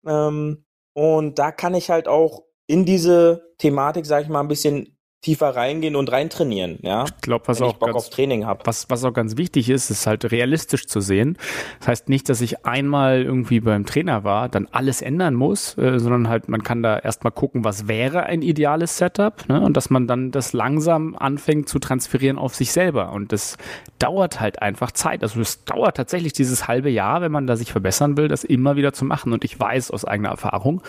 Ähm, 0.06 0.66
und 0.94 1.40
da 1.40 1.52
kann 1.52 1.74
ich 1.74 1.90
halt 1.90 2.08
auch 2.08 2.44
in 2.68 2.86
diese 2.86 3.54
Thematik, 3.58 4.06
sag 4.06 4.24
ich 4.24 4.30
mal, 4.30 4.42
ein 4.42 4.48
bisschen 4.48 4.97
tiefer 5.22 5.56
reingehen 5.56 5.96
und 5.96 6.12
reintrainieren, 6.12 6.78
ja. 6.84 7.06
Ich 7.06 7.22
glaube, 7.22 7.48
was 7.48 7.60
auch 7.62 7.74
Bock 7.74 7.90
ganz, 7.90 7.98
auf 7.98 8.10
Training 8.12 8.46
habe. 8.46 8.62
Was, 8.66 8.88
was 8.90 9.04
auch 9.04 9.14
ganz 9.14 9.36
wichtig 9.36 9.68
ist, 9.68 9.90
ist 9.90 10.06
halt 10.06 10.32
realistisch 10.32 10.86
zu 10.86 11.02
sehen. 11.02 11.38
Das 11.80 11.88
heißt 11.88 12.10
nicht, 12.10 12.30
dass 12.30 12.40
ich 12.40 12.66
einmal 12.66 13.24
irgendwie 13.24 13.60
beim 13.60 13.86
Trainer 13.86 14.24
war, 14.24 14.48
dann 14.48 14.68
alles 14.72 15.02
ändern 15.02 15.34
muss, 15.34 15.76
äh, 15.78 15.98
sondern 15.98 16.30
halt 16.30 16.50
man 16.50 16.62
kann 16.62 16.84
da 16.84 17.00
erstmal 17.00 17.32
gucken, 17.32 17.64
was 17.64 17.88
wäre 17.88 18.24
ein 18.24 18.44
ideales 18.44 18.98
Setup, 18.98 19.44
ne? 19.50 19.60
Und 19.60 19.76
dass 19.76 19.90
man 19.90 20.06
dann 20.06 20.30
das 20.30 20.54
langsam 20.54 21.16
anfängt 21.16 21.68
zu 21.68 21.80
transferieren 21.80 22.38
auf 22.38 22.54
sich 22.54 22.72
selber. 22.72 23.12
Und 23.12 23.32
das 23.32 23.58
dauert 23.98 24.40
halt 24.40 24.62
einfach 24.62 24.92
Zeit. 24.92 25.24
Also 25.24 25.42
es 25.42 25.64
dauert 25.66 25.98
tatsächlich 25.98 26.34
dieses 26.34 26.68
halbe 26.68 26.92
Jahr, 26.92 27.22
wenn 27.22 27.32
man 27.32 27.48
da 27.48 27.56
sich 27.56 27.72
verbessern 27.72 28.18
will, 28.18 28.28
das 28.28 28.44
immer 28.44 28.76
wieder 28.76 28.94
zu 28.94 29.04
machen. 29.04 29.34
Und 29.34 29.44
ich 29.44 29.60
weiß 29.60 29.90
aus 29.90 30.06
eigener 30.06 30.30
Erfahrung, 30.30 30.84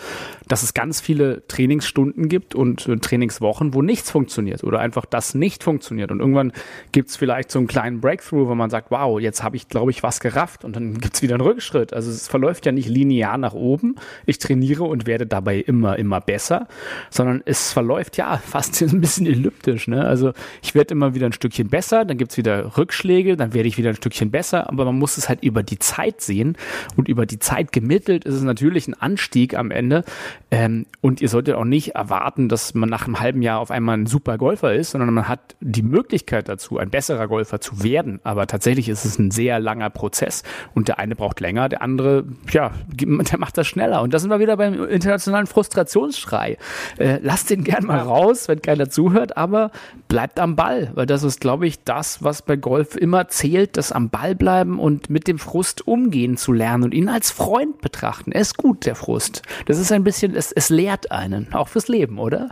dass 0.47 0.61
es 0.61 0.75
ganz 0.75 1.01
viele 1.01 1.47
Trainingsstunden 1.47 2.29
gibt 2.29 2.53
und 2.53 2.87
äh, 2.87 2.97
Trainingswochen, 2.97 3.73
wo 3.73 3.81
nichts 3.81 4.11
funktioniert 4.11 4.18
funktioniert 4.19 4.65
oder 4.65 4.79
einfach 4.79 5.05
das 5.05 5.33
nicht 5.33 5.63
funktioniert. 5.63 6.11
Und 6.11 6.19
irgendwann 6.19 6.51
gibt 6.91 7.09
es 7.09 7.15
vielleicht 7.15 7.51
so 7.51 7.59
einen 7.59 7.67
kleinen 7.69 8.01
Breakthrough, 8.01 8.49
wo 8.49 8.55
man 8.55 8.69
sagt, 8.69 8.91
wow, 8.91 9.17
jetzt 9.17 9.43
habe 9.43 9.55
ich, 9.55 9.69
glaube 9.69 9.91
ich, 9.91 10.03
was 10.03 10.19
gerafft 10.19 10.65
und 10.65 10.75
dann 10.75 10.97
gibt 10.99 11.15
es 11.15 11.21
wieder 11.21 11.35
einen 11.35 11.41
Rückschritt. 11.41 11.93
Also 11.93 12.11
es 12.11 12.27
verläuft 12.27 12.65
ja 12.65 12.73
nicht 12.73 12.89
linear 12.89 13.37
nach 13.37 13.53
oben. 13.53 13.95
Ich 14.25 14.37
trainiere 14.37 14.83
und 14.83 15.07
werde 15.07 15.25
dabei 15.25 15.59
immer, 15.59 15.97
immer 15.97 16.19
besser, 16.19 16.67
sondern 17.09 17.41
es 17.45 17.71
verläuft 17.71 18.17
ja 18.17 18.37
fast 18.37 18.81
ein 18.81 18.99
bisschen 18.99 19.25
elliptisch. 19.25 19.87
Ne? 19.87 20.03
Also 20.03 20.33
ich 20.61 20.75
werde 20.75 20.93
immer 20.93 21.15
wieder 21.15 21.27
ein 21.27 21.33
Stückchen 21.33 21.69
besser, 21.69 22.03
dann 22.03 22.17
gibt 22.17 22.31
es 22.31 22.37
wieder 22.37 22.77
Rückschläge, 22.77 23.37
dann 23.37 23.53
werde 23.53 23.69
ich 23.69 23.77
wieder 23.77 23.89
ein 23.89 23.95
Stückchen 23.95 24.31
besser, 24.31 24.69
aber 24.69 24.83
man 24.83 24.99
muss 24.99 25.17
es 25.17 25.29
halt 25.29 25.43
über 25.43 25.63
die 25.63 25.79
Zeit 25.79 26.19
sehen 26.19 26.57
und 26.97 27.07
über 27.07 27.25
die 27.25 27.39
Zeit 27.39 27.71
gemittelt 27.71 28.25
ist 28.25 28.35
es 28.35 28.43
natürlich 28.43 28.89
ein 28.89 28.95
Anstieg 28.95 29.55
am 29.55 29.71
Ende. 29.71 30.03
Ähm, 30.51 30.87
und 30.99 31.21
ihr 31.21 31.29
solltet 31.29 31.55
auch 31.55 31.63
nicht 31.63 31.95
erwarten, 31.95 32.49
dass 32.49 32.73
man 32.73 32.89
nach 32.89 33.05
einem 33.05 33.21
halben 33.21 33.41
Jahr 33.41 33.59
auf 33.59 33.71
einmal 33.71 33.97
ein 33.97 34.07
super 34.09 34.37
Golfer 34.37 34.73
ist, 34.73 34.91
sondern 34.91 35.13
man 35.13 35.27
hat 35.27 35.55
die 35.61 35.83
Möglichkeit 35.83 36.49
dazu, 36.49 36.77
ein 36.77 36.89
besserer 36.89 37.27
Golfer 37.27 37.61
zu 37.61 37.83
werden. 37.83 38.19
Aber 38.23 38.47
tatsächlich 38.47 38.89
ist 38.89 39.05
es 39.05 39.17
ein 39.17 39.31
sehr 39.31 39.59
langer 39.59 39.89
Prozess 39.89 40.43
und 40.73 40.87
der 40.87 40.99
eine 40.99 41.15
braucht 41.15 41.39
länger, 41.39 41.69
der 41.69 41.81
andere, 41.81 42.25
ja, 42.51 42.71
der 42.91 43.39
macht 43.39 43.57
das 43.57 43.67
schneller. 43.67 44.01
Und 44.01 44.13
da 44.13 44.19
sind 44.19 44.29
wir 44.29 44.39
wieder 44.39 44.57
beim 44.57 44.83
internationalen 44.83 45.47
Frustrationsschrei. 45.47 46.57
Äh, 46.97 47.19
lasst 47.21 47.49
den 47.49 47.63
gern 47.63 47.85
mal 47.85 47.99
raus, 47.99 48.47
wenn 48.47 48.61
keiner 48.61 48.89
zuhört, 48.89 49.37
aber 49.37 49.71
bleibt 50.07 50.39
am 50.39 50.55
Ball, 50.55 50.91
weil 50.95 51.05
das 51.05 51.23
ist, 51.23 51.39
glaube 51.39 51.67
ich, 51.67 51.83
das, 51.83 52.23
was 52.23 52.41
bei 52.41 52.55
Golf 52.55 52.95
immer 52.95 53.27
zählt, 53.29 53.77
das 53.77 53.91
am 53.91 54.09
Ball 54.09 54.35
bleiben 54.35 54.79
und 54.79 55.09
mit 55.09 55.27
dem 55.27 55.39
Frust 55.39 55.87
umgehen 55.87 56.35
zu 56.35 56.51
lernen 56.51 56.83
und 56.83 56.93
ihn 56.93 57.09
als 57.09 57.31
Freund 57.31 57.81
betrachten. 57.81 58.31
Er 58.31 58.41
ist 58.41 58.57
gut, 58.57 58.85
der 58.85 58.95
Frust. 58.95 59.43
Das 59.67 59.77
ist 59.77 59.91
ein 59.91 60.03
bisschen, 60.03 60.35
es, 60.35 60.51
es 60.51 60.69
lehrt 60.69 61.11
einen, 61.11 61.53
auch 61.53 61.67
fürs 61.67 61.87
Leben, 61.87 62.19
oder? 62.19 62.49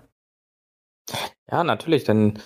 Ja, 1.49 1.63
natürlich, 1.63 2.03
denn 2.03 2.39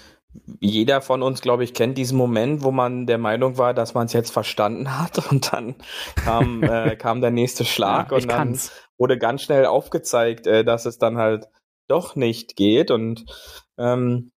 jeder 0.60 1.02
von 1.02 1.24
uns, 1.24 1.41
glaube 1.41 1.63
ich, 1.63 1.74
kennt 1.74 1.97
diesen 1.97 2.17
Moment, 2.17 2.63
wo 2.63 2.71
man 2.71 3.06
der 3.06 3.17
Meinung 3.17 3.58
war, 3.58 3.74
dass 3.74 3.93
man 3.93 4.06
es 4.06 4.13
jetzt 4.13 4.32
verstanden 4.32 4.97
hat 5.00 5.17
und 5.32 5.52
dann 5.52 5.76
kam, 6.15 6.63
äh, 6.63 6.95
kam 6.95 7.21
der 7.21 7.32
nächste 7.32 7.65
Schlag 7.65 8.12
ja, 8.12 8.17
und 8.17 8.30
dann 8.30 8.38
kann's. 8.38 8.71
wurde 8.97 9.17
ganz 9.17 9.41
schnell 9.41 9.65
aufgezeigt, 9.65 10.47
äh, 10.47 10.63
dass 10.63 10.86
es 10.86 10.97
dann 10.97 11.17
halt 11.17 11.47
doch 11.88 12.15
nicht 12.15 12.56
geht 12.56 12.91
und 12.91 13.26
ähm, 13.78 14.32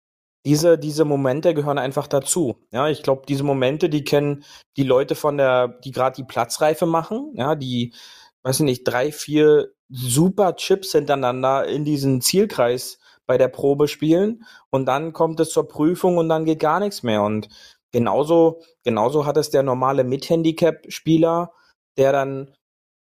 diese, 0.44 0.76
diese 0.78 1.04
Momente 1.04 1.54
gehören 1.54 1.78
einfach 1.78 2.06
dazu. 2.06 2.66
Ja, 2.70 2.88
ich 2.88 3.02
glaube, 3.02 3.22
diese 3.26 3.44
Momente, 3.44 3.88
die 3.88 4.04
kennen 4.04 4.44
die 4.76 4.82
Leute 4.82 5.14
von 5.14 5.38
der, 5.38 5.68
die 5.68 5.90
gerade 5.90 6.16
die 6.16 6.24
Platzreife 6.24 6.84
machen, 6.84 7.32
ja, 7.34 7.54
die, 7.54 7.94
weiß 8.42 8.60
ich 8.60 8.66
nicht, 8.66 8.84
drei, 8.84 9.10
vier 9.10 9.70
super 9.88 10.56
Chips 10.56 10.92
hintereinander 10.92 11.66
in 11.66 11.84
diesen 11.84 12.20
Zielkreis 12.20 12.98
bei 13.26 13.38
der 13.38 13.48
Probe 13.48 13.88
spielen 13.88 14.44
und 14.70 14.86
dann 14.86 15.12
kommt 15.12 15.40
es 15.40 15.50
zur 15.50 15.68
Prüfung 15.68 16.18
und 16.18 16.28
dann 16.28 16.44
geht 16.44 16.60
gar 16.60 16.80
nichts 16.80 17.02
mehr. 17.02 17.22
Und 17.22 17.48
genauso, 17.92 18.62
genauso 18.84 19.26
hat 19.26 19.36
es 19.36 19.50
der 19.50 19.62
normale 19.62 20.04
Mit-Handicap-Spieler, 20.04 21.52
der 21.96 22.12
dann 22.12 22.54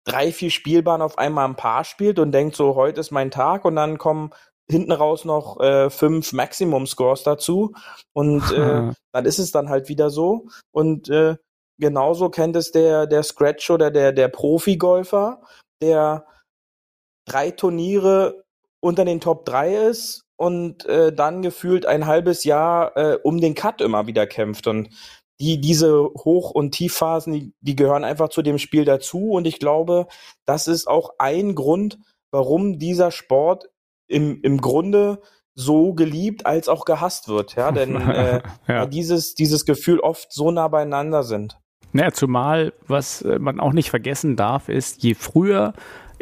drei, 0.05 0.31
vier 0.31 0.51
Spielbahnen 0.51 1.01
auf 1.01 1.17
einmal 1.17 1.47
ein 1.47 1.55
Paar 1.55 1.83
spielt 1.83 2.19
und 2.19 2.31
denkt 2.31 2.55
so, 2.55 2.75
heute 2.75 2.99
ist 2.99 3.11
mein 3.11 3.31
Tag 3.31 3.65
und 3.65 3.75
dann 3.75 3.97
kommen 3.97 4.31
hinten 4.69 4.91
raus 4.91 5.25
noch 5.25 5.59
äh, 5.59 5.89
fünf 5.89 6.33
Maximum-Scores 6.33 7.23
dazu 7.23 7.73
und 8.13 8.41
äh, 8.51 8.91
dann 9.11 9.25
ist 9.25 9.39
es 9.39 9.51
dann 9.51 9.69
halt 9.69 9.89
wieder 9.89 10.09
so 10.09 10.47
und 10.71 11.09
äh, 11.09 11.37
genauso 11.79 12.29
kennt 12.29 12.55
es 12.55 12.71
der 12.71 13.07
der 13.07 13.23
Scratch 13.23 13.69
oder 13.69 13.91
der 13.91 14.11
der 14.11 14.27
Profi-Golfer, 14.27 15.41
der 15.81 16.25
drei 17.25 17.51
Turniere 17.51 18.42
unter 18.83 19.05
den 19.05 19.21
Top 19.21 19.45
3 19.45 19.75
ist 19.87 20.25
und 20.35 20.85
äh, 20.85 21.13
dann 21.13 21.41
gefühlt 21.41 21.85
ein 21.85 22.05
halbes 22.05 22.43
Jahr 22.43 22.97
äh, 22.97 23.17
um 23.23 23.39
den 23.39 23.55
Cut 23.55 23.81
immer 23.81 24.07
wieder 24.07 24.27
kämpft. 24.27 24.67
Und 24.67 24.89
die, 25.39 25.61
diese 25.61 26.03
Hoch- 26.03 26.51
und 26.51 26.71
Tiefphasen, 26.71 27.33
die, 27.33 27.53
die 27.61 27.75
gehören 27.75 28.03
einfach 28.03 28.29
zu 28.29 28.41
dem 28.41 28.57
Spiel 28.57 28.83
dazu. 28.83 29.31
Und 29.31 29.47
ich 29.47 29.59
glaube, 29.59 30.07
das 30.45 30.67
ist 30.67 30.87
auch 30.87 31.11
ein 31.17 31.55
Grund, 31.55 31.97
warum 32.31 32.77
dieser 32.77 33.11
Sport 33.11 33.69
im, 34.07 34.41
im 34.41 34.59
Grunde 34.59 35.21
so 35.55 35.93
geliebt 35.93 36.45
als 36.45 36.67
auch 36.67 36.83
gehasst 36.83 37.29
wird, 37.29 37.55
ja, 37.55 37.71
denn 37.71 37.95
äh, 37.95 38.41
ja. 38.67 38.85
dieses, 38.85 39.35
dieses 39.35 39.65
Gefühl 39.65 39.99
oft 39.99 40.33
so 40.33 40.51
nah 40.51 40.67
beieinander 40.67 41.23
sind. 41.23 41.57
Naja, 41.93 42.11
zumal, 42.11 42.73
was 42.87 43.21
äh, 43.21 43.39
man 43.39 43.59
auch 43.59 43.71
nicht 43.71 43.91
vergessen 43.91 44.35
darf, 44.35 44.67
ist, 44.67 45.03
je 45.03 45.13
früher 45.13 45.73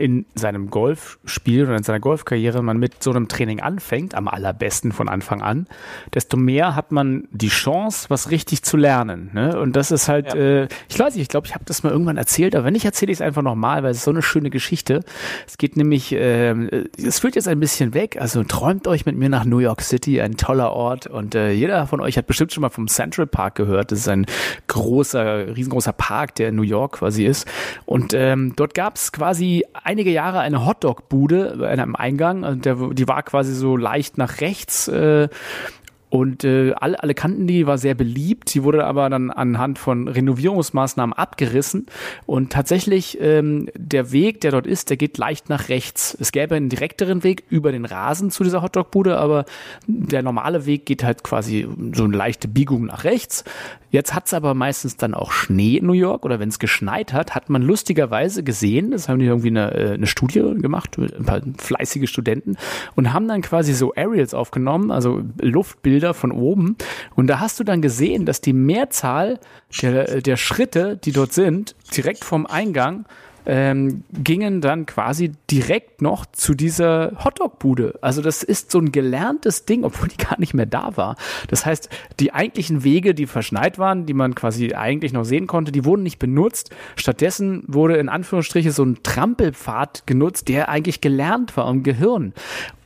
in 0.01 0.25
seinem 0.33 0.69
Golfspiel 0.71 1.65
oder 1.65 1.77
in 1.77 1.83
seiner 1.83 1.99
Golfkarriere 1.99 2.63
man 2.63 2.77
mit 2.77 3.03
so 3.03 3.11
einem 3.11 3.27
Training 3.27 3.59
anfängt, 3.59 4.15
am 4.15 4.27
allerbesten 4.27 4.91
von 4.91 5.07
Anfang 5.07 5.41
an, 5.41 5.67
desto 6.13 6.37
mehr 6.37 6.75
hat 6.75 6.91
man 6.91 7.27
die 7.31 7.49
Chance, 7.49 8.09
was 8.09 8.31
richtig 8.31 8.63
zu 8.63 8.77
lernen. 8.77 9.29
Ne? 9.33 9.59
Und 9.59 9.75
das 9.75 9.91
ist 9.91 10.07
halt, 10.09 10.33
ja. 10.33 10.63
äh, 10.63 10.67
ich 10.89 10.97
weiß 10.97 11.13
nicht, 11.13 11.21
ich 11.21 11.29
glaube, 11.29 11.45
ich 11.45 11.53
habe 11.53 11.65
das 11.65 11.83
mal 11.83 11.91
irgendwann 11.91 12.17
erzählt, 12.17 12.55
aber 12.55 12.65
wenn 12.65 12.73
nicht, 12.73 12.85
erzähle 12.85 13.11
ich 13.11 13.17
es 13.17 13.21
einfach 13.21 13.43
nochmal, 13.43 13.83
weil 13.83 13.91
es 13.91 13.97
ist 13.97 14.05
so 14.05 14.11
eine 14.11 14.23
schöne 14.23 14.49
Geschichte. 14.49 15.01
Es 15.47 15.59
geht 15.59 15.77
nämlich, 15.77 16.11
äh, 16.13 16.51
es 16.97 17.19
führt 17.19 17.35
jetzt 17.35 17.47
ein 17.47 17.59
bisschen 17.59 17.93
weg, 17.93 18.17
also 18.19 18.43
träumt 18.43 18.87
euch 18.87 19.05
mit 19.05 19.15
mir 19.15 19.29
nach 19.29 19.45
New 19.45 19.59
York 19.59 19.81
City, 19.81 20.19
ein 20.19 20.35
toller 20.35 20.71
Ort 20.73 21.05
und 21.05 21.35
äh, 21.35 21.51
jeder 21.51 21.85
von 21.85 21.99
euch 21.99 22.17
hat 22.17 22.25
bestimmt 22.25 22.51
schon 22.53 22.61
mal 22.61 22.69
vom 22.69 22.87
Central 22.87 23.27
Park 23.27 23.55
gehört. 23.55 23.91
Das 23.91 23.99
ist 23.99 24.07
ein 24.07 24.25
großer, 24.67 25.55
riesengroßer 25.55 25.93
Park, 25.93 26.35
der 26.35 26.49
in 26.49 26.55
New 26.55 26.63
York 26.63 26.93
quasi 26.93 27.25
ist. 27.25 27.47
Und 27.85 28.13
ähm, 28.13 28.53
dort 28.55 28.73
gab 28.73 28.95
es 28.95 29.11
quasi 29.11 29.63
einige 29.91 30.11
Jahre 30.11 30.39
eine 30.39 30.65
Hotdog-Bude 30.65 31.57
in 31.57 31.63
einem 31.63 31.95
Eingang. 31.95 32.43
Und 32.43 32.65
der, 32.65 32.75
die 32.93 33.07
war 33.07 33.23
quasi 33.23 33.53
so 33.53 33.75
leicht 33.75 34.17
nach 34.17 34.39
rechts. 34.39 34.87
Äh, 34.87 35.27
und 36.11 36.43
äh, 36.43 36.73
alle, 36.73 37.01
alle 37.01 37.13
kannten 37.13 37.47
die, 37.47 37.65
war 37.65 37.77
sehr 37.77 37.95
beliebt. 37.95 38.49
Sie 38.49 38.63
wurde 38.63 38.85
aber 38.85 39.09
dann 39.09 39.31
anhand 39.31 39.79
von 39.79 40.09
Renovierungsmaßnahmen 40.09 41.13
abgerissen. 41.13 41.85
Und 42.25 42.51
tatsächlich, 42.51 43.17
ähm, 43.21 43.69
der 43.77 44.11
Weg, 44.11 44.41
der 44.41 44.51
dort 44.51 44.67
ist, 44.67 44.89
der 44.89 44.97
geht 44.97 45.17
leicht 45.17 45.47
nach 45.47 45.69
rechts. 45.69 46.15
Es 46.19 46.33
gäbe 46.33 46.55
einen 46.55 46.67
direkteren 46.67 47.23
Weg 47.23 47.45
über 47.49 47.71
den 47.71 47.85
Rasen 47.85 48.29
zu 48.29 48.43
dieser 48.43 48.61
Hotdog-Bude, 48.61 49.17
aber 49.17 49.45
der 49.87 50.21
normale 50.21 50.65
Weg 50.65 50.85
geht 50.85 51.05
halt 51.05 51.23
quasi 51.23 51.65
so 51.93 52.03
eine 52.03 52.17
leichte 52.17 52.49
Biegung 52.49 52.87
nach 52.87 53.05
rechts. 53.05 53.45
Jetzt 53.89 54.13
hat's 54.13 54.33
aber 54.33 54.53
meistens 54.53 54.95
dann 54.97 55.13
auch 55.13 55.31
Schnee 55.31 55.77
in 55.77 55.85
New 55.85 55.93
York 55.93 56.25
oder 56.25 56.39
wenn 56.39 56.47
es 56.47 56.59
geschneit 56.59 57.11
hat, 57.11 57.35
hat 57.35 57.49
man 57.49 57.61
lustigerweise 57.61 58.41
gesehen, 58.41 58.91
das 58.91 59.09
haben 59.09 59.19
die 59.19 59.25
irgendwie 59.25 59.49
eine, 59.49 59.73
äh, 59.73 59.93
eine 59.93 60.07
Studie 60.07 60.39
gemacht, 60.39 60.97
ein 60.97 61.25
paar 61.25 61.41
fleißige 61.57 62.09
Studenten 62.09 62.55
und 62.95 63.11
haben 63.11 63.27
dann 63.27 63.41
quasi 63.41 63.73
so 63.73 63.93
Aerials 63.93 64.33
aufgenommen, 64.33 64.91
also 64.91 65.21
Luftbilder 65.41 66.00
von 66.13 66.31
oben 66.31 66.75
und 67.15 67.27
da 67.27 67.39
hast 67.39 67.59
du 67.59 67.63
dann 67.63 67.81
gesehen, 67.81 68.25
dass 68.25 68.41
die 68.41 68.53
Mehrzahl 68.53 69.39
der, 69.81 70.21
der 70.21 70.37
Schritte, 70.37 70.97
die 70.97 71.11
dort 71.11 71.33
sind, 71.33 71.75
direkt 71.95 72.23
vom 72.23 72.45
Eingang 72.45 73.05
ähm, 73.45 74.03
gingen 74.11 74.61
dann 74.61 74.85
quasi 74.85 75.31
direkt 75.49 76.01
noch 76.01 76.25
zu 76.25 76.53
dieser 76.53 77.13
Hotdog-Bude. 77.23 77.99
Also 78.01 78.21
das 78.21 78.43
ist 78.43 78.71
so 78.71 78.79
ein 78.79 78.91
gelerntes 78.91 79.65
Ding, 79.65 79.83
obwohl 79.83 80.09
die 80.09 80.17
gar 80.17 80.39
nicht 80.39 80.53
mehr 80.53 80.65
da 80.65 80.95
war. 80.95 81.15
Das 81.47 81.65
heißt, 81.65 81.89
die 82.19 82.33
eigentlichen 82.33 82.83
Wege, 82.83 83.13
die 83.13 83.25
verschneit 83.25 83.79
waren, 83.79 84.05
die 84.05 84.13
man 84.13 84.35
quasi 84.35 84.73
eigentlich 84.73 85.13
noch 85.13 85.23
sehen 85.23 85.47
konnte, 85.47 85.71
die 85.71 85.85
wurden 85.85 86.03
nicht 86.03 86.19
benutzt. 86.19 86.69
Stattdessen 86.95 87.63
wurde 87.67 87.97
in 87.97 88.09
Anführungsstriche 88.09 88.71
so 88.71 88.83
ein 88.83 88.99
Trampelpfad 89.03 90.03
genutzt, 90.05 90.47
der 90.47 90.69
eigentlich 90.69 91.01
gelernt 91.01 91.57
war 91.57 91.69
im 91.69 91.83
Gehirn. 91.83 92.33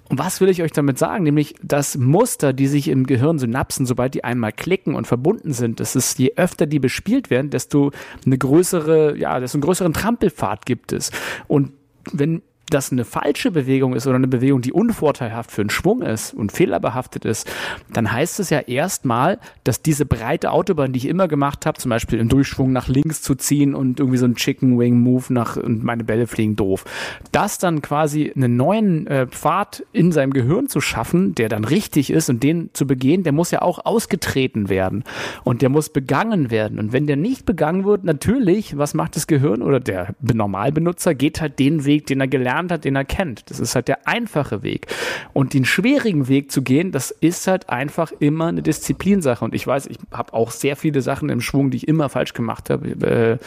Und 0.09 0.19
was 0.19 0.39
will 0.39 0.49
ich 0.49 0.61
euch 0.61 0.71
damit 0.71 0.99
sagen? 0.99 1.23
Nämlich, 1.23 1.55
dass 1.63 1.97
Muster, 1.97 2.53
die 2.53 2.67
sich 2.67 2.89
im 2.89 3.07
Gehirn 3.07 3.39
synapsen, 3.39 3.85
sobald 3.85 4.13
die 4.13 4.23
einmal 4.23 4.51
klicken 4.51 4.93
und 4.93 5.07
verbunden 5.07 5.51
sind, 5.51 5.79
das 5.79 5.95
ist, 5.95 6.19
je 6.19 6.33
öfter 6.35 6.67
die 6.67 6.79
bespielt 6.79 7.29
werden, 7.29 7.49
desto 7.49 7.91
eine 8.25 8.37
größere, 8.37 9.17
ja, 9.17 9.39
desto 9.39 9.57
einen 9.57 9.63
größeren 9.63 9.93
Trampelpfad 9.93 10.65
gibt 10.65 10.93
es. 10.93 11.11
Und 11.47 11.71
wenn 12.11 12.43
das 12.69 12.91
eine 12.91 13.05
falsche 13.05 13.51
Bewegung 13.51 13.95
ist 13.95 14.07
oder 14.07 14.15
eine 14.15 14.27
Bewegung, 14.27 14.61
die 14.61 14.73
unvorteilhaft 14.73 15.51
für 15.51 15.61
einen 15.61 15.69
Schwung 15.69 16.01
ist 16.01 16.33
und 16.33 16.51
fehlerbehaftet 16.51 17.25
ist, 17.25 17.51
dann 17.93 18.11
heißt 18.11 18.39
es 18.39 18.49
ja 18.49 18.59
erstmal, 18.59 19.39
dass 19.63 19.81
diese 19.81 20.05
breite 20.05 20.51
Autobahn, 20.51 20.91
die 20.91 20.97
ich 20.97 21.07
immer 21.07 21.27
gemacht 21.27 21.65
habe, 21.65 21.77
zum 21.77 21.89
Beispiel 21.89 22.19
im 22.19 22.29
Durchschwung 22.29 22.71
nach 22.71 22.87
links 22.87 23.21
zu 23.21 23.35
ziehen 23.35 23.75
und 23.75 23.99
irgendwie 23.99 24.17
so 24.17 24.25
ein 24.25 24.35
Chicken 24.35 24.79
Wing 24.79 24.99
Move 24.99 25.31
nach 25.31 25.57
und 25.57 25.83
meine 25.83 26.03
Bälle 26.03 26.27
fliegen 26.27 26.55
doof, 26.55 26.85
das 27.31 27.59
dann 27.59 27.81
quasi 27.81 28.31
einen 28.35 28.55
neuen 28.55 29.05
äh, 29.07 29.27
Pfad 29.27 29.85
in 29.91 30.11
seinem 30.11 30.33
Gehirn 30.33 30.67
zu 30.67 30.81
schaffen, 30.81 31.35
der 31.35 31.49
dann 31.49 31.65
richtig 31.65 32.09
ist 32.09 32.29
und 32.29 32.41
den 32.41 32.71
zu 32.73 32.87
begehen, 32.87 33.23
der 33.23 33.31
muss 33.31 33.51
ja 33.51 33.61
auch 33.61 33.85
ausgetreten 33.85 34.69
werden 34.69 35.03
und 35.43 35.61
der 35.61 35.69
muss 35.69 35.89
begangen 35.89 36.49
werden. 36.49 36.79
Und 36.79 36.93
wenn 36.93 37.05
der 37.05 37.15
nicht 37.15 37.45
begangen 37.45 37.85
wird, 37.85 38.03
natürlich, 38.03 38.77
was 38.77 38.93
macht 38.93 39.15
das 39.15 39.27
Gehirn? 39.27 39.61
Oder 39.61 39.79
der 39.79 40.15
Normalbenutzer 40.21 41.13
geht 41.13 41.41
halt 41.41 41.59
den 41.59 41.85
Weg, 41.85 42.07
den 42.07 42.21
er 42.21 42.27
gelernt 42.27 42.54
gelernt 42.55 42.71
hat, 42.71 42.85
den 42.85 42.95
er 42.95 43.05
kennt. 43.05 43.49
Das 43.49 43.59
ist 43.59 43.75
halt 43.75 43.87
der 43.87 44.07
einfache 44.07 44.63
Weg. 44.63 44.87
Und 45.33 45.53
den 45.53 45.65
schwierigen 45.65 46.27
Weg 46.27 46.51
zu 46.51 46.61
gehen, 46.61 46.91
das 46.91 47.11
ist 47.11 47.47
halt 47.47 47.69
einfach 47.69 48.11
immer 48.19 48.47
eine 48.47 48.61
Disziplinsache. 48.61 49.43
Und 49.43 49.53
ich 49.53 49.65
weiß, 49.65 49.87
ich 49.87 49.97
habe 50.11 50.33
auch 50.33 50.51
sehr 50.51 50.75
viele 50.75 51.01
Sachen 51.01 51.29
im 51.29 51.41
Schwung, 51.41 51.71
die 51.71 51.77
ich 51.77 51.87
immer 51.87 52.09
falsch 52.09 52.33
gemacht 52.33 52.69
habe. 52.69 52.89
Äh, 52.89 53.37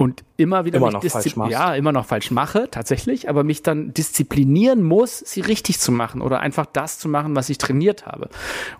und 0.00 0.24
immer 0.38 0.64
wieder 0.64 0.78
immer 0.78 0.92
noch 0.92 1.04
falsch 1.04 1.36
ja 1.50 1.74
immer 1.74 1.92
noch 1.92 2.06
falsch 2.06 2.30
mache 2.30 2.68
tatsächlich, 2.70 3.28
aber 3.28 3.44
mich 3.44 3.62
dann 3.62 3.92
disziplinieren 3.92 4.82
muss, 4.82 5.18
sie 5.18 5.42
richtig 5.42 5.78
zu 5.78 5.92
machen 5.92 6.22
oder 6.22 6.40
einfach 6.40 6.64
das 6.64 6.98
zu 6.98 7.06
machen, 7.06 7.36
was 7.36 7.50
ich 7.50 7.58
trainiert 7.58 8.06
habe. 8.06 8.30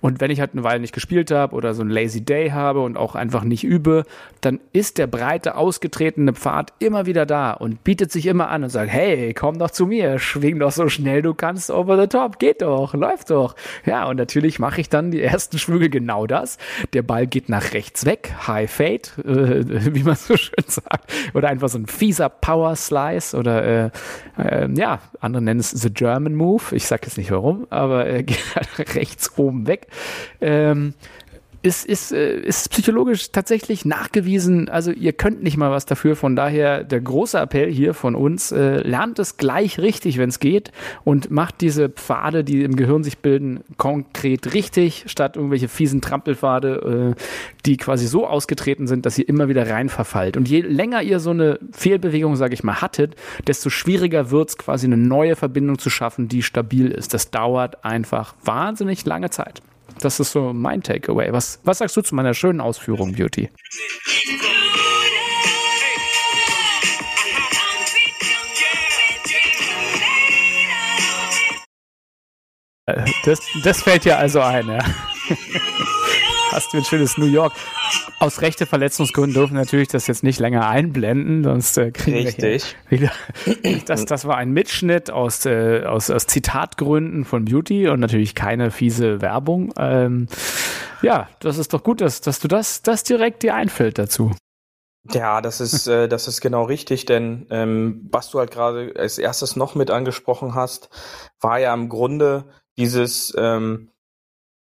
Und 0.01 0.23
wenn 0.23 0.31
ich 0.31 0.41
halt 0.41 0.53
eine 0.55 0.65
Weile 0.65 0.81
nicht 0.81 0.95
gespielt 0.95 1.31
habe 1.31 1.55
oder 1.55 1.75
so 1.75 1.83
ein 1.83 1.91
lazy 1.91 2.25
Day 2.25 2.49
habe 2.49 2.81
und 2.81 2.97
auch 2.97 3.17
einfach 3.17 3.45
nicht 3.45 3.65
übe, 3.65 4.07
dann 4.41 4.61
ist 4.73 4.97
der 4.97 5.09
breite 5.09 5.59
ausgetretene 5.59 6.33
Pfad 6.33 6.73
immer 6.79 7.05
wieder 7.05 7.27
da 7.27 7.53
und 7.53 7.85
bietet 7.85 8.11
sich 8.11 8.25
immer 8.25 8.49
an 8.49 8.63
und 8.63 8.71
sagt, 8.71 8.91
hey, 8.91 9.35
komm 9.35 9.59
doch 9.59 9.71
zu 9.71 9.85
mir, 9.85 10.19
schwing 10.19 10.59
doch 10.59 10.73
so 10.73 10.89
schnell 10.89 11.21
du 11.21 11.35
kannst 11.35 11.71
over 11.71 12.01
the 12.01 12.07
top, 12.07 12.39
geht 12.39 12.63
doch, 12.63 12.95
läuft 12.95 13.29
doch. 13.29 13.57
Ja, 13.85 14.09
und 14.09 14.17
natürlich 14.17 14.59
mache 14.59 14.81
ich 14.81 14.89
dann 14.89 15.11
die 15.11 15.21
ersten 15.21 15.59
Schwünge 15.59 15.91
genau 15.91 16.27
das. 16.27 16.57
Der 16.95 17.03
Ball 17.03 17.27
geht 17.27 17.51
nach 17.51 17.75
rechts 17.75 18.07
weg, 18.07 18.35
High 18.47 18.71
Fade, 18.71 19.03
äh, 19.23 19.65
wie 19.95 20.03
man 20.03 20.17
so 20.17 20.39
schön 20.39 20.65
sagt 20.67 21.10
oder 21.35 21.49
einfach 21.49 21.69
so 21.69 21.79
ein 21.79 21.87
fieser 21.87 22.29
Power 22.29 22.77
Slice 22.77 23.37
oder 23.37 23.65
äh, 23.65 23.91
äh, 24.39 24.69
ja, 24.75 25.01
andere 25.21 25.43
nennen 25.43 25.61
es 25.61 25.71
The 25.71 25.91
German 25.91 26.35
Move. 26.35 26.63
Ich 26.73 26.87
sag 26.87 27.05
jetzt 27.05 27.19
nicht 27.19 27.31
warum, 27.31 27.67
aber 27.71 28.07
er 28.07 28.23
geht 28.23 28.55
halt 28.55 28.95
rechts 28.97 29.37
oben 29.37 29.67
weg. 29.67 29.87
Ähm, 30.41 30.95
ist, 31.63 31.85
ist, 31.85 32.13
äh, 32.13 32.41
ist 32.41 32.71
psychologisch 32.71 33.33
tatsächlich 33.33 33.85
nachgewiesen. 33.85 34.69
Also 34.69 34.93
ihr 34.93 35.13
könnt 35.13 35.43
nicht 35.43 35.57
mal 35.57 35.71
was 35.71 35.85
dafür. 35.85 36.17
Von 36.17 36.35
daher 36.35 36.85
der 36.85 37.01
große 37.01 37.39
Appell 37.39 37.71
hier 37.71 37.93
von 37.93 38.15
uns, 38.15 38.51
äh, 38.51 38.79
lernt 38.79 39.19
es 39.19 39.37
gleich 39.37 39.79
richtig, 39.79 40.17
wenn 40.17 40.31
es 40.31 40.41
geht 40.41 40.73
und 41.05 41.31
macht 41.31 41.61
diese 41.61 41.91
Pfade, 41.91 42.45
die 42.45 42.63
im 42.63 42.77
Gehirn 42.77 43.05
sich 43.05 43.19
bilden, 43.19 43.61
konkret 43.77 44.55
richtig, 44.55 45.05
statt 45.07 45.37
irgendwelche 45.37 45.69
fiesen 45.69 46.01
Trampelpfade, 46.01 47.15
äh, 47.17 47.21
die 47.67 47.77
quasi 47.77 48.07
so 48.07 48.27
ausgetreten 48.27 48.87
sind, 48.87 49.05
dass 49.05 49.19
ihr 49.19 49.29
immer 49.29 49.49
wieder 49.49 49.69
rein 49.69 49.91
verfallt. 49.91 50.39
Und 50.39 50.49
je 50.49 50.63
länger 50.63 51.03
ihr 51.03 51.21
so 51.21 51.31
eine 51.31 51.59
Fehlbewegung, 51.73 52.37
sage 52.37 52.55
ich 52.55 52.65
mal, 52.65 52.81
hattet, 52.81 53.17
desto 53.47 53.69
schwieriger 53.69 54.31
wird 54.31 54.51
es 54.51 54.57
quasi 54.57 54.87
eine 54.87 54.97
neue 54.97 55.37
Verbindung 55.37 55.79
zu 55.79 55.91
schaffen, 55.91 56.29
die 56.29 56.43
stabil 56.43 56.91
ist. 56.91 57.13
Das 57.13 57.31
dauert 57.31 57.85
einfach 57.85 58.35
wahnsinnig 58.45 59.05
lange 59.05 59.29
Zeit. 59.29 59.61
Das 60.01 60.19
ist 60.19 60.33
so 60.33 60.53
mein 60.53 60.83
Takeaway. 60.83 61.33
Was, 61.33 61.61
was 61.65 61.79
sagst 61.79 61.97
du 61.97 62.03
zu 62.03 62.15
meiner 62.15 62.35
schönen 62.35 62.61
Ausführung, 62.61 63.13
Beauty? 63.13 63.51
Äh, 72.87 73.05
das, 73.25 73.41
das 73.63 73.83
fällt 73.83 74.05
dir 74.05 74.19
also 74.19 74.41
ein, 74.41 74.69
ja. 74.69 74.79
Hast 76.53 76.73
du 76.73 76.79
ein 76.79 76.85
schönes 76.85 77.17
New 77.17 77.27
York. 77.27 77.53
Aus 78.19 78.41
rechte 78.41 78.67
Verletzungsgründen 78.67 79.35
dürfen 79.35 79.55
wir 79.55 79.61
natürlich 79.61 79.87
das 79.87 80.09
jetzt 80.09 80.25
nicht 80.25 80.41
länger 80.41 80.69
einblenden, 80.69 81.45
sonst 81.45 81.79
äh, 81.79 81.93
kriegen 81.93 82.27
Richtig. 82.27 82.75
wir 82.89 83.01
wieder. 83.01 83.13
Das, 83.87 84.05
das 84.05 84.25
war 84.25 84.37
ein 84.37 84.51
Mitschnitt 84.51 85.11
aus, 85.11 85.47
äh, 85.47 85.85
aus, 85.85 86.11
aus 86.11 86.27
Zitatgründen 86.27 87.25
von 87.25 87.45
Beauty 87.45 87.89
und 87.89 88.01
natürlich 88.01 88.35
keine 88.35 88.71
fiese 88.73 89.21
Werbung. 89.21 89.73
Ähm, 89.79 90.27
ja, 91.03 91.29
das 91.39 91.57
ist 91.57 91.73
doch 91.73 91.85
gut, 91.85 92.01
dass, 92.01 92.21
dass 92.21 92.41
du 92.41 92.49
das, 92.49 92.83
das 92.83 93.05
direkt 93.05 93.43
dir 93.43 93.55
einfällt 93.55 93.99
dazu. 93.99 94.33
Ja, 95.13 95.41
das 95.41 95.61
ist, 95.61 95.87
äh, 95.87 96.09
das 96.09 96.27
ist 96.27 96.41
genau 96.41 96.65
richtig, 96.65 97.07
denn 97.07 97.47
ähm, 97.51 98.09
was 98.11 98.31
du 98.31 98.39
halt 98.39 98.51
gerade 98.51 98.93
als 98.97 99.19
erstes 99.19 99.55
noch 99.55 99.75
mit 99.77 99.91
angesprochen 99.91 100.55
hast, 100.55 100.91
war 101.41 101.59
ja 101.59 101.73
im 101.73 101.89
Grunde 101.89 102.45
dieses, 102.77 103.35
ähm, 103.39 103.91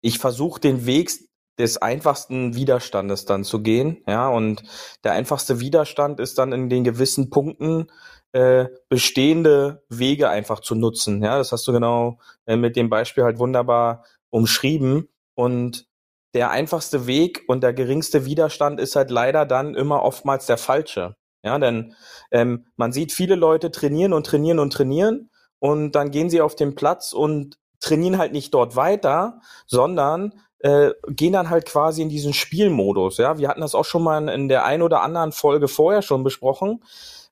ich 0.00 0.18
versuche 0.18 0.60
den 0.60 0.86
Weg 0.86 1.10
des 1.58 1.78
einfachsten 1.78 2.54
Widerstandes 2.54 3.24
dann 3.24 3.44
zu 3.44 3.62
gehen. 3.62 4.02
Ja, 4.06 4.28
und 4.28 4.62
der 5.04 5.12
einfachste 5.12 5.60
Widerstand 5.60 6.20
ist 6.20 6.38
dann 6.38 6.52
in 6.52 6.68
den 6.68 6.84
gewissen 6.84 7.30
Punkten 7.30 7.88
äh, 8.32 8.66
bestehende 8.88 9.82
Wege 9.88 10.28
einfach 10.28 10.60
zu 10.60 10.74
nutzen. 10.74 11.22
Ja, 11.22 11.38
das 11.38 11.52
hast 11.52 11.66
du 11.66 11.72
genau 11.72 12.18
äh, 12.46 12.56
mit 12.56 12.76
dem 12.76 12.90
Beispiel 12.90 13.24
halt 13.24 13.38
wunderbar 13.38 14.04
umschrieben. 14.30 15.08
Und 15.34 15.86
der 16.34 16.50
einfachste 16.50 17.06
Weg 17.06 17.44
und 17.48 17.62
der 17.62 17.72
geringste 17.72 18.24
Widerstand 18.26 18.80
ist 18.80 18.96
halt 18.96 19.10
leider 19.10 19.46
dann 19.46 19.74
immer 19.74 20.02
oftmals 20.02 20.46
der 20.46 20.58
falsche. 20.58 21.16
Ja, 21.42 21.58
denn 21.58 21.94
ähm, 22.30 22.66
man 22.76 22.92
sieht 22.92 23.12
viele 23.12 23.36
Leute 23.36 23.70
trainieren 23.70 24.12
und 24.12 24.26
trainieren 24.26 24.58
und 24.58 24.72
trainieren 24.72 25.30
und 25.58 25.92
dann 25.92 26.10
gehen 26.10 26.30
sie 26.30 26.40
auf 26.40 26.56
den 26.56 26.74
Platz 26.74 27.12
und 27.12 27.58
trainieren 27.80 28.18
halt 28.18 28.32
nicht 28.32 28.52
dort 28.54 28.76
weiter, 28.76 29.40
sondern 29.66 30.34
äh, 30.60 30.90
gehen 31.08 31.32
dann 31.32 31.50
halt 31.50 31.66
quasi 31.66 32.02
in 32.02 32.08
diesen 32.08 32.32
Spielmodus. 32.32 33.18
Ja, 33.18 33.38
wir 33.38 33.48
hatten 33.48 33.60
das 33.60 33.74
auch 33.74 33.84
schon 33.84 34.02
mal 34.02 34.28
in 34.28 34.48
der 34.48 34.64
ein 34.64 34.82
oder 34.82 35.02
anderen 35.02 35.32
Folge 35.32 35.68
vorher 35.68 36.02
schon 36.02 36.24
besprochen, 36.24 36.82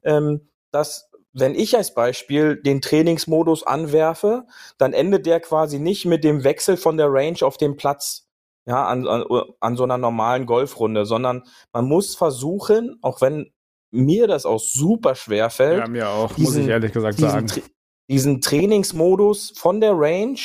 ähm, 0.05 0.49
dass 0.71 1.11
wenn 1.33 1.55
ich 1.55 1.77
als 1.77 1.93
Beispiel 1.93 2.57
den 2.57 2.81
Trainingsmodus 2.81 3.63
anwerfe, 3.63 4.47
dann 4.79 4.95
endet 4.95 5.27
der 5.27 5.41
quasi 5.41 5.79
nicht 5.79 6.07
mit 6.07 6.25
dem 6.25 6.45
Wechsel 6.45 6.79
von 6.79 6.97
der 6.97 7.13
Range 7.13 7.37
auf 7.43 7.59
den 7.59 7.77
Platz, 7.77 8.27
ja, 8.65 8.87
an, 8.87 9.07
an, 9.07 9.25
an 9.61 9.77
so 9.77 9.85
einer 9.85 9.99
normalen 9.99 10.47
Golfrunde, 10.47 11.05
sondern 11.05 11.43
man 11.73 11.85
muss 11.85 12.17
versuchen, 12.17 12.99
auch 13.03 13.21
wenn 13.21 13.53
mir 13.91 14.27
das 14.29 14.47
auch 14.47 14.61
super 14.61 15.15
schwer 15.15 15.51
fällt. 15.51 15.81
Ja, 15.81 15.89
mir 15.89 16.09
auch, 16.09 16.33
diesen, 16.35 16.55
muss 16.55 16.57
ich 16.65 16.69
ehrlich 16.69 16.93
gesagt 16.93 17.19
diesen, 17.19 17.49
sagen. 17.49 17.63
Diesen 18.09 18.41
Trainingsmodus 18.41 19.53
von 19.57 19.81
der 19.81 19.93
Range 19.95 20.39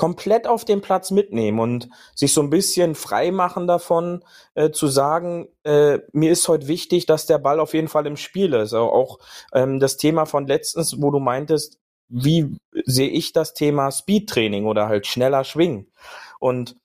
komplett 0.00 0.46
auf 0.46 0.64
den 0.64 0.80
Platz 0.80 1.10
mitnehmen 1.10 1.60
und 1.60 1.90
sich 2.14 2.32
so 2.32 2.40
ein 2.40 2.48
bisschen 2.48 2.94
frei 2.94 3.30
machen 3.30 3.66
davon, 3.66 4.24
äh, 4.54 4.70
zu 4.70 4.86
sagen, 4.86 5.48
äh, 5.62 5.98
mir 6.14 6.32
ist 6.32 6.48
heute 6.48 6.68
wichtig, 6.68 7.04
dass 7.04 7.26
der 7.26 7.36
Ball 7.36 7.60
auf 7.60 7.74
jeden 7.74 7.88
Fall 7.88 8.06
im 8.06 8.16
Spiel 8.16 8.54
ist. 8.54 8.72
Also 8.72 8.90
auch 8.90 9.18
ähm, 9.52 9.78
das 9.78 9.98
Thema 9.98 10.24
von 10.24 10.46
letztens, 10.46 11.02
wo 11.02 11.10
du 11.10 11.18
meintest, 11.18 11.78
wie 12.08 12.56
sehe 12.86 13.10
ich 13.10 13.34
das 13.34 13.52
Thema 13.52 13.90
Speedtraining 13.90 14.64
oder 14.64 14.88
halt 14.88 15.06
schneller 15.06 15.44
schwingen? 15.44 15.92
Und 16.38 16.76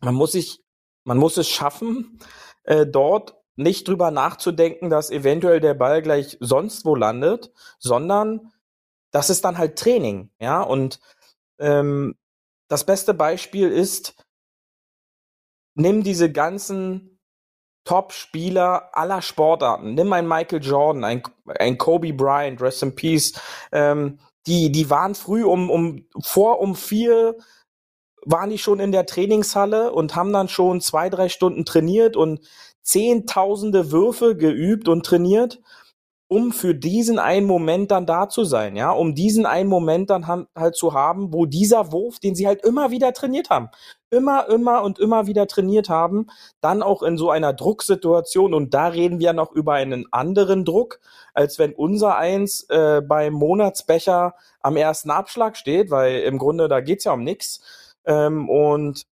man 0.00 0.14
muss 0.14 0.30
sich, 0.30 0.60
man 1.02 1.18
muss 1.18 1.36
es 1.36 1.48
schaffen, 1.48 2.20
äh, 2.62 2.86
dort 2.86 3.34
nicht 3.56 3.88
drüber 3.88 4.12
nachzudenken, 4.12 4.90
dass 4.90 5.10
eventuell 5.10 5.58
der 5.58 5.74
Ball 5.74 6.02
gleich 6.02 6.36
sonst 6.38 6.84
wo 6.84 6.94
landet, 6.94 7.50
sondern 7.80 8.52
das 9.10 9.28
ist 9.28 9.44
dann 9.44 9.58
halt 9.58 9.76
Training, 9.76 10.30
ja. 10.38 10.62
Und 10.62 11.00
ähm, 11.58 12.14
das 12.74 12.84
beste 12.84 13.14
Beispiel 13.14 13.70
ist, 13.70 14.16
nimm 15.76 16.02
diese 16.02 16.32
ganzen 16.32 17.20
Top-Spieler 17.84 18.90
aller 18.92 19.22
Sportarten. 19.22 19.94
Nimm 19.94 20.12
ein 20.12 20.26
Michael 20.26 20.60
Jordan, 20.60 21.04
ein, 21.04 21.22
ein 21.46 21.78
Kobe 21.78 22.12
Bryant, 22.12 22.60
Rest 22.60 22.82
in 22.82 22.96
Peace. 22.96 23.34
Ähm, 23.70 24.18
die, 24.48 24.72
die 24.72 24.90
waren 24.90 25.14
früh 25.14 25.44
um, 25.44 25.70
um, 25.70 26.08
vor 26.20 26.58
um 26.58 26.74
vier 26.74 27.36
waren 28.26 28.50
die 28.50 28.58
schon 28.58 28.80
in 28.80 28.90
der 28.90 29.06
Trainingshalle 29.06 29.92
und 29.92 30.16
haben 30.16 30.32
dann 30.32 30.48
schon 30.48 30.80
zwei, 30.80 31.10
drei 31.10 31.28
Stunden 31.28 31.64
trainiert 31.64 32.16
und 32.16 32.40
zehntausende 32.82 33.92
Würfe 33.92 34.34
geübt 34.34 34.88
und 34.88 35.06
trainiert 35.06 35.60
um 36.28 36.52
für 36.52 36.74
diesen 36.74 37.18
einen 37.18 37.46
Moment 37.46 37.90
dann 37.90 38.06
da 38.06 38.28
zu 38.28 38.44
sein, 38.44 38.76
ja, 38.76 38.90
um 38.90 39.14
diesen 39.14 39.44
einen 39.46 39.68
Moment 39.68 40.10
dann 40.10 40.26
halt 40.26 40.74
zu 40.74 40.94
haben, 40.94 41.32
wo 41.32 41.44
dieser 41.46 41.92
Wurf, 41.92 42.18
den 42.18 42.34
sie 42.34 42.46
halt 42.46 42.64
immer 42.64 42.90
wieder 42.90 43.12
trainiert 43.12 43.50
haben, 43.50 43.68
immer, 44.10 44.48
immer 44.48 44.82
und 44.82 44.98
immer 44.98 45.26
wieder 45.26 45.46
trainiert 45.46 45.88
haben, 45.88 46.28
dann 46.60 46.82
auch 46.82 47.02
in 47.02 47.18
so 47.18 47.30
einer 47.30 47.52
Drucksituation 47.52 48.54
und 48.54 48.72
da 48.72 48.88
reden 48.88 49.20
wir 49.20 49.32
noch 49.34 49.52
über 49.52 49.74
einen 49.74 50.06
anderen 50.12 50.64
Druck, 50.64 51.00
als 51.34 51.58
wenn 51.58 51.74
unser 51.74 52.16
Eins 52.16 52.66
äh, 52.70 53.02
beim 53.02 53.34
Monatsbecher 53.34 54.34
am 54.60 54.76
ersten 54.76 55.10
Abschlag 55.10 55.56
steht, 55.56 55.90
weil 55.90 56.20
im 56.20 56.38
Grunde 56.38 56.68
da 56.68 56.80
geht's 56.80 57.04
ja 57.04 57.12
um 57.12 57.22
nichts 57.22 57.60
ähm, 58.06 58.48
und 58.48 59.04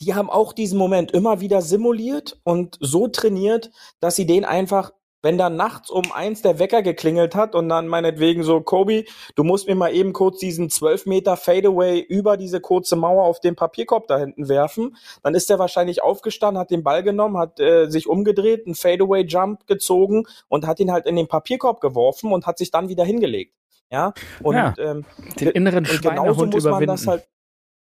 die 0.00 0.14
haben 0.14 0.30
auch 0.30 0.52
diesen 0.52 0.78
Moment 0.78 1.12
immer 1.12 1.40
wieder 1.40 1.62
simuliert 1.62 2.40
und 2.42 2.76
so 2.80 3.06
trainiert, 3.06 3.70
dass 4.00 4.16
sie 4.16 4.26
den 4.26 4.44
einfach 4.44 4.92
wenn 5.22 5.38
dann 5.38 5.56
nachts 5.56 5.88
um 5.88 6.12
eins 6.12 6.42
der 6.42 6.58
Wecker 6.58 6.82
geklingelt 6.82 7.34
hat 7.34 7.54
und 7.54 7.68
dann 7.68 7.88
meinetwegen 7.88 8.42
so, 8.42 8.60
Kobi, 8.60 9.08
du 9.36 9.44
musst 9.44 9.68
mir 9.68 9.74
mal 9.74 9.94
eben 9.94 10.12
kurz 10.12 10.38
diesen 10.38 10.68
12 10.68 11.06
Meter 11.06 11.36
Fadeaway 11.36 12.00
über 12.00 12.36
diese 12.36 12.60
kurze 12.60 12.96
Mauer 12.96 13.24
auf 13.24 13.40
den 13.40 13.56
Papierkorb 13.56 14.08
da 14.08 14.18
hinten 14.18 14.48
werfen, 14.48 14.96
dann 15.22 15.34
ist 15.34 15.50
er 15.50 15.58
wahrscheinlich 15.58 16.02
aufgestanden, 16.02 16.60
hat 16.60 16.70
den 16.70 16.82
Ball 16.82 17.02
genommen, 17.02 17.38
hat 17.38 17.60
äh, 17.60 17.88
sich 17.88 18.08
umgedreht, 18.08 18.66
einen 18.66 18.74
Fadeaway 18.74 19.22
Jump 19.22 19.66
gezogen 19.66 20.24
und 20.48 20.66
hat 20.66 20.80
ihn 20.80 20.92
halt 20.92 21.06
in 21.06 21.16
den 21.16 21.28
Papierkorb 21.28 21.80
geworfen 21.80 22.32
und 22.32 22.46
hat 22.46 22.58
sich 22.58 22.70
dann 22.70 22.88
wieder 22.88 23.04
hingelegt. 23.04 23.54
Ja, 23.90 24.14
und 24.42 24.56
ja, 24.56 24.74
ähm, 24.78 25.04
den 25.38 25.48
inneren 25.48 25.84
Schweinehund 25.84 26.54
muss 26.54 26.64
überwinden. 26.64 26.86
Man 26.86 26.96
das 26.96 27.06
halt, 27.06 27.28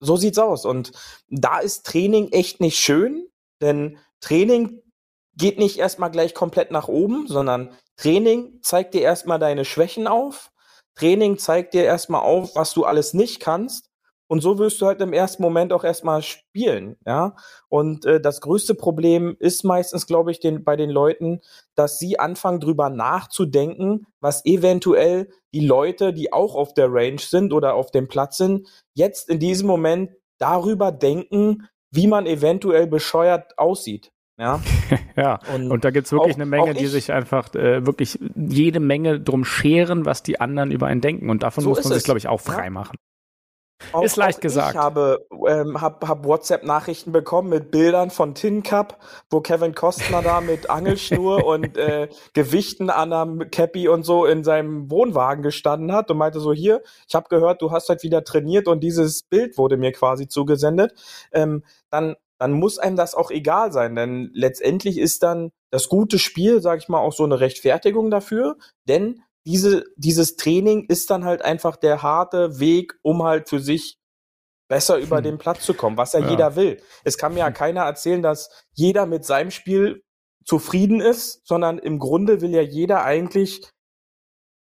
so 0.01 0.17
sieht's 0.17 0.39
aus. 0.39 0.65
Und 0.65 0.93
da 1.29 1.59
ist 1.59 1.85
Training 1.85 2.33
echt 2.33 2.61
nicht 2.61 2.79
schön, 2.79 3.27
denn 3.61 3.99
Training 4.21 4.82
geht 5.37 5.59
nicht 5.59 5.79
erstmal 5.79 6.11
gleich 6.11 6.35
komplett 6.35 6.71
nach 6.71 6.89
oben, 6.89 7.27
sondern 7.27 7.71
Training 7.97 8.59
zeigt 8.63 8.95
dir 8.95 9.03
erstmal 9.03 9.39
deine 9.39 9.65
Schwächen 9.65 10.07
auf. 10.07 10.51
Training 10.95 11.39
zeigt 11.39 11.75
dir 11.75 11.85
erstmal 11.85 12.23
auf, 12.23 12.55
was 12.55 12.75
du 12.75 12.85
alles 12.85 13.15
nicht 13.15 13.41
kannst. 13.41 13.93
Und 14.33 14.41
so 14.41 14.59
wirst 14.59 14.81
du 14.81 14.87
halt 14.87 15.03
im 15.03 15.13
ersten 15.13 15.43
Moment 15.43 15.75
auch 15.75 15.85
erstmal 15.85 16.23
spielen, 16.23 16.97
ja. 17.05 17.37
Und 17.69 18.07
äh, 18.07 18.19
das 18.19 18.41
größte 18.41 18.75
Problem 18.75 19.37
ist 19.39 19.63
meistens, 19.63 20.07
glaube 20.07 20.31
ich, 20.31 20.41
den, 20.41 20.65
bei 20.65 20.75
den 20.75 20.89
Leuten, 20.89 21.43
dass 21.75 21.99
sie 21.99 22.19
anfangen 22.19 22.59
drüber 22.59 22.89
nachzudenken, 22.89 24.07
was 24.21 24.43
eventuell 24.47 25.29
die 25.53 25.67
Leute, 25.67 26.15
die 26.15 26.33
auch 26.33 26.55
auf 26.55 26.73
der 26.73 26.91
Range 26.91 27.21
sind 27.21 27.53
oder 27.53 27.75
auf 27.75 27.91
dem 27.91 28.09
Platz 28.09 28.39
sind, 28.39 28.67
jetzt 28.95 29.29
in 29.29 29.39
diesem 29.39 29.67
Moment 29.67 30.13
darüber 30.39 30.93
denken, 30.93 31.69
wie 31.91 32.07
man 32.07 32.25
eventuell 32.25 32.87
bescheuert 32.87 33.59
aussieht. 33.59 34.13
Ja, 34.39 34.61
ja. 35.17 35.39
Und, 35.55 35.71
und 35.71 35.85
da 35.85 35.91
gibt's 35.91 36.11
wirklich 36.13 36.35
auch, 36.35 36.39
eine 36.39 36.47
Menge, 36.47 36.75
die 36.75 36.87
sich 36.87 37.13
einfach 37.13 37.55
äh, 37.55 37.87
wirklich 37.87 38.19
jede 38.35 38.81
Menge 38.81 39.21
drum 39.21 39.45
scheren, 39.45 40.07
was 40.07 40.23
die 40.23 40.41
anderen 40.41 40.71
über 40.71 40.87
einen 40.87 41.01
denken. 41.01 41.31
Und 41.31 41.43
davon 41.43 41.65
so 41.65 41.71
muss 41.71 41.85
man 41.85 41.93
sich, 41.93 42.05
glaube 42.05 42.19
ich, 42.19 42.29
auch 42.29 42.41
frei 42.41 42.71
machen. 42.71 42.97
Auch, 43.93 44.05
ist 44.05 44.17
leicht 44.17 44.41
gesagt. 44.41 44.75
Ich 44.75 44.81
habe 44.81 45.27
ähm, 45.49 45.81
hab, 45.81 46.07
hab 46.07 46.25
WhatsApp-Nachrichten 46.25 47.13
bekommen 47.13 47.49
mit 47.49 47.71
Bildern 47.71 48.11
von 48.11 48.35
Tin 48.35 48.63
Cup, 48.63 48.99
wo 49.31 49.41
Kevin 49.41 49.75
Kostner 49.75 50.23
da 50.23 50.41
mit 50.41 50.71
Angelschnur 50.71 51.45
und 51.45 51.77
äh, 51.77 52.09
Gewichten 52.33 52.91
an 52.91 53.13
einem 53.13 53.51
Cappy 53.51 53.89
und 53.89 54.05
so 54.05 54.25
in 54.25 54.45
seinem 54.45 54.91
Wohnwagen 54.91 55.43
gestanden 55.43 55.93
hat 55.93 56.11
und 56.11 56.19
meinte 56.19 56.41
so, 56.41 56.53
hier, 56.53 56.83
ich 57.09 57.15
habe 57.15 57.29
gehört, 57.29 57.61
du 57.61 57.71
hast 57.71 57.89
halt 57.89 58.03
wieder 58.03 58.25
trainiert 58.25 58.69
und 58.69 58.81
dieses 58.81 59.25
Bild 59.25 59.59
wurde 59.59 59.77
mir 59.77 59.93
quasi 59.93 60.29
zugesendet. 60.29 60.95
Ähm, 61.33 61.65
dann 61.91 62.17
dann 62.43 62.53
muss 62.53 62.79
einem 62.79 62.97
das 62.97 63.15
auch 63.15 63.31
egal 63.31 63.71
sein, 63.71 63.95
denn 63.95 64.31
letztendlich 64.35 64.99
ist 64.99 65.23
dann 65.23 65.53
das 65.71 65.89
gute 65.89 66.19
Spiel, 66.19 66.61
sage 66.61 66.81
ich 66.83 66.89
mal, 66.89 66.99
auch 66.99 67.13
so 67.13 67.23
eine 67.23 67.39
Rechtfertigung 67.39 68.11
dafür, 68.11 68.57
denn 68.89 69.23
diese, 69.47 69.85
dieses 69.97 70.35
Training 70.35 70.87
ist 70.89 71.11
dann 71.11 71.25
halt 71.25 71.43
einfach 71.43 71.77
der 71.77 72.03
harte 72.03 72.59
Weg, 72.59 72.95
um 73.03 73.23
halt 73.23 73.49
für 73.49 73.61
sich 73.61 73.99
besser 74.69 74.99
über 74.99 75.19
hm. 75.19 75.25
den 75.25 75.39
Platz 75.39 75.65
zu 75.65 75.75
kommen, 75.75 75.97
was 75.97 76.15
ja, 76.15 76.21
ja, 76.21 76.31
jeder 76.31 76.57
will. 76.57 76.83
Es 77.05 77.17
kann 77.17 77.35
mir 77.35 77.41
ja 77.41 77.47
hm. 77.47 77.55
keiner 77.55 77.83
erzählen, 77.83 78.23
dass 78.23 78.51
jeder 78.73 79.07
mit 79.07 79.25
seinem 79.25 79.53
Spiel 79.53 80.03
zufrieden 80.45 81.01
ist, 81.01 81.47
sondern 81.47 81.79
im 81.79 82.01
Grunde 82.01 82.41
will 82.41 82.51
ja 82.51 82.63
jeder 82.63 83.05
eigentlich 83.05 83.71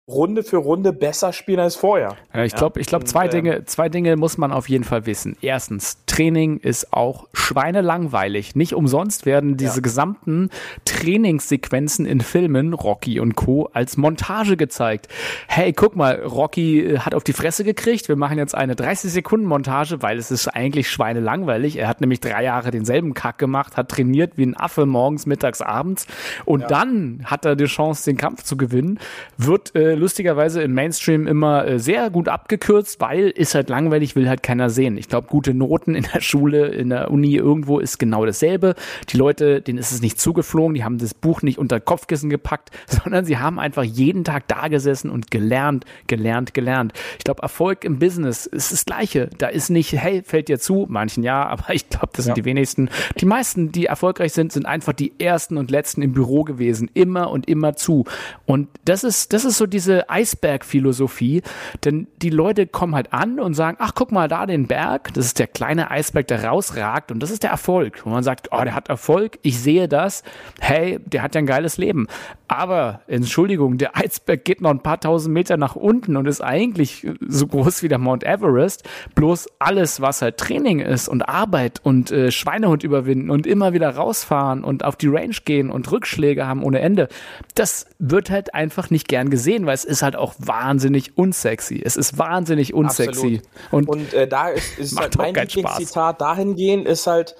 Runde 0.08 0.42
für 0.42 0.56
Runde 0.56 0.92
besser 0.92 1.32
spielen 1.32 1.60
als 1.60 1.76
vorher. 1.76 2.16
Ja, 2.34 2.44
ich 2.44 2.54
glaube, 2.54 2.80
ich 2.80 2.86
glaube, 2.86 3.04
zwei 3.04 3.26
äh, 3.26 3.28
Dinge, 3.28 3.64
zwei 3.64 3.88
Dinge 3.88 4.16
muss 4.16 4.36
man 4.36 4.52
auf 4.52 4.68
jeden 4.68 4.84
Fall 4.84 5.06
wissen. 5.06 5.36
Erstens, 5.40 6.04
Training 6.12 6.58
ist 6.58 6.92
auch 6.92 7.26
schweinelangweilig. 7.32 8.54
Nicht 8.54 8.74
umsonst 8.74 9.24
werden 9.24 9.56
diese 9.56 9.76
ja. 9.76 9.80
gesamten 9.80 10.50
Trainingssequenzen 10.84 12.04
in 12.04 12.20
Filmen, 12.20 12.74
Rocky 12.74 13.18
und 13.18 13.34
Co., 13.34 13.70
als 13.72 13.96
Montage 13.96 14.58
gezeigt. 14.58 15.08
Hey, 15.48 15.72
guck 15.72 15.96
mal, 15.96 16.22
Rocky 16.22 16.80
äh, 16.80 16.98
hat 16.98 17.14
auf 17.14 17.24
die 17.24 17.32
Fresse 17.32 17.64
gekriegt. 17.64 18.08
Wir 18.08 18.16
machen 18.16 18.36
jetzt 18.36 18.54
eine 18.54 18.74
30-Sekunden-Montage, 18.74 20.02
weil 20.02 20.18
es 20.18 20.30
ist 20.30 20.48
eigentlich 20.48 20.90
schweinelangweilig. 20.90 21.76
Er 21.76 21.88
hat 21.88 22.02
nämlich 22.02 22.20
drei 22.20 22.44
Jahre 22.44 22.70
denselben 22.70 23.14
Kack 23.14 23.38
gemacht, 23.38 23.78
hat 23.78 23.88
trainiert 23.88 24.36
wie 24.36 24.44
ein 24.44 24.54
Affe 24.54 24.84
morgens, 24.84 25.24
mittags, 25.24 25.62
abends. 25.62 26.06
Und 26.44 26.60
ja. 26.60 26.66
dann 26.66 27.22
hat 27.24 27.46
er 27.46 27.56
die 27.56 27.64
Chance, 27.64 28.04
den 28.04 28.18
Kampf 28.18 28.42
zu 28.42 28.58
gewinnen. 28.58 28.98
Wird 29.38 29.74
äh, 29.74 29.94
lustigerweise 29.94 30.60
im 30.60 30.74
Mainstream 30.74 31.26
immer 31.26 31.66
äh, 31.66 31.78
sehr 31.78 32.10
gut 32.10 32.28
abgekürzt, 32.28 33.00
weil 33.00 33.30
ist 33.30 33.54
halt 33.54 33.70
langweilig, 33.70 34.14
will 34.14 34.28
halt 34.28 34.42
keiner 34.42 34.68
sehen. 34.68 34.98
Ich 34.98 35.08
glaube, 35.08 35.28
gute 35.28 35.54
Noten 35.54 36.01
in 36.02 36.10
der 36.12 36.20
Schule, 36.20 36.68
in 36.68 36.90
der 36.90 37.10
Uni, 37.10 37.36
irgendwo 37.36 37.78
ist 37.78 37.98
genau 37.98 38.24
dasselbe. 38.26 38.74
Die 39.08 39.16
Leute, 39.16 39.60
denen 39.60 39.78
ist 39.78 39.92
es 39.92 40.02
nicht 40.02 40.20
zugeflogen, 40.20 40.74
die 40.74 40.84
haben 40.84 40.98
das 40.98 41.14
Buch 41.14 41.42
nicht 41.42 41.58
unter 41.58 41.80
Kopfkissen 41.80 42.30
gepackt, 42.30 42.70
sondern 42.86 43.24
sie 43.24 43.38
haben 43.38 43.58
einfach 43.58 43.84
jeden 43.84 44.24
Tag 44.24 44.48
da 44.48 44.68
gesessen 44.68 45.10
und 45.10 45.30
gelernt, 45.30 45.84
gelernt, 46.06 46.54
gelernt. 46.54 46.92
Ich 47.18 47.24
glaube, 47.24 47.42
Erfolg 47.42 47.84
im 47.84 47.98
Business 47.98 48.46
ist 48.46 48.72
das 48.72 48.84
Gleiche. 48.84 49.30
Da 49.38 49.48
ist 49.48 49.70
nicht, 49.70 49.92
hey, 49.92 50.22
fällt 50.24 50.48
dir 50.48 50.58
zu, 50.58 50.86
manchen 50.88 51.22
ja, 51.22 51.46
aber 51.46 51.74
ich 51.74 51.88
glaube, 51.88 52.10
das 52.12 52.24
sind 52.24 52.36
ja. 52.36 52.42
die 52.42 52.44
wenigsten. 52.44 52.88
Die 53.18 53.26
meisten, 53.26 53.72
die 53.72 53.86
erfolgreich 53.86 54.32
sind, 54.32 54.52
sind 54.52 54.66
einfach 54.66 54.92
die 54.92 55.12
ersten 55.18 55.56
und 55.56 55.70
letzten 55.70 56.02
im 56.02 56.12
Büro 56.12 56.44
gewesen, 56.44 56.90
immer 56.94 57.30
und 57.30 57.48
immer 57.48 57.74
zu. 57.74 58.04
Und 58.46 58.68
das 58.84 59.04
ist, 59.04 59.32
das 59.32 59.44
ist 59.44 59.58
so 59.58 59.66
diese 59.66 60.08
Eisbergphilosophie, 60.10 61.42
denn 61.84 62.06
die 62.20 62.30
Leute 62.30 62.66
kommen 62.66 62.94
halt 62.94 63.12
an 63.12 63.38
und 63.38 63.54
sagen, 63.54 63.76
ach, 63.80 63.92
guck 63.94 64.12
mal 64.12 64.28
da 64.28 64.46
den 64.46 64.66
Berg, 64.66 65.12
das 65.14 65.26
ist 65.26 65.38
der 65.38 65.46
kleine 65.46 65.90
Eisberg, 65.92 66.26
der 66.26 66.44
rausragt 66.44 67.12
und 67.12 67.20
das 67.20 67.30
ist 67.30 67.42
der 67.42 67.50
Erfolg. 67.50 68.02
Und 68.04 68.12
man 68.12 68.22
sagt, 68.22 68.48
oh, 68.50 68.62
der 68.62 68.74
hat 68.74 68.88
Erfolg, 68.88 69.38
ich 69.42 69.60
sehe 69.60 69.88
das, 69.88 70.22
hey, 70.60 70.98
der 71.04 71.22
hat 71.22 71.34
ja 71.34 71.40
ein 71.40 71.46
geiles 71.46 71.76
Leben. 71.76 72.06
Aber, 72.48 73.00
Entschuldigung, 73.06 73.78
der 73.78 73.96
Eisberg 73.96 74.44
geht 74.44 74.60
noch 74.60 74.70
ein 74.70 74.82
paar 74.82 75.00
tausend 75.00 75.32
Meter 75.32 75.56
nach 75.56 75.76
unten 75.76 76.16
und 76.16 76.26
ist 76.26 76.42
eigentlich 76.42 77.06
so 77.26 77.46
groß 77.46 77.82
wie 77.82 77.88
der 77.88 77.98
Mount 77.98 78.24
Everest. 78.24 78.88
Bloß 79.14 79.48
alles, 79.58 80.00
was 80.00 80.22
halt 80.22 80.36
Training 80.36 80.80
ist 80.80 81.08
und 81.08 81.22
Arbeit 81.28 81.80
und 81.82 82.10
äh, 82.10 82.30
Schweinehund 82.30 82.82
überwinden 82.82 83.30
und 83.30 83.46
immer 83.46 83.72
wieder 83.72 83.90
rausfahren 83.90 84.64
und 84.64 84.84
auf 84.84 84.96
die 84.96 85.08
Range 85.08 85.36
gehen 85.44 85.70
und 85.70 85.90
Rückschläge 85.90 86.46
haben 86.46 86.62
ohne 86.62 86.80
Ende, 86.80 87.08
das 87.54 87.86
wird 87.98 88.30
halt 88.30 88.54
einfach 88.54 88.90
nicht 88.90 89.08
gern 89.08 89.30
gesehen, 89.30 89.66
weil 89.66 89.74
es 89.74 89.84
ist 89.84 90.02
halt 90.02 90.16
auch 90.16 90.34
wahnsinnig 90.38 91.16
unsexy. 91.16 91.80
Es 91.84 91.96
ist 91.96 92.18
wahnsinnig 92.18 92.74
unsexy. 92.74 93.08
Absolut. 93.08 93.42
Und, 93.70 93.88
und 93.88 94.14
äh, 94.14 94.28
da 94.28 94.48
ist, 94.48 94.78
ist 94.78 94.96
halt 95.00 95.16
mein 95.16 95.34
Lieblingszitat 95.82 96.20
dahingehend 96.20 96.86
ist 96.86 97.06
halt, 97.06 97.36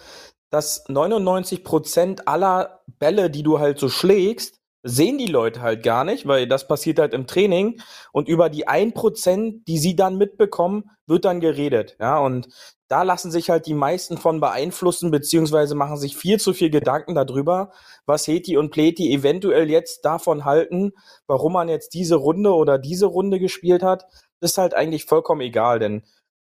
dass 0.51 0.85
99 0.89 1.65
Prozent 1.65 2.29
aller 2.29 2.83
Bälle, 2.99 3.31
die 3.31 3.43
du 3.43 3.59
halt 3.59 3.79
so 3.79 3.89
schlägst, 3.89 4.59
sehen 4.85 5.17
die 5.17 5.27
Leute 5.27 5.63
halt 5.63 5.83
gar 5.85 6.05
nicht, 6.05 6.27
weil 6.27 6.49
das 6.49 6.67
passiert 6.67 6.99
halt 6.99 7.15
im 7.15 7.27
Training. 7.27 7.81
Und 8.13 8.29
über 8.29 8.51
die 8.51 8.67
ein 8.67 8.93
Prozent, 8.93 9.67
die 9.69 9.79
sie 9.79 9.95
dann 9.95 10.19
mitbekommen, 10.19 10.91
wird 11.07 11.25
dann 11.25 11.41
geredet, 11.41 11.97
ja, 12.01 12.19
und 12.19 12.49
da 12.89 13.05
lassen 13.05 13.31
sich 13.31 13.49
halt 13.49 13.67
die 13.67 13.75
meisten 13.75 14.19
von 14.19 14.41
beeinflussen, 14.41 15.11
beziehungsweise 15.11 15.75
machen 15.75 15.97
sich 15.97 16.17
viel 16.17 16.39
zu 16.39 16.53
viel 16.53 16.69
Gedanken 16.69 17.15
darüber, 17.15 17.73
was 18.05 18.27
Heti 18.27 18.59
und 18.59 18.71
Pleti 18.71 19.15
eventuell 19.15 19.71
jetzt 19.71 20.05
davon 20.05 20.45
halten, 20.45 20.93
warum 21.27 21.55
man 21.55 21.69
jetzt 21.69 21.95
diese 21.95 22.17
Runde 22.17 22.53
oder 22.53 22.79
diese 22.79 23.07
Runde 23.07 23.39
gespielt 23.39 23.83
hat, 23.83 24.05
ist 24.41 24.59
halt 24.59 24.75
eigentlich 24.75 25.07
vollkommen 25.07 25.41
egal, 25.41 25.79
denn 25.79 26.03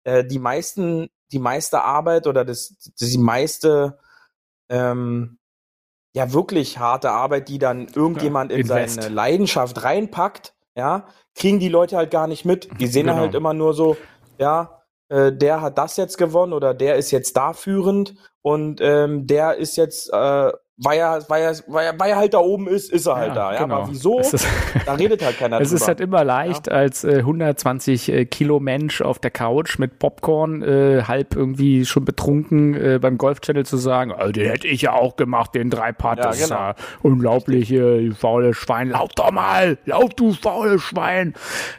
äh, 0.06 0.24
die 0.26 0.40
meisten, 0.40 1.10
die 1.32 1.40
meiste 1.40 1.82
Arbeit 1.82 2.28
oder 2.28 2.46
das, 2.46 2.76
die 3.00 3.18
meiste 3.18 3.98
ähm, 4.70 5.38
ja 6.14 6.34
wirklich 6.34 6.80
harte 6.80 7.12
Arbeit, 7.12 7.50
die 7.50 7.60
dann 7.60 7.88
irgendjemand 7.88 8.52
ja, 8.52 8.58
in 8.58 8.66
seine 8.66 9.10
Leidenschaft 9.10 9.84
reinpackt, 9.84 10.54
ja, 10.76 11.08
kriegen 11.36 11.60
die 11.60 11.70
Leute 11.70 11.98
halt 11.98 12.12
gar 12.12 12.28
nicht 12.28 12.46
mit. 12.46 12.70
Die 12.80 12.88
sehen 12.88 13.08
genau. 13.08 13.18
halt 13.20 13.36
immer 13.36 13.54
nur 13.54 13.74
so, 13.74 13.98
ja, 14.38 14.84
äh, 15.10 15.32
der 15.32 15.62
hat 15.62 15.78
das 15.78 15.98
jetzt 15.98 16.18
gewonnen 16.18 16.54
oder 16.54 16.74
der 16.74 16.96
ist 16.96 17.12
jetzt 17.12 17.36
da 17.38 17.54
führend 17.54 18.16
und 18.42 18.80
ähm, 18.82 19.28
der 19.28 19.58
ist 19.58 19.76
jetzt 19.76 20.12
äh, 20.14 20.52
weil 20.82 20.98
er, 20.98 21.22
weil 21.28 21.44
er, 21.44 21.56
weil 21.68 21.86
er, 21.88 22.00
weil 22.00 22.12
er 22.12 22.16
halt 22.16 22.34
da 22.34 22.38
oben 22.38 22.68
ist, 22.68 22.90
ist 22.92 23.06
er 23.06 23.16
halt 23.18 23.30
ja, 23.30 23.36
da. 23.36 23.54
Ja, 23.54 23.64
genau. 23.64 23.82
aber 23.82 23.90
wieso? 23.90 24.20
Ist, 24.20 24.48
da 24.86 24.94
redet 24.94 25.24
halt 25.24 25.38
keiner 25.38 25.60
Es 25.62 25.70
drüber. 25.70 25.82
ist 25.82 25.88
halt 25.90 26.00
immer 26.00 26.24
leicht, 26.24 26.68
ja. 26.68 26.74
als 26.74 27.04
äh, 27.04 27.18
120 27.18 28.10
äh, 28.10 28.26
Kilo 28.26 28.62
Mensch 28.62 29.02
auf 29.02 29.20
der 29.20 29.32
Couch 29.32 29.78
mit 29.78 30.00
Popcorn, 30.00 30.62
äh, 30.62 31.04
halb 31.06 31.36
irgendwie 31.36 31.86
schon 31.86 32.06
betrunken 32.06 32.76
äh, 32.76 32.98
beim 33.00 33.18
Golf-Channel 33.18 33.66
zu 33.66 33.76
sagen, 33.76 34.14
oh, 34.18 34.32
den 34.32 34.50
hätte 34.50 34.68
ich 34.68 34.84
ja 34.84 34.94
auch 34.94 35.18
gemacht, 35.18 35.54
den 35.54 35.70
Dreipart. 35.70 36.20
Ja, 36.20 36.24
das 36.28 36.38
genau. 36.38 36.46
ist 36.46 36.52
ja 36.52 36.76
unglaublich, 37.02 37.72
äh, 37.74 38.12
faule 38.12 38.54
Schwein. 38.54 38.90
Lauf 38.90 39.10
doch 39.16 39.32
mal! 39.32 39.78
Lauf, 39.86 40.14
du 40.14 40.34
faule 40.34 40.80
Schwein! 40.80 41.34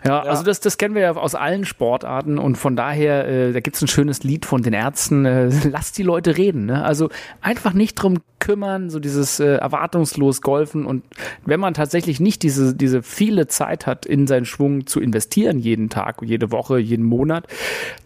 Ja, 0.04 0.24
ja, 0.24 0.30
also 0.30 0.42
das, 0.42 0.60
das 0.60 0.76
kennen 0.76 0.94
wir 0.94 1.02
ja 1.02 1.16
aus 1.16 1.34
allen 1.34 1.64
Sportarten 1.64 2.38
und 2.38 2.56
von 2.56 2.76
daher, 2.76 3.26
äh, 3.26 3.52
da 3.52 3.60
gibt's 3.60 3.80
ein 3.80 3.88
schönes 3.88 4.24
Lied 4.24 4.44
von 4.44 4.62
den 4.62 4.74
Ärzten, 4.74 5.24
äh, 5.24 5.48
lass 5.70 5.92
die 5.92 6.02
Leute 6.02 6.36
reden. 6.36 6.66
Ne? 6.66 6.84
Also 6.84 7.08
einfach 7.40 7.72
nicht 7.72 7.94
drum 7.94 8.18
kümmern, 8.40 8.89
so 8.90 9.00
dieses 9.00 9.40
äh, 9.40 9.54
erwartungslos 9.54 10.42
Golfen 10.42 10.84
und 10.86 11.04
wenn 11.44 11.60
man 11.60 11.74
tatsächlich 11.74 12.20
nicht 12.20 12.42
diese, 12.42 12.74
diese 12.74 13.02
viele 13.02 13.46
Zeit 13.46 13.86
hat, 13.86 14.06
in 14.06 14.26
seinen 14.26 14.44
Schwung 14.44 14.86
zu 14.86 15.00
investieren, 15.00 15.58
jeden 15.58 15.88
Tag, 15.88 16.22
jede 16.22 16.50
Woche, 16.50 16.78
jeden 16.78 17.04
Monat, 17.04 17.46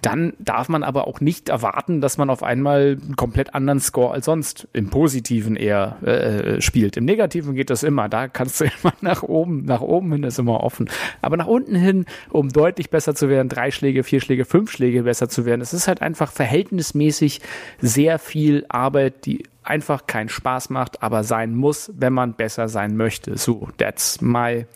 dann 0.02 0.34
darf 0.38 0.68
man 0.68 0.82
aber 0.82 1.06
auch 1.06 1.20
nicht 1.20 1.48
erwarten, 1.48 2.00
dass 2.00 2.18
man 2.18 2.30
auf 2.30 2.42
einmal 2.42 2.98
einen 3.02 3.16
komplett 3.16 3.54
anderen 3.54 3.80
Score 3.80 4.12
als 4.12 4.26
sonst 4.26 4.68
im 4.72 4.90
Positiven 4.90 5.56
eher 5.56 6.02
äh, 6.02 6.60
spielt. 6.60 6.96
Im 6.96 7.04
Negativen 7.04 7.54
geht 7.54 7.70
das 7.70 7.82
immer, 7.82 8.08
da 8.08 8.28
kannst 8.28 8.60
du 8.60 8.64
immer 8.82 8.94
nach 9.00 9.22
oben, 9.22 9.64
nach 9.64 9.80
oben 9.80 10.12
hin 10.12 10.22
ist 10.24 10.38
immer 10.38 10.62
offen. 10.62 10.88
Aber 11.22 11.36
nach 11.36 11.46
unten 11.46 11.74
hin, 11.74 12.04
um 12.30 12.50
deutlich 12.50 12.90
besser 12.90 13.14
zu 13.14 13.28
werden, 13.28 13.48
drei 13.48 13.70
Schläge, 13.70 14.04
vier 14.04 14.20
Schläge, 14.20 14.44
fünf 14.44 14.70
Schläge 14.70 15.04
besser 15.04 15.28
zu 15.28 15.44
werden, 15.44 15.60
es 15.60 15.72
ist 15.72 15.88
halt 15.88 16.02
einfach 16.02 16.32
verhältnismäßig 16.32 17.40
sehr 17.80 18.18
viel 18.18 18.64
Arbeit, 18.68 19.26
die 19.26 19.44
einfach 19.64 20.06
keinen 20.06 20.28
Spaß 20.28 20.70
macht, 20.70 21.02
aber 21.02 21.24
sein 21.24 21.54
muss, 21.54 21.92
wenn 21.96 22.12
man 22.12 22.34
besser 22.34 22.68
sein 22.68 22.96
möchte. 22.96 23.36
So, 23.36 23.68
that's 23.78 24.20
my 24.20 24.66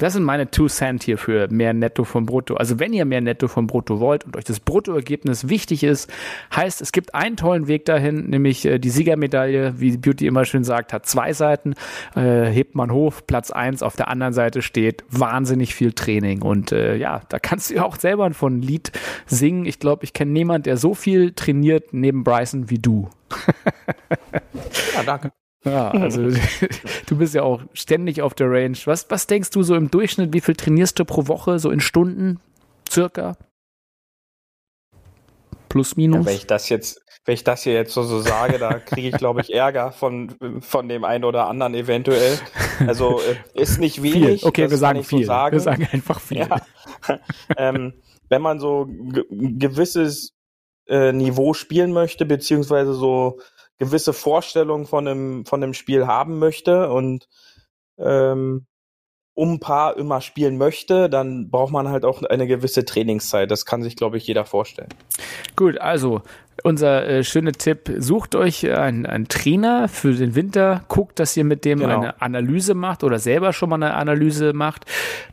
das 0.00 0.14
sind 0.14 0.24
meine 0.24 0.50
Two 0.50 0.66
Cent 0.68 1.02
hier 1.02 1.18
für 1.18 1.48
mehr 1.50 1.74
Netto 1.74 2.04
vom 2.04 2.24
Brutto. 2.24 2.54
Also 2.54 2.78
wenn 2.78 2.94
ihr 2.94 3.04
mehr 3.04 3.20
Netto 3.20 3.48
vom 3.48 3.66
Brutto 3.66 4.00
wollt 4.00 4.24
und 4.24 4.34
euch 4.36 4.44
das 4.44 4.58
Bruttoergebnis 4.58 5.48
wichtig 5.48 5.84
ist, 5.84 6.10
heißt, 6.56 6.80
es 6.80 6.92
gibt 6.92 7.14
einen 7.14 7.36
tollen 7.36 7.68
Weg 7.68 7.84
dahin, 7.84 8.30
nämlich 8.30 8.64
äh, 8.64 8.78
die 8.78 8.88
Siegermedaille, 8.88 9.74
wie 9.78 9.98
Beauty 9.98 10.26
immer 10.26 10.46
schön 10.46 10.64
sagt, 10.64 10.94
hat 10.94 11.04
zwei 11.04 11.34
Seiten. 11.34 11.74
Äh, 12.16 12.46
hebt 12.46 12.74
man 12.74 12.90
hoch, 12.90 13.20
Platz 13.26 13.50
eins 13.50 13.82
auf 13.82 13.94
der 13.94 14.08
anderen 14.08 14.32
Seite 14.32 14.62
steht 14.62 15.04
wahnsinnig 15.10 15.74
viel 15.74 15.92
Training. 15.92 16.40
Und 16.40 16.72
äh, 16.72 16.96
ja, 16.96 17.20
da 17.28 17.38
kannst 17.38 17.68
du 17.68 17.74
ja 17.74 17.84
auch 17.84 17.96
selber 17.96 18.32
von 18.32 18.62
Lied 18.62 18.92
singen. 19.26 19.66
Ich 19.66 19.78
glaube, 19.78 20.04
ich 20.04 20.14
kenne 20.14 20.32
niemand, 20.32 20.64
der 20.64 20.78
so 20.78 20.94
viel 20.94 21.32
trainiert 21.32 21.92
neben 21.92 22.24
Bryson 22.24 22.70
wie 22.70 22.78
du. 22.78 23.10
Ja, 24.94 25.02
danke. 25.04 25.32
Ja, 25.64 25.90
also 25.90 26.22
du 27.06 27.16
bist 27.16 27.34
ja 27.34 27.42
auch 27.42 27.62
ständig 27.74 28.22
auf 28.22 28.34
der 28.34 28.50
Range. 28.50 28.76
Was, 28.86 29.10
was 29.10 29.26
denkst 29.26 29.50
du 29.50 29.62
so 29.62 29.74
im 29.74 29.90
Durchschnitt, 29.90 30.32
wie 30.32 30.40
viel 30.40 30.56
trainierst 30.56 30.98
du 30.98 31.04
pro 31.04 31.26
Woche, 31.28 31.58
so 31.58 31.70
in 31.70 31.80
Stunden 31.80 32.40
circa? 32.90 33.36
Plus, 35.68 35.96
minus? 35.96 36.20
Ja, 36.20 36.26
wenn 36.26 36.36
ich 36.36 36.46
das 36.46 36.68
jetzt, 36.70 37.02
wenn 37.26 37.34
ich 37.34 37.44
das 37.44 37.62
hier 37.62 37.74
jetzt 37.74 37.92
so, 37.92 38.02
so 38.02 38.20
sage, 38.20 38.58
da 38.58 38.78
kriege 38.78 39.08
ich, 39.08 39.14
glaube 39.14 39.42
ich, 39.42 39.52
Ärger 39.52 39.92
von, 39.92 40.34
von 40.60 40.88
dem 40.88 41.04
einen 41.04 41.24
oder 41.24 41.46
anderen 41.46 41.74
eventuell. 41.74 42.38
Also 42.86 43.20
äh, 43.20 43.60
ist 43.60 43.78
nicht 43.78 44.02
wenig. 44.02 44.40
Viel. 44.40 44.48
Okay, 44.48 44.70
wir 44.70 44.78
sagen 44.78 45.04
viel. 45.04 45.20
So 45.20 45.26
sagen. 45.26 45.52
Wir 45.52 45.60
sagen 45.60 45.88
einfach 45.92 46.20
viel. 46.20 46.38
Ja. 46.38 46.60
ähm, 47.56 47.92
wenn 48.30 48.42
man 48.42 48.58
so 48.58 48.84
ein 48.84 49.58
gewisses 49.58 50.32
äh, 50.90 51.12
Niveau 51.12 51.54
spielen 51.54 51.92
möchte, 51.92 52.26
beziehungsweise 52.26 52.92
so 52.92 53.38
gewisse 53.78 54.12
Vorstellung 54.12 54.86
von 54.86 55.06
dem, 55.06 55.46
von 55.46 55.60
dem 55.60 55.72
Spiel 55.72 56.06
haben 56.06 56.38
möchte 56.38 56.90
und 56.90 57.28
ähm, 57.98 58.66
um 59.34 59.52
ein 59.52 59.60
paar 59.60 59.96
immer 59.96 60.20
spielen 60.20 60.58
möchte, 60.58 61.08
dann 61.08 61.48
braucht 61.50 61.72
man 61.72 61.88
halt 61.88 62.04
auch 62.04 62.22
eine 62.24 62.46
gewisse 62.46 62.84
Trainingszeit. 62.84 63.50
Das 63.50 63.64
kann 63.64 63.82
sich, 63.82 63.96
glaube 63.96 64.18
ich, 64.18 64.26
jeder 64.26 64.44
vorstellen. 64.44 64.90
Gut, 65.56 65.78
also 65.78 66.20
unser 66.62 67.06
äh, 67.06 67.24
schöner 67.24 67.52
Tipp, 67.52 67.92
sucht 67.98 68.34
euch 68.34 68.68
einen, 68.70 69.06
einen, 69.06 69.28
Trainer 69.28 69.88
für 69.88 70.12
den 70.12 70.34
Winter, 70.34 70.84
guckt, 70.88 71.18
dass 71.18 71.36
ihr 71.36 71.44
mit 71.44 71.64
dem 71.64 71.80
genau. 71.80 72.00
eine 72.00 72.20
Analyse 72.20 72.74
macht 72.74 73.04
oder 73.04 73.18
selber 73.18 73.52
schon 73.52 73.70
mal 73.70 73.76
eine 73.76 73.94
Analyse 73.94 74.52
macht. 74.52 74.84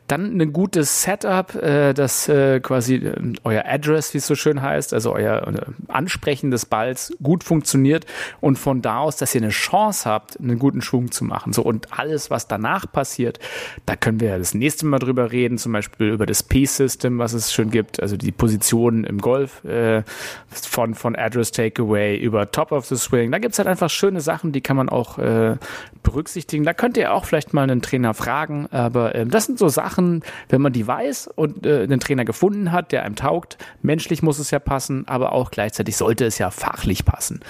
Dann 0.06 0.40
ein 0.40 0.52
gutes 0.52 1.02
Setup, 1.02 1.54
äh, 1.54 1.92
das 1.92 2.28
äh, 2.28 2.60
quasi 2.60 2.96
äh, 2.96 3.34
euer 3.44 3.64
Address, 3.66 4.14
wie 4.14 4.18
es 4.18 4.26
so 4.26 4.34
schön 4.34 4.62
heißt, 4.62 4.94
also 4.94 5.12
euer 5.12 5.46
äh, 5.46 5.60
Ansprechen 5.88 6.50
des 6.50 6.66
Balls 6.66 7.12
gut 7.22 7.44
funktioniert 7.44 8.06
und 8.40 8.58
von 8.58 8.80
da 8.80 9.00
aus, 9.00 9.16
dass 9.16 9.34
ihr 9.34 9.42
eine 9.42 9.50
Chance 9.50 10.08
habt, 10.08 10.40
einen 10.40 10.58
guten 10.58 10.80
Schwung 10.80 11.10
zu 11.10 11.24
machen. 11.24 11.52
So 11.52 11.62
und 11.62 11.98
alles, 11.98 12.30
was 12.30 12.48
danach 12.48 12.90
passiert, 12.90 13.38
da 13.84 13.96
können 13.96 14.20
wir 14.20 14.30
ja 14.30 14.38
das 14.38 14.54
nächste 14.54 14.86
Mal 14.86 14.98
drüber 14.98 15.30
reden, 15.30 15.58
zum 15.58 15.72
Beispiel 15.72 16.08
über 16.08 16.26
das 16.26 16.42
P-System, 16.42 17.18
was 17.18 17.34
es 17.34 17.52
schon 17.52 17.70
gibt, 17.70 18.00
also 18.00 18.16
die 18.16 18.32
Positionen 18.32 19.04
im 19.04 19.18
Golf 19.18 19.62
äh, 19.64 20.02
von, 20.48 20.94
von 20.94 21.17
Address 21.18 21.52
Takeaway 21.52 22.16
über 22.16 22.50
Top 22.50 22.72
of 22.72 22.86
the 22.86 22.96
Swing. 22.96 23.30
Da 23.32 23.38
gibt's 23.38 23.58
halt 23.58 23.68
einfach 23.68 23.90
schöne 23.90 24.20
Sachen, 24.20 24.52
die 24.52 24.60
kann 24.60 24.76
man 24.76 24.88
auch 24.88 25.18
äh, 25.18 25.56
berücksichtigen. 26.02 26.64
Da 26.64 26.72
könnt 26.74 26.96
ihr 26.96 27.12
auch 27.12 27.24
vielleicht 27.24 27.54
mal 27.54 27.62
einen 27.62 27.82
Trainer 27.82 28.14
fragen. 28.14 28.66
Aber 28.70 29.14
äh, 29.14 29.26
das 29.26 29.46
sind 29.46 29.58
so 29.58 29.68
Sachen, 29.68 30.22
wenn 30.48 30.60
man 30.60 30.72
die 30.72 30.86
weiß 30.86 31.28
und 31.34 31.66
äh, 31.66 31.82
einen 31.82 32.00
Trainer 32.00 32.24
gefunden 32.24 32.72
hat, 32.72 32.92
der 32.92 33.04
einem 33.04 33.16
taugt. 33.16 33.58
Menschlich 33.82 34.22
muss 34.22 34.38
es 34.38 34.50
ja 34.50 34.58
passen, 34.58 35.06
aber 35.06 35.32
auch 35.32 35.50
gleichzeitig 35.50 35.96
sollte 35.96 36.24
es 36.24 36.38
ja 36.38 36.50
fachlich 36.50 37.04
passen. 37.04 37.40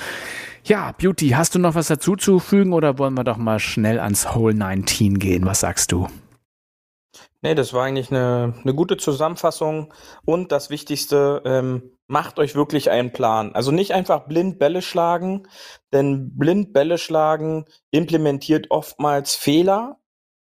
Ja, 0.65 0.93
Beauty, 0.99 1.31
hast 1.31 1.55
du 1.55 1.59
noch 1.59 1.75
was 1.75 1.89
dazu 1.89 2.17
zu 2.17 2.41
fügen 2.41 2.73
oder 2.73 2.99
wollen 2.99 3.15
wir 3.15 3.25
doch 3.25 3.39
mal 3.39 3.59
schnell 3.59 3.99
ans 4.01 4.35
Hole 4.35 4.55
19 4.55 5.19
gehen? 5.19 5.47
Was 5.47 5.61
sagst 5.61 5.93
du? 5.93 6.09
Nee, 7.41 7.55
das 7.55 7.73
war 7.73 7.85
eigentlich 7.85 8.11
eine, 8.11 8.55
eine 8.63 8.75
gute 8.75 8.97
Zusammenfassung 8.97 9.95
und 10.25 10.51
das 10.51 10.71
Wichtigste, 10.71 11.43
ähm, 11.45 11.99
macht 12.09 12.39
euch 12.39 12.55
wirklich 12.55 12.91
einen 12.91 13.13
Plan. 13.13 13.55
Also 13.55 13.71
nicht 13.71 13.93
einfach 13.93 14.27
blind 14.27 14.59
Bälle 14.59 14.83
schlagen, 14.83 15.47
denn 15.93 16.37
blind 16.37 16.73
Bälle 16.73 16.99
schlagen 16.99 17.67
implementiert 17.91 18.71
oftmals 18.71 19.37
Fehler. 19.37 19.99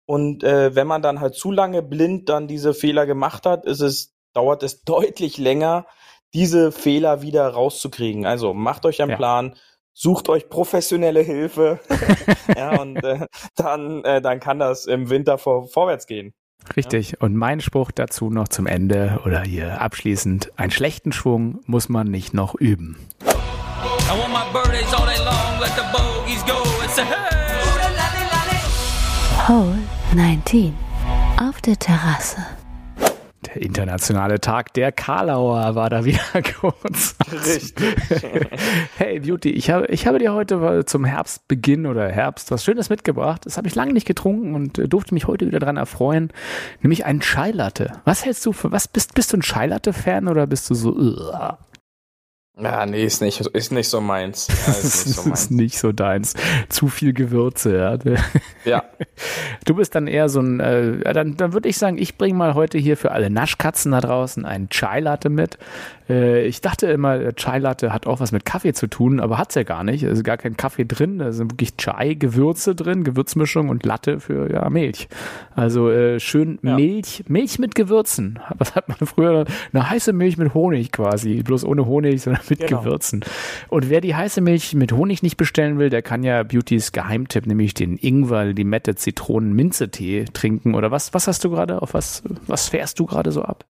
Und 0.05 0.43
äh, 0.43 0.73
wenn 0.75 0.87
man 0.87 1.01
dann 1.01 1.19
halt 1.19 1.35
zu 1.35 1.51
lange 1.51 1.83
blind 1.83 2.29
dann 2.29 2.47
diese 2.47 2.73
Fehler 2.73 3.05
gemacht 3.05 3.45
hat, 3.45 3.65
ist 3.65 3.81
es, 3.81 4.15
dauert 4.33 4.63
es 4.63 4.81
deutlich 4.85 5.37
länger, 5.37 5.85
diese 6.33 6.71
Fehler 6.71 7.21
wieder 7.21 7.47
rauszukriegen. 7.49 8.25
Also 8.25 8.53
macht 8.53 8.85
euch 8.85 9.01
einen 9.01 9.11
ja. 9.11 9.17
Plan, 9.17 9.55
sucht 9.93 10.29
euch 10.29 10.49
professionelle 10.49 11.21
Hilfe. 11.21 11.79
ja, 12.55 12.81
und 12.81 13.03
äh, 13.03 13.27
dann, 13.55 14.03
äh, 14.05 14.21
dann 14.21 14.39
kann 14.39 14.57
das 14.57 14.85
im 14.85 15.09
Winter 15.09 15.37
vor, 15.37 15.67
vorwärts 15.67 16.07
gehen. 16.07 16.33
Richtig. 16.75 17.11
Ja. 17.11 17.17
Und 17.19 17.35
mein 17.35 17.61
Spruch 17.61 17.91
dazu 17.91 18.29
noch 18.29 18.47
zum 18.47 18.67
Ende 18.67 19.19
oder 19.25 19.41
hier 19.41 19.81
abschließend. 19.81 20.51
Einen 20.57 20.71
schlechten 20.71 21.11
Schwung 21.11 21.59
muss 21.65 21.89
man 21.89 22.07
nicht 22.07 22.33
noch 22.33 22.55
üben. 22.55 22.97
Hole 29.47 29.77
19 30.15 30.73
auf 31.37 31.61
der 31.61 31.77
Terrasse. 31.77 32.60
Der 33.53 33.61
internationale 33.61 34.39
Tag 34.39 34.73
der 34.73 34.91
Karlauer 34.91 35.75
war 35.75 35.89
da 35.89 36.05
wieder 36.05 36.19
kurz. 36.59 37.15
Richtig. 37.31 37.95
hey 38.97 39.19
Beauty, 39.19 39.49
ich 39.49 39.69
habe, 39.69 39.87
ich 39.87 40.07
habe 40.07 40.19
dir 40.19 40.33
heute 40.33 40.85
zum 40.85 41.03
Herbstbeginn 41.03 41.85
oder 41.85 42.07
Herbst 42.07 42.49
was 42.51 42.63
Schönes 42.63 42.89
mitgebracht. 42.89 43.45
Das 43.45 43.57
habe 43.57 43.67
ich 43.67 43.75
lange 43.75 43.93
nicht 43.93 44.07
getrunken 44.07 44.55
und 44.55 44.79
äh, 44.79 44.87
durfte 44.87 45.13
mich 45.13 45.27
heute 45.27 45.47
wieder 45.47 45.59
daran 45.59 45.77
erfreuen, 45.77 46.31
nämlich 46.81 47.05
ein 47.05 47.19
Chai 47.19 47.51
Latte. 47.51 47.91
Was 48.05 48.23
hältst 48.23 48.45
du 48.45 48.53
für, 48.53 48.71
was 48.71 48.87
bist, 48.87 49.15
bist 49.15 49.33
du 49.33 49.37
ein 49.37 49.41
Chai 49.41 49.67
Latte 49.67 49.91
Fan 49.91 50.29
oder 50.29 50.47
bist 50.47 50.69
du 50.69 50.73
so, 50.73 50.91
uh, 50.91 51.53
ja, 52.57 52.85
nee, 52.85 53.03
ist 53.05 53.21
nicht, 53.21 53.39
ist 53.39 53.71
nicht 53.71 53.87
so 53.87 54.01
meins. 54.01 54.47
Ja, 54.47 54.73
ist, 54.73 55.07
nicht 55.07 55.15
so 55.15 55.23
meins. 55.29 55.41
ist 55.41 55.51
nicht 55.51 55.77
so 55.77 55.91
deins. 55.91 56.33
Zu 56.69 56.89
viel 56.89 57.13
Gewürze, 57.13 57.77
ja. 57.77 57.97
Ja. 58.65 58.83
Du 59.65 59.75
bist 59.75 59.95
dann 59.95 60.05
eher 60.07 60.29
so 60.29 60.41
ein, 60.41 60.59
äh, 60.59 61.13
dann, 61.13 61.37
dann 61.37 61.53
würde 61.53 61.69
ich 61.69 61.77
sagen, 61.77 61.97
ich 61.97 62.17
bringe 62.17 62.35
mal 62.35 62.53
heute 62.53 62.77
hier 62.77 62.97
für 62.97 63.11
alle 63.11 63.29
Naschkatzen 63.29 63.93
da 63.93 64.01
draußen 64.01 64.45
einen 64.45 64.69
Chai 64.69 64.99
Latte 64.99 65.29
mit. 65.29 65.57
Äh, 66.11 66.45
ich 66.45 66.61
dachte 66.61 66.87
immer, 66.87 67.33
Chai 67.35 67.59
Latte 67.59 67.93
hat 67.93 68.07
auch 68.07 68.19
was 68.19 68.31
mit 68.31 68.45
Kaffee 68.45 68.73
zu 68.73 68.87
tun, 68.87 69.19
aber 69.19 69.37
hat's 69.37 69.55
ja 69.55 69.63
gar 69.63 69.83
nicht. 69.83 70.03
Es 70.03 70.19
ist 70.19 70.23
gar 70.23 70.37
kein 70.37 70.57
Kaffee 70.57 70.85
drin. 70.85 71.19
Da 71.19 71.31
sind 71.31 71.51
wirklich 71.51 71.77
Chai-Gewürze 71.77 72.75
drin, 72.75 73.03
Gewürzmischung 73.03 73.69
und 73.69 73.85
Latte 73.85 74.19
für 74.19 74.51
ja, 74.51 74.69
Milch. 74.69 75.07
Also 75.55 75.89
äh, 75.89 76.19
schön 76.19 76.59
ja. 76.61 76.75
Milch, 76.75 77.23
Milch 77.27 77.59
mit 77.59 77.75
Gewürzen. 77.75 78.39
Was 78.57 78.75
hat 78.75 78.89
man 78.89 78.97
früher? 79.07 79.45
Eine 79.73 79.89
heiße 79.89 80.13
Milch 80.13 80.37
mit 80.37 80.53
Honig 80.53 80.91
quasi. 80.91 81.41
Bloß 81.43 81.63
ohne 81.65 81.85
Honig, 81.85 82.21
sondern 82.21 82.43
mit 82.49 82.59
genau. 82.59 82.81
Gewürzen. 82.81 83.23
Und 83.69 83.89
wer 83.89 84.01
die 84.01 84.15
heiße 84.15 84.41
Milch 84.41 84.73
mit 84.73 84.91
Honig 84.91 85.23
nicht 85.23 85.37
bestellen 85.37 85.79
will, 85.79 85.89
der 85.89 86.01
kann 86.01 86.23
ja 86.23 86.43
Beautys 86.43 86.91
Geheimtipp, 86.91 87.45
nämlich 87.47 87.73
den 87.73 87.97
Ingwer, 87.97 88.45
Limette, 88.45 88.95
Zitronen, 88.95 89.53
Minze-Tee 89.53 90.25
trinken. 90.33 90.75
Oder 90.75 90.91
was, 90.91 91.13
was 91.13 91.27
hast 91.27 91.43
du 91.45 91.51
gerade, 91.51 91.81
auf 91.81 91.93
was, 91.93 92.23
was 92.47 92.69
fährst 92.69 92.99
du 92.99 93.05
gerade 93.05 93.31
so 93.31 93.43
ab? 93.43 93.65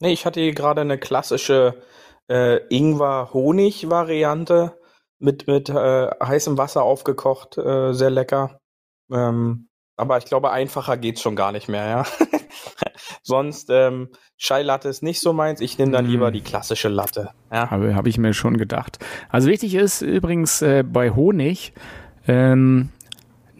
Nee, 0.00 0.12
ich 0.12 0.26
hatte 0.26 0.40
hier 0.40 0.54
gerade 0.54 0.80
eine 0.80 0.98
klassische 0.98 1.80
äh, 2.28 2.56
Ingwer-Honig-Variante 2.68 4.76
mit, 5.18 5.46
mit 5.46 5.68
äh, 5.68 6.10
heißem 6.22 6.58
Wasser 6.58 6.82
aufgekocht, 6.82 7.58
äh, 7.58 7.92
sehr 7.92 8.10
lecker. 8.10 8.58
Ähm, 9.12 9.68
aber 9.96 10.18
ich 10.18 10.24
glaube, 10.24 10.50
einfacher 10.50 10.96
geht's 10.96 11.20
schon 11.20 11.36
gar 11.36 11.52
nicht 11.52 11.68
mehr, 11.68 11.86
ja. 11.86 12.04
Sonst 13.22 13.68
ähm, 13.70 14.08
Chai 14.38 14.62
Latte 14.62 14.88
ist 14.88 15.02
nicht 15.02 15.20
so 15.20 15.34
meins. 15.34 15.60
Ich 15.60 15.78
nehme 15.78 15.92
dann 15.92 16.06
lieber 16.06 16.28
hm. 16.28 16.32
die 16.32 16.40
klassische 16.40 16.88
Latte. 16.88 17.32
Ja. 17.52 17.70
Habe, 17.70 17.94
habe 17.94 18.08
ich 18.08 18.16
mir 18.16 18.32
schon 18.32 18.56
gedacht. 18.56 18.98
Also 19.28 19.48
wichtig 19.48 19.74
ist 19.74 20.00
übrigens 20.00 20.62
äh, 20.62 20.82
bei 20.82 21.10
Honig, 21.10 21.74
ähm, 22.26 22.88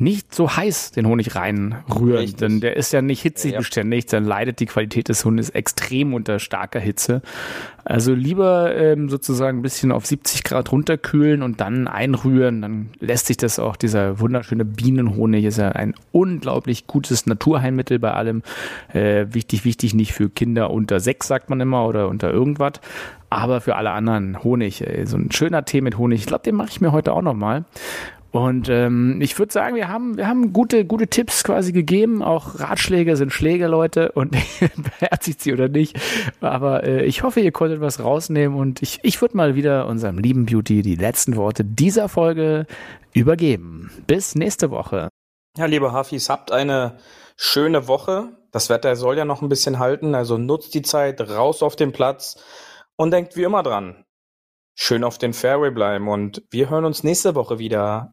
nicht 0.01 0.35
so 0.35 0.57
heiß 0.57 0.93
den 0.93 1.07
Honig 1.07 1.35
reinrühren, 1.35 2.19
Richtig. 2.19 2.37
denn 2.37 2.61
der 2.61 2.77
ist 2.77 2.93
ja 2.93 3.03
nicht 3.03 3.21
hitzig 3.21 3.53
ja, 3.53 3.59
beständig, 3.59 4.07
dann 4.07 4.25
leidet 4.25 4.61
die 4.61 4.67
Qualität 4.67 5.09
des 5.09 5.25
Hundes 5.25 5.51
extrem 5.51 6.15
unter 6.15 6.39
starker 6.39 6.81
Hitze. 6.81 7.23
Also 7.85 8.15
lieber 8.15 8.75
ähm, 8.75 9.09
sozusagen 9.09 9.59
ein 9.59 9.63
bisschen 9.63 9.93
auf 9.93 10.07
70 10.07 10.45
Grad 10.45 10.73
runterkühlen 10.73 11.43
und 11.43 11.61
dann 11.61 11.89
einrühren, 11.89 12.63
dann 12.63 12.91
lässt 12.99 13.27
sich 13.27 13.37
das 13.37 13.59
auch, 13.59 13.77
dieser 13.77 14.21
wunderschöne 14.21 14.65
Bienenhonig 14.65 15.45
ist 15.45 15.59
ja 15.59 15.71
ein 15.71 15.95
unglaublich 16.13 16.87
gutes 16.87 17.27
Naturheilmittel 17.27 17.99
bei 17.99 18.13
allem. 18.13 18.43
Äh, 18.93 19.27
wichtig, 19.31 19.65
wichtig 19.65 19.95
nicht 19.95 20.13
für 20.13 20.31
Kinder 20.31 20.71
unter 20.71 21.01
sechs, 21.01 21.29
sagt 21.29 21.51
man 21.51 21.61
immer, 21.61 21.87
oder 21.87 22.09
unter 22.09 22.31
irgendwas. 22.31 22.73
Aber 23.29 23.61
für 23.61 23.77
alle 23.77 23.91
anderen 23.91 24.43
Honig, 24.43 24.87
ey, 24.87 25.07
so 25.07 25.17
ein 25.17 25.31
schöner 25.31 25.65
Tee 25.65 25.81
mit 25.81 25.99
Honig. 25.99 26.21
Ich 26.21 26.27
glaube, 26.27 26.43
den 26.43 26.57
mache 26.57 26.69
ich 26.71 26.81
mir 26.81 26.93
heute 26.93 27.13
auch 27.13 27.23
nochmal. 27.23 27.65
Und 28.33 28.69
ähm, 28.69 29.21
ich 29.21 29.37
würde 29.39 29.53
sagen, 29.53 29.75
wir 29.75 29.89
haben, 29.89 30.17
wir 30.17 30.29
haben 30.29 30.53
gute, 30.53 30.85
gute 30.85 31.09
Tipps 31.09 31.43
quasi 31.43 31.73
gegeben. 31.73 32.23
Auch 32.23 32.61
Ratschläge 32.61 33.17
sind 33.17 33.33
Schläge, 33.33 33.67
Leute, 33.67 34.13
und 34.13 34.31
beherzigt 35.01 35.41
sie 35.41 35.53
oder 35.53 35.69
nicht. 35.69 35.99
Aber 36.41 36.85
äh, 36.85 37.05
ich 37.05 37.25
hoffe, 37.25 37.41
ihr 37.41 37.51
konntet 37.51 37.81
was 37.81 38.03
rausnehmen 38.03 38.57
und 38.57 38.83
ich, 38.83 39.01
ich 39.03 39.21
würde 39.21 39.37
mal 39.37 39.57
wieder 39.57 39.87
unserem 39.87 40.19
lieben 40.19 40.47
Beauty 40.47 40.83
die 40.83 40.95
letzten 40.95 41.35
Worte 41.35 41.65
dieser 41.65 42.09
Folge 42.09 42.67
übergeben. 43.13 43.91
Bis 44.07 44.37
nächste 44.37 44.71
Woche. 44.71 45.09
Ja, 45.57 45.67
liebe 45.67 45.93
Hafis, 45.93 46.31
habt 46.31 46.53
eine 46.53 46.99
schöne 47.37 47.89
Woche. 47.89 48.29
Das 48.53 48.71
Wetter 48.71 48.95
soll 48.95 49.19
ja 49.19 49.25
noch 49.25 49.43
ein 49.43 49.49
bisschen 49.49 49.81
halten, 49.81 50.15
also 50.15 50.39
nutzt 50.39 50.75
die 50.75 50.83
Zeit, 50.83 51.21
raus 51.21 51.63
auf 51.63 51.75
den 51.75 51.93
Platz 51.93 52.41
und 52.97 53.11
denkt 53.11 53.37
wie 53.37 53.43
immer 53.43 53.63
dran. 53.65 54.05
Schön 54.77 55.03
auf 55.03 55.19
den 55.19 55.33
Fairway 55.33 55.71
bleiben 55.71 56.09
und 56.09 56.43
wir 56.51 56.71
hören 56.71 56.85
uns 56.85 57.03
nächste 57.03 57.35
Woche 57.35 57.59
wieder. 57.59 58.13